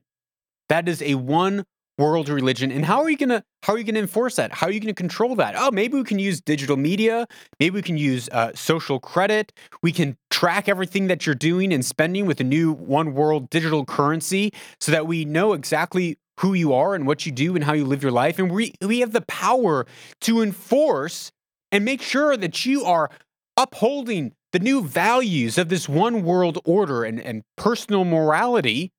That 0.69 0.89
is 0.89 1.03
a 1.03 1.13
one 1.13 1.65
world 1.97 2.29
religion 2.29 2.71
and 2.71 2.85
how 2.85 3.01
are 3.01 3.09
you 3.09 3.17
going 3.17 3.29
to 3.29 3.43
how 3.63 3.73
are 3.73 3.77
you 3.77 3.83
going 3.83 3.95
to 3.95 4.01
enforce 4.01 4.35
that? 4.35 4.51
How 4.51 4.67
are 4.67 4.71
you 4.71 4.79
going 4.79 4.93
to 4.93 5.01
control 5.01 5.35
that? 5.35 5.55
Oh 5.57 5.71
maybe 5.71 5.95
we 5.95 6.03
can 6.03 6.19
use 6.19 6.41
digital 6.41 6.77
media. 6.77 7.27
Maybe 7.59 7.75
we 7.75 7.81
can 7.81 7.97
use 7.97 8.29
uh, 8.29 8.51
social 8.53 8.99
credit. 8.99 9.53
We 9.81 9.91
can 9.91 10.17
track 10.29 10.69
everything 10.69 11.07
that 11.07 11.25
you're 11.25 11.35
doing 11.35 11.73
and 11.73 11.83
spending 11.83 12.25
with 12.25 12.39
a 12.39 12.43
new 12.43 12.73
one 12.73 13.13
world 13.13 13.49
digital 13.49 13.85
currency 13.85 14.51
so 14.79 14.91
that 14.91 15.07
we 15.07 15.25
know 15.25 15.53
exactly 15.53 16.17
who 16.39 16.53
you 16.53 16.73
are 16.73 16.95
and 16.95 17.07
what 17.07 17.25
you 17.25 17.31
do 17.31 17.55
and 17.55 17.63
how 17.63 17.73
you 17.73 17.85
live 17.85 18.03
your 18.03 18.11
life. 18.11 18.39
And 18.39 18.51
we 18.51 18.73
we 18.81 18.99
have 18.99 19.13
the 19.13 19.21
power 19.21 19.85
to 20.21 20.41
enforce 20.41 21.31
and 21.71 21.85
make 21.85 22.01
sure 22.01 22.37
that 22.37 22.65
you 22.65 22.83
are 22.83 23.09
upholding 23.57 24.33
the 24.51 24.59
new 24.59 24.83
values 24.83 25.57
of 25.57 25.69
this 25.69 25.89
one 25.89 26.23
world 26.23 26.59
order 26.65 27.03
and, 27.03 27.19
and 27.19 27.43
personal 27.57 28.05
morality 28.05 28.91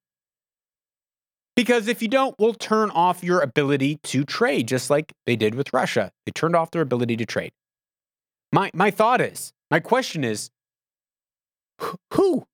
because 1.56 1.88
if 1.88 2.02
you 2.02 2.08
don't, 2.08 2.34
we'll 2.38 2.54
turn 2.54 2.90
off 2.90 3.24
your 3.24 3.40
ability 3.40 3.98
to 4.04 4.24
trade, 4.24 4.68
just 4.68 4.90
like 4.90 5.12
they 5.24 5.34
did 5.34 5.54
with 5.54 5.72
Russia. 5.72 6.12
They 6.26 6.32
turned 6.32 6.54
off 6.54 6.70
their 6.70 6.82
ability 6.82 7.16
to 7.16 7.26
trade. 7.26 7.52
My, 8.52 8.70
my 8.74 8.90
thought 8.90 9.20
is, 9.20 9.52
my 9.70 9.80
question 9.80 10.22
is, 10.22 10.50
who? 12.12 12.44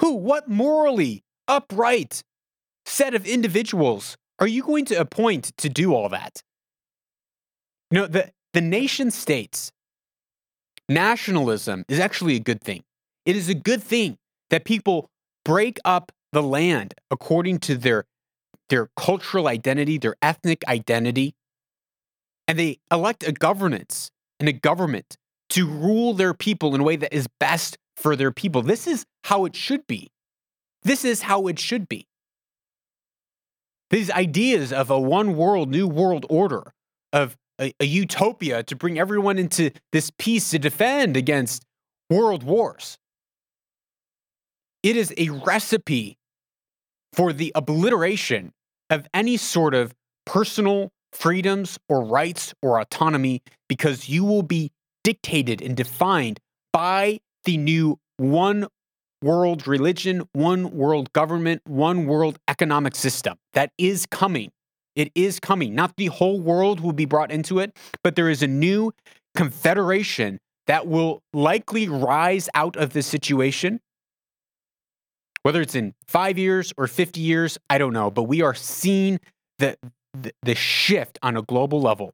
Who? 0.00 0.14
What 0.14 0.48
morally 0.48 1.22
upright 1.46 2.22
set 2.86 3.14
of 3.14 3.26
individuals 3.26 4.16
are 4.38 4.46
you 4.46 4.62
going 4.62 4.84
to 4.86 4.94
appoint 4.94 5.52
to 5.58 5.68
do 5.68 5.94
all 5.94 6.08
that? 6.08 6.42
You 7.90 8.00
know, 8.00 8.06
the, 8.06 8.30
the 8.52 8.60
nation 8.60 9.10
states, 9.10 9.72
nationalism 10.88 11.84
is 11.88 12.00
actually 12.00 12.36
a 12.36 12.40
good 12.40 12.62
thing. 12.62 12.82
It 13.26 13.36
is 13.36 13.48
a 13.48 13.54
good 13.54 13.82
thing 13.82 14.16
that 14.50 14.64
people 14.64 15.10
break 15.44 15.78
up 15.84 16.12
the 16.32 16.42
land 16.42 16.94
according 17.10 17.58
to 17.60 17.76
their 17.76 18.04
their 18.68 18.90
cultural 18.96 19.48
identity, 19.48 19.96
their 19.96 20.16
ethnic 20.20 20.62
identity, 20.68 21.34
and 22.46 22.58
they 22.58 22.78
elect 22.92 23.26
a 23.26 23.32
governance 23.32 24.10
and 24.38 24.48
a 24.48 24.52
government 24.52 25.16
to 25.50 25.66
rule 25.66 26.12
their 26.12 26.34
people 26.34 26.74
in 26.74 26.82
a 26.82 26.84
way 26.84 26.96
that 26.96 27.14
is 27.14 27.26
best 27.40 27.78
for 27.96 28.14
their 28.14 28.30
people. 28.30 28.62
This 28.62 28.86
is 28.86 29.06
how 29.24 29.46
it 29.46 29.56
should 29.56 29.86
be. 29.86 30.10
This 30.82 31.04
is 31.04 31.22
how 31.22 31.46
it 31.46 31.58
should 31.58 31.88
be. 31.88 32.06
These 33.90 34.10
ideas 34.10 34.72
of 34.72 34.90
a 34.90 35.00
one 35.00 35.34
world, 35.34 35.70
new 35.70 35.88
world 35.88 36.26
order, 36.28 36.74
of 37.12 37.36
a, 37.58 37.72
a 37.80 37.86
utopia 37.86 38.62
to 38.64 38.76
bring 38.76 38.98
everyone 38.98 39.38
into 39.38 39.70
this 39.92 40.10
peace 40.18 40.50
to 40.50 40.58
defend 40.58 41.16
against 41.16 41.64
world 42.10 42.42
wars. 42.42 42.98
It 44.82 44.96
is 44.96 45.12
a 45.16 45.30
recipe 45.30 46.17
for 47.12 47.32
the 47.32 47.52
obliteration 47.54 48.52
of 48.90 49.06
any 49.12 49.36
sort 49.36 49.74
of 49.74 49.94
personal 50.26 50.90
freedoms 51.12 51.78
or 51.88 52.04
rights 52.04 52.54
or 52.62 52.80
autonomy 52.80 53.42
because 53.68 54.08
you 54.08 54.24
will 54.24 54.42
be 54.42 54.70
dictated 55.04 55.62
and 55.62 55.76
defined 55.76 56.38
by 56.72 57.18
the 57.44 57.56
new 57.56 57.98
one 58.18 58.66
world 59.22 59.66
religion, 59.66 60.28
one 60.32 60.70
world 60.70 61.12
government, 61.12 61.62
one 61.64 62.06
world 62.06 62.38
economic 62.48 62.94
system 62.94 63.36
that 63.54 63.72
is 63.78 64.06
coming. 64.06 64.50
It 64.94 65.10
is 65.14 65.40
coming. 65.40 65.74
Not 65.74 65.96
the 65.96 66.06
whole 66.06 66.40
world 66.40 66.80
will 66.80 66.92
be 66.92 67.04
brought 67.04 67.30
into 67.30 67.58
it, 67.58 67.76
but 68.02 68.16
there 68.16 68.28
is 68.28 68.42
a 68.42 68.48
new 68.48 68.92
confederation 69.36 70.38
that 70.66 70.86
will 70.86 71.22
likely 71.32 71.88
rise 71.88 72.48
out 72.54 72.76
of 72.76 72.92
this 72.92 73.06
situation 73.06 73.80
whether 75.48 75.62
it's 75.62 75.74
in 75.74 75.94
five 76.06 76.36
years 76.36 76.74
or 76.76 76.86
50 76.86 77.22
years, 77.22 77.56
I 77.70 77.78
don't 77.78 77.94
know, 77.94 78.10
but 78.10 78.24
we 78.24 78.42
are 78.42 78.52
seeing 78.52 79.18
the, 79.58 79.78
the, 80.12 80.30
the 80.42 80.54
shift 80.54 81.18
on 81.22 81.38
a 81.38 81.42
global 81.42 81.80
level. 81.80 82.12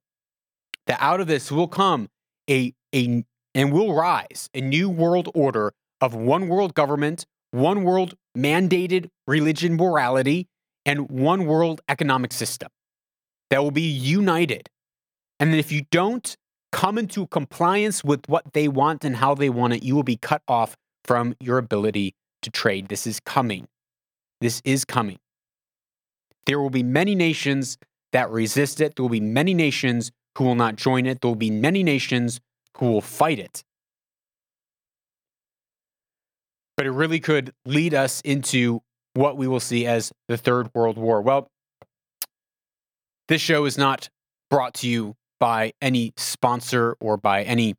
That 0.87 0.99
out 1.01 1.19
of 1.19 1.27
this 1.27 1.51
will 1.51 1.67
come 1.67 2.11
a, 2.49 2.73
a 2.95 3.25
and 3.53 3.73
will 3.73 3.93
rise 3.93 4.49
a 4.55 4.61
new 4.61 4.89
world 4.89 5.31
order 5.35 5.73
of 6.01 6.15
one 6.15 6.47
world 6.47 6.75
government, 6.75 7.27
one 7.51 7.83
world 7.83 8.15
mandated 8.39 9.09
religion 9.27 9.75
morality, 9.75 10.47
and 10.87 11.11
one 11.11 11.45
world 11.45 11.81
economic 11.89 12.33
system 12.33 12.69
that 13.51 13.65
will 13.65 13.73
be 13.73 13.83
united. 13.83 14.71
And 15.41 15.51
then 15.51 15.59
if 15.59 15.73
you 15.73 15.87
don't 15.91 16.37
come 16.71 16.99
into 16.99 17.27
compliance 17.27 18.05
with 18.05 18.29
what 18.29 18.53
they 18.53 18.69
want 18.69 19.05
and 19.05 19.17
how 19.17 19.35
they 19.35 19.51
want 19.51 19.73
it, 19.73 19.83
you 19.83 19.97
will 19.97 20.05
be 20.05 20.19
cut 20.19 20.43
off 20.47 20.77
from 21.05 21.35
your 21.41 21.59
ability 21.59 22.15
to 22.45 22.51
trade. 22.51 22.89
This 22.89 23.07
is 23.07 23.21
coming. 23.21 23.67
This 24.41 24.63
is 24.65 24.85
coming. 24.85 25.19
There 26.47 26.61
will 26.61 26.71
be 26.71 26.83
many 26.83 27.15
nations 27.15 27.79
that 28.13 28.31
resist 28.31 28.81
it. 28.81 28.97
There 28.97 29.03
will 29.03 29.11
be 29.11 29.21
many 29.21 29.55
nations 29.55 30.13
who 30.37 30.45
will 30.45 30.55
not 30.55 30.77
join 30.77 31.07
it. 31.07 31.21
There 31.21 31.29
will 31.29 31.37
be 31.37 31.51
many 31.51 31.83
nations 31.83 32.41
who 32.79 32.91
will 32.91 33.01
fight 33.01 33.39
it. 33.39 33.65
But 36.77 36.87
it 36.87 36.91
really 36.91 37.21
could 37.21 37.53
lead 37.65 37.95
us 37.95 38.21
into 38.23 38.83
what 39.15 39.37
we 39.37 39.47
will 39.47 39.61
see 39.61 39.87
as 39.87 40.13
the 40.29 40.37
Third 40.37 40.71
World 40.75 40.99
War. 40.99 41.23
Well, 41.23 41.49
this 43.29 43.41
show 43.41 43.65
is 43.65 43.79
not 43.79 44.09
brought 44.51 44.75
to 44.75 44.89
you 44.89 45.15
by 45.39 45.73
any 45.81 46.13
sponsor 46.17 46.97
or 47.01 47.17
by 47.17 47.43
any 47.43 47.75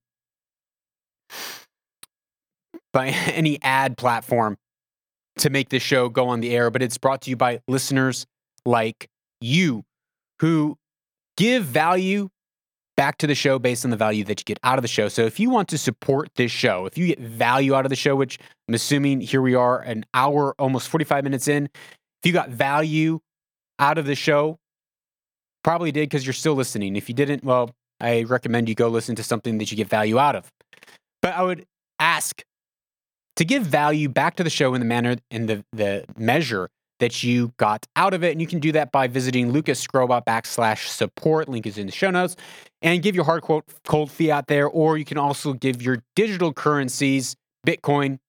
by 2.95 3.07
any 3.35 3.61
ad 3.61 3.97
platform 3.97 4.57
to 5.37 5.51
make 5.51 5.69
this 5.69 5.83
show 5.83 6.09
go 6.09 6.29
on 6.29 6.39
the 6.39 6.55
air, 6.55 6.71
but 6.71 6.81
it's 6.81 6.97
brought 6.97 7.21
to 7.21 7.29
you 7.29 7.35
by 7.35 7.59
listeners 7.67 8.25
like 8.65 9.09
you 9.41 9.83
who 10.39 10.77
give 11.37 11.63
value 11.63 12.29
back 12.95 13.17
to 13.17 13.27
the 13.27 13.35
show 13.35 13.59
based 13.59 13.83
on 13.83 13.91
the 13.91 13.97
value 13.97 14.23
that 14.23 14.39
you 14.39 14.45
get 14.45 14.57
out 14.63 14.79
of 14.79 14.81
the 14.81 14.87
show. 14.87 15.09
So 15.09 15.23
if 15.23 15.37
you 15.39 15.49
want 15.49 15.67
to 15.69 15.77
support 15.77 16.29
this 16.37 16.51
show, 16.51 16.85
if 16.85 16.97
you 16.97 17.07
get 17.07 17.19
value 17.19 17.75
out 17.75 17.85
of 17.85 17.89
the 17.89 17.97
show, 17.97 18.15
which 18.15 18.39
I'm 18.69 18.73
assuming 18.73 19.19
here 19.19 19.41
we 19.41 19.53
are 19.53 19.81
an 19.81 20.05
hour, 20.13 20.55
almost 20.57 20.87
45 20.87 21.25
minutes 21.25 21.49
in, 21.49 21.65
if 21.65 22.25
you 22.25 22.31
got 22.31 22.49
value 22.49 23.19
out 23.77 23.97
of 23.97 24.05
the 24.05 24.15
show, 24.15 24.57
probably 25.65 25.91
did 25.91 26.09
because 26.09 26.25
you're 26.25 26.33
still 26.33 26.55
listening. 26.55 26.95
If 26.95 27.09
you 27.09 27.15
didn't, 27.15 27.43
well, 27.43 27.71
I 27.99 28.23
recommend 28.23 28.69
you 28.69 28.75
go 28.75 28.87
listen 28.87 29.15
to 29.17 29.23
something 29.23 29.57
that 29.57 29.69
you 29.69 29.75
get 29.75 29.89
value 29.89 30.17
out 30.17 30.37
of. 30.37 30.49
But 31.21 31.33
I 31.33 31.43
would 31.43 31.65
ask 31.99 32.41
to 33.35 33.45
give 33.45 33.63
value 33.63 34.09
back 34.09 34.35
to 34.37 34.43
the 34.43 34.49
show 34.49 34.73
in 34.73 34.81
the 34.81 34.85
manner 34.85 35.17
in 35.29 35.45
the 35.47 35.63
the 35.71 36.05
measure 36.17 36.69
that 36.99 37.23
you 37.23 37.53
got 37.57 37.85
out 37.95 38.13
of 38.13 38.23
it. 38.23 38.31
And 38.31 38.41
you 38.41 38.47
can 38.47 38.59
do 38.59 38.71
that 38.71 38.91
by 38.91 39.07
visiting 39.07 39.51
lucasskrobot 39.51 40.25
backslash 40.25 40.87
support. 40.87 41.49
Link 41.49 41.65
is 41.65 41.77
in 41.77 41.87
the 41.87 41.91
show 41.91 42.09
notes. 42.09 42.35
And 42.81 43.01
give 43.01 43.15
your 43.15 43.25
hard 43.25 43.41
quote 43.41 43.65
cold 43.85 44.11
fiat 44.11 44.47
there, 44.47 44.67
or 44.67 44.97
you 44.97 45.05
can 45.05 45.17
also 45.17 45.53
give 45.53 45.81
your 45.81 46.03
digital 46.15 46.53
currencies, 46.53 47.35
Bitcoin, 47.65 48.19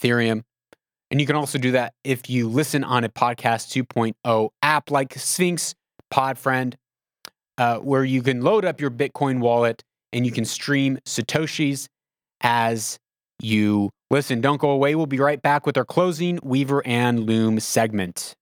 Ethereum. 0.00 0.42
And 1.10 1.20
you 1.20 1.26
can 1.26 1.36
also 1.36 1.58
do 1.58 1.72
that 1.72 1.94
if 2.02 2.28
you 2.28 2.48
listen 2.48 2.82
on 2.82 3.04
a 3.04 3.08
podcast 3.08 3.70
2.0 3.70 4.50
app 4.62 4.90
like 4.90 5.14
Sphinx, 5.14 5.74
Podfriend, 6.12 6.74
uh, 7.58 7.78
where 7.78 8.04
you 8.04 8.22
can 8.22 8.40
load 8.40 8.64
up 8.64 8.80
your 8.80 8.90
Bitcoin 8.90 9.38
wallet 9.40 9.84
and 10.12 10.26
you 10.26 10.32
can 10.32 10.44
stream 10.44 10.98
Satoshis 11.06 11.88
as 12.40 12.98
you 13.40 13.90
listen. 14.10 14.40
Don't 14.40 14.60
go 14.60 14.70
away. 14.70 14.94
We'll 14.94 15.06
be 15.06 15.18
right 15.18 15.40
back 15.40 15.66
with 15.66 15.76
our 15.76 15.84
closing 15.84 16.38
Weaver 16.42 16.86
and 16.86 17.20
Loom 17.26 17.60
segment. 17.60 18.34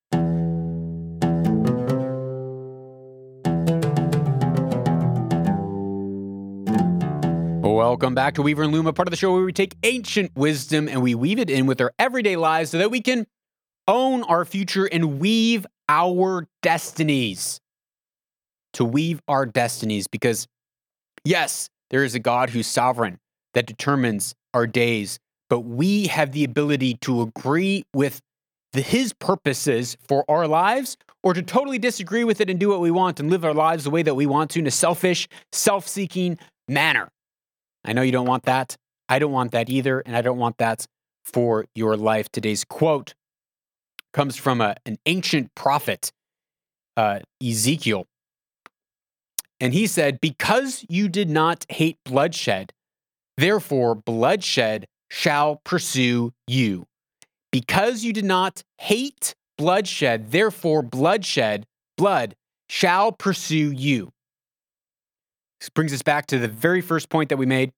Welcome 7.95 8.15
back 8.15 8.35
to 8.35 8.43
Weaver 8.43 8.65
and 8.65 8.73
Loom, 8.73 8.87
a 8.87 8.93
part 8.93 9.09
of 9.09 9.11
the 9.11 9.17
show 9.17 9.33
where 9.33 9.45
we 9.45 9.53
take 9.53 9.77
ancient 9.83 10.33
wisdom 10.35 10.89
and 10.89 11.03
we 11.03 11.15
weave 11.15 11.39
it 11.39 11.49
in 11.49 11.67
with 11.67 11.81
our 11.81 11.93
everyday 11.99 12.35
lives 12.37 12.71
so 12.71 12.79
that 12.79 12.91
we 12.91 13.01
can 13.01 13.27
own 13.87 14.23
our 14.25 14.45
future 14.45 14.87
and 14.87 15.21
weave 15.21 15.67
our 15.89 16.47
destinies. 16.63 17.61
To 18.75 18.85
weave 18.85 19.21
our 19.29 19.47
destinies, 19.47 20.09
because 20.09 20.49
yes, 21.25 21.69
there 21.91 22.03
is 22.03 22.15
a 22.17 22.19
God 22.19 22.51
who's 22.51 22.67
sovereign 22.67 23.21
that 23.53 23.67
determines 23.67 24.35
our 24.55 24.67
days, 24.67 25.19
but 25.51 25.61
we 25.61 26.07
have 26.07 26.33
the 26.33 26.45
ability 26.45 26.95
to 27.03 27.21
agree 27.23 27.85
with 27.95 28.21
the, 28.73 28.81
his 28.81 29.13
purposes 29.13 29.97
for 30.09 30.25
our 30.29 30.47
lives 30.47 30.97
or 31.23 31.35
to 31.35 31.43
totally 31.43 31.79
disagree 31.79 32.25
with 32.25 32.41
it 32.41 32.51
and 32.51 32.61
do 32.61 32.69
what 32.69 32.81
we 32.81 32.91
want 32.91 33.21
and 33.21 33.31
live 33.31 33.45
our 33.45 33.55
lives 33.55 33.85
the 33.85 33.91
way 33.91 34.03
that 34.03 34.15
we 34.15 34.27
want 34.27 34.51
to 34.53 34.59
in 34.59 34.67
a 34.67 34.71
selfish, 34.71 35.29
self 35.53 35.87
seeking 35.87 36.39
manner. 36.69 37.09
I 37.85 37.93
know 37.93 38.03
you 38.03 38.13
don't 38.13 38.27
want 38.27 38.45
that. 38.45 38.77
I 39.09 39.19
don't 39.19 39.33
want 39.33 39.53
that 39.53 39.69
either. 39.69 40.01
And 40.01 40.17
I 40.17 40.23
don't 40.23 40.39
want 40.39 40.59
that 40.59 40.87
for 41.25 41.67
your 41.75 41.97
life. 41.97 42.29
Today's 42.31 42.65
quote 42.65 43.15
comes 44.13 44.37
from 44.37 44.61
a, 44.61 44.77
an 44.87 44.97
ancient 45.07 45.55
prophet, 45.55 46.11
uh, 46.97 47.21
Ezekiel. 47.43 48.07
And 49.61 49.73
he 49.73 49.87
said, 49.87 50.21
Because 50.21 50.85
you 50.89 51.09
did 51.09 51.31
not 51.31 51.65
hate 51.69 51.99
bloodshed, 52.05 52.73
therefore 53.37 53.95
bloodshed 53.95 54.87
shall 55.11 55.61
pursue 55.65 56.33
you. 56.47 56.87
Because 57.53 58.05
you 58.05 58.13
did 58.13 58.25
not 58.25 58.63
hate 58.79 59.35
bloodshed, 59.57 60.33
therefore 60.33 60.83
bloodshed, 60.83 61.67
blood, 61.97 62.35
shall 62.69 63.13
pursue 63.13 63.71
you. 63.71 64.11
This 65.61 65.69
brings 65.71 65.93
us 65.93 66.03
back 66.03 66.27
to 66.27 66.39
the 66.39 66.49
very 66.49 66.81
first 66.81 67.09
point 67.09 67.29
that 67.29 67.37
we 67.37 67.47
made. 67.47 67.71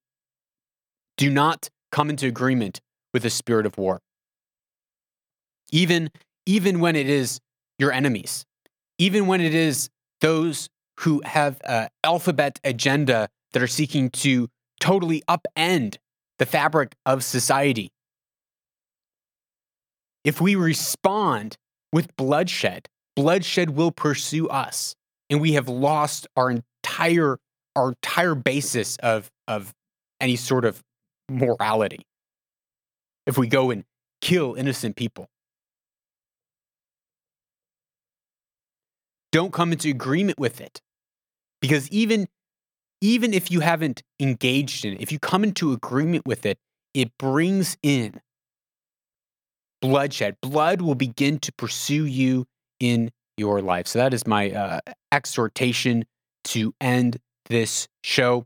Do 1.16 1.30
not 1.30 1.68
come 1.92 2.10
into 2.10 2.26
agreement 2.26 2.80
with 3.12 3.22
the 3.22 3.30
spirit 3.30 3.66
of 3.66 3.78
war. 3.78 4.00
Even, 5.72 6.10
even 6.46 6.80
when 6.80 6.96
it 6.96 7.08
is 7.08 7.40
your 7.78 7.92
enemies, 7.92 8.44
even 8.98 9.26
when 9.26 9.40
it 9.40 9.54
is 9.54 9.90
those 10.20 10.68
who 11.00 11.20
have 11.24 11.60
an 11.64 11.88
alphabet 12.02 12.58
agenda 12.64 13.28
that 13.52 13.62
are 13.62 13.66
seeking 13.66 14.10
to 14.10 14.48
totally 14.80 15.22
upend 15.28 15.96
the 16.38 16.46
fabric 16.46 16.94
of 17.04 17.24
society. 17.24 17.90
If 20.24 20.40
we 20.40 20.56
respond 20.56 21.56
with 21.92 22.14
bloodshed, 22.16 22.88
bloodshed 23.14 23.70
will 23.70 23.92
pursue 23.92 24.48
us. 24.48 24.94
And 25.30 25.40
we 25.40 25.52
have 25.52 25.68
lost 25.68 26.26
our 26.36 26.50
entire 26.50 27.38
our 27.74 27.88
entire 27.90 28.34
basis 28.34 28.96
of 28.96 29.30
of 29.48 29.72
any 30.20 30.36
sort 30.36 30.64
of 30.64 30.82
morality. 31.28 32.00
If 33.26 33.36
we 33.36 33.48
go 33.48 33.70
and 33.70 33.84
kill 34.20 34.54
innocent 34.54 34.96
people. 34.96 35.28
Don't 39.32 39.52
come 39.52 39.72
into 39.72 39.90
agreement 39.90 40.38
with 40.38 40.60
it. 40.60 40.80
Because 41.60 41.90
even 41.90 42.26
even 43.06 43.32
if 43.32 43.52
you 43.52 43.60
haven't 43.60 44.02
engaged 44.18 44.84
in 44.84 44.94
it, 44.94 45.00
if 45.00 45.12
you 45.12 45.20
come 45.20 45.44
into 45.44 45.72
agreement 45.72 46.26
with 46.26 46.44
it, 46.44 46.58
it 46.92 47.16
brings 47.18 47.76
in 47.80 48.20
bloodshed. 49.80 50.36
Blood 50.42 50.82
will 50.82 50.96
begin 50.96 51.38
to 51.38 51.52
pursue 51.52 52.04
you 52.04 52.46
in 52.80 53.12
your 53.36 53.62
life. 53.62 53.86
So 53.86 54.00
that 54.00 54.12
is 54.12 54.26
my 54.26 54.50
uh, 54.50 54.80
exhortation 55.12 56.04
to 56.46 56.74
end 56.80 57.18
this 57.48 57.86
show. 58.02 58.44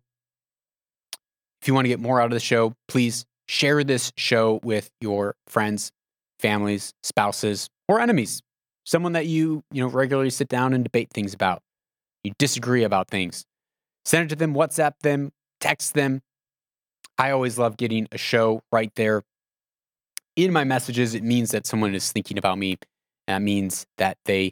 If 1.63 1.69
you 1.69 1.73
want 1.73 1.87
to 1.87 1.91
get 1.91 2.01
more 2.01 2.21
out 2.21 2.27
of 2.27 2.33
the 2.33 2.41
show, 2.41 2.75
please 2.87 3.25
share 3.49 3.83
this 3.83 4.13
show 4.19 4.61
with 4.63 4.91
your 5.01 5.37
friends, 5.47 5.91
families, 6.39 6.93
spouses, 7.03 7.71
or 7.89 7.99
enemies. 7.99 8.43
Someone 8.85 9.13
that 9.13 9.27
you, 9.27 9.63
you 9.71 9.83
know, 9.83 9.89
regularly 9.89 10.31
sit 10.31 10.49
down 10.49 10.75
and 10.75 10.85
debate 10.85 11.09
things 11.15 11.33
about. 11.33 11.63
You 12.25 12.33
disagree 12.39 12.85
about 12.85 13.09
things. 13.09 13.47
Send 14.11 14.25
it 14.25 14.29
to 14.31 14.35
them, 14.35 14.55
WhatsApp 14.55 14.95
them, 15.03 15.31
text 15.61 15.95
them. 15.95 16.21
I 17.17 17.31
always 17.31 17.59
love 17.59 17.77
getting 17.77 18.09
a 18.11 18.19
show 18.19 18.61
right 18.73 18.91
there 18.97 19.23
in 20.35 20.53
my 20.53 20.65
messages. 20.65 21.15
It 21.15 21.23
means 21.23 21.53
that 21.53 21.65
someone 21.65 21.95
is 21.95 22.11
thinking 22.11 22.37
about 22.37 22.59
me. 22.59 22.79
That 23.29 23.41
means 23.41 23.87
that 23.99 24.19
they 24.25 24.51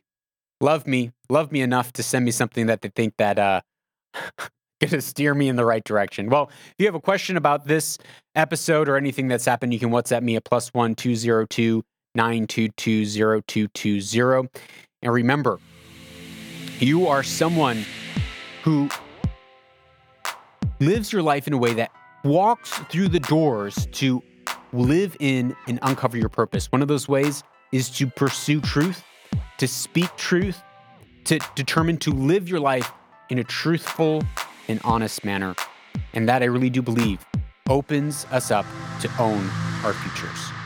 love 0.60 0.86
me, 0.86 1.10
love 1.28 1.50
me 1.50 1.60
enough 1.60 1.92
to 1.94 2.04
send 2.04 2.24
me 2.24 2.30
something 2.30 2.66
that 2.66 2.82
they 2.82 2.90
think 2.94 3.14
that 3.18 3.36
uh 3.40 3.62
going 4.80 4.90
to 4.92 5.00
steer 5.00 5.34
me 5.34 5.48
in 5.48 5.56
the 5.56 5.64
right 5.64 5.82
direction. 5.82 6.30
Well, 6.30 6.50
if 6.52 6.74
you 6.78 6.86
have 6.86 6.94
a 6.94 7.00
question 7.00 7.36
about 7.36 7.66
this 7.66 7.98
episode 8.36 8.88
or 8.88 8.96
anything 8.96 9.26
that's 9.26 9.44
happened, 9.44 9.72
you 9.72 9.80
can 9.80 9.90
WhatsApp 9.90 10.22
me 10.22 10.36
at 10.36 10.44
plus 10.44 10.68
one 10.68 10.94
two 10.94 11.16
zero 11.16 11.46
two 11.50 11.82
nine 12.14 12.46
two 12.46 12.68
two 12.76 13.04
zero 13.04 13.42
two 13.48 13.66
two 13.74 14.00
zero. 14.00 14.46
And 15.02 15.12
remember, 15.12 15.58
you 16.78 17.08
are 17.08 17.24
someone 17.24 17.84
who 18.62 18.88
lives 20.80 21.12
your 21.12 21.22
life 21.22 21.46
in 21.46 21.52
a 21.52 21.58
way 21.58 21.74
that 21.74 21.90
walks 22.24 22.70
through 22.90 23.08
the 23.08 23.20
doors 23.20 23.86
to 23.92 24.22
live 24.72 25.16
in 25.20 25.56
and 25.66 25.78
uncover 25.82 26.16
your 26.16 26.28
purpose. 26.28 26.70
One 26.70 26.82
of 26.82 26.88
those 26.88 27.08
ways 27.08 27.42
is 27.72 27.90
to 27.90 28.06
pursue 28.06 28.60
truth, 28.60 29.02
to 29.58 29.68
speak 29.68 30.14
truth, 30.16 30.60
to 31.24 31.38
determine 31.54 31.98
to 31.98 32.10
live 32.10 32.48
your 32.48 32.60
life 32.60 32.92
in 33.30 33.38
a 33.38 33.44
truthful 33.44 34.22
and 34.68 34.80
honest 34.84 35.24
manner. 35.24 35.54
And 36.14 36.28
that 36.28 36.42
I 36.42 36.46
really 36.46 36.70
do 36.70 36.82
believe 36.82 37.24
opens 37.68 38.24
us 38.30 38.50
up 38.50 38.66
to 39.00 39.10
own 39.18 39.50
our 39.84 39.92
futures. 39.92 40.57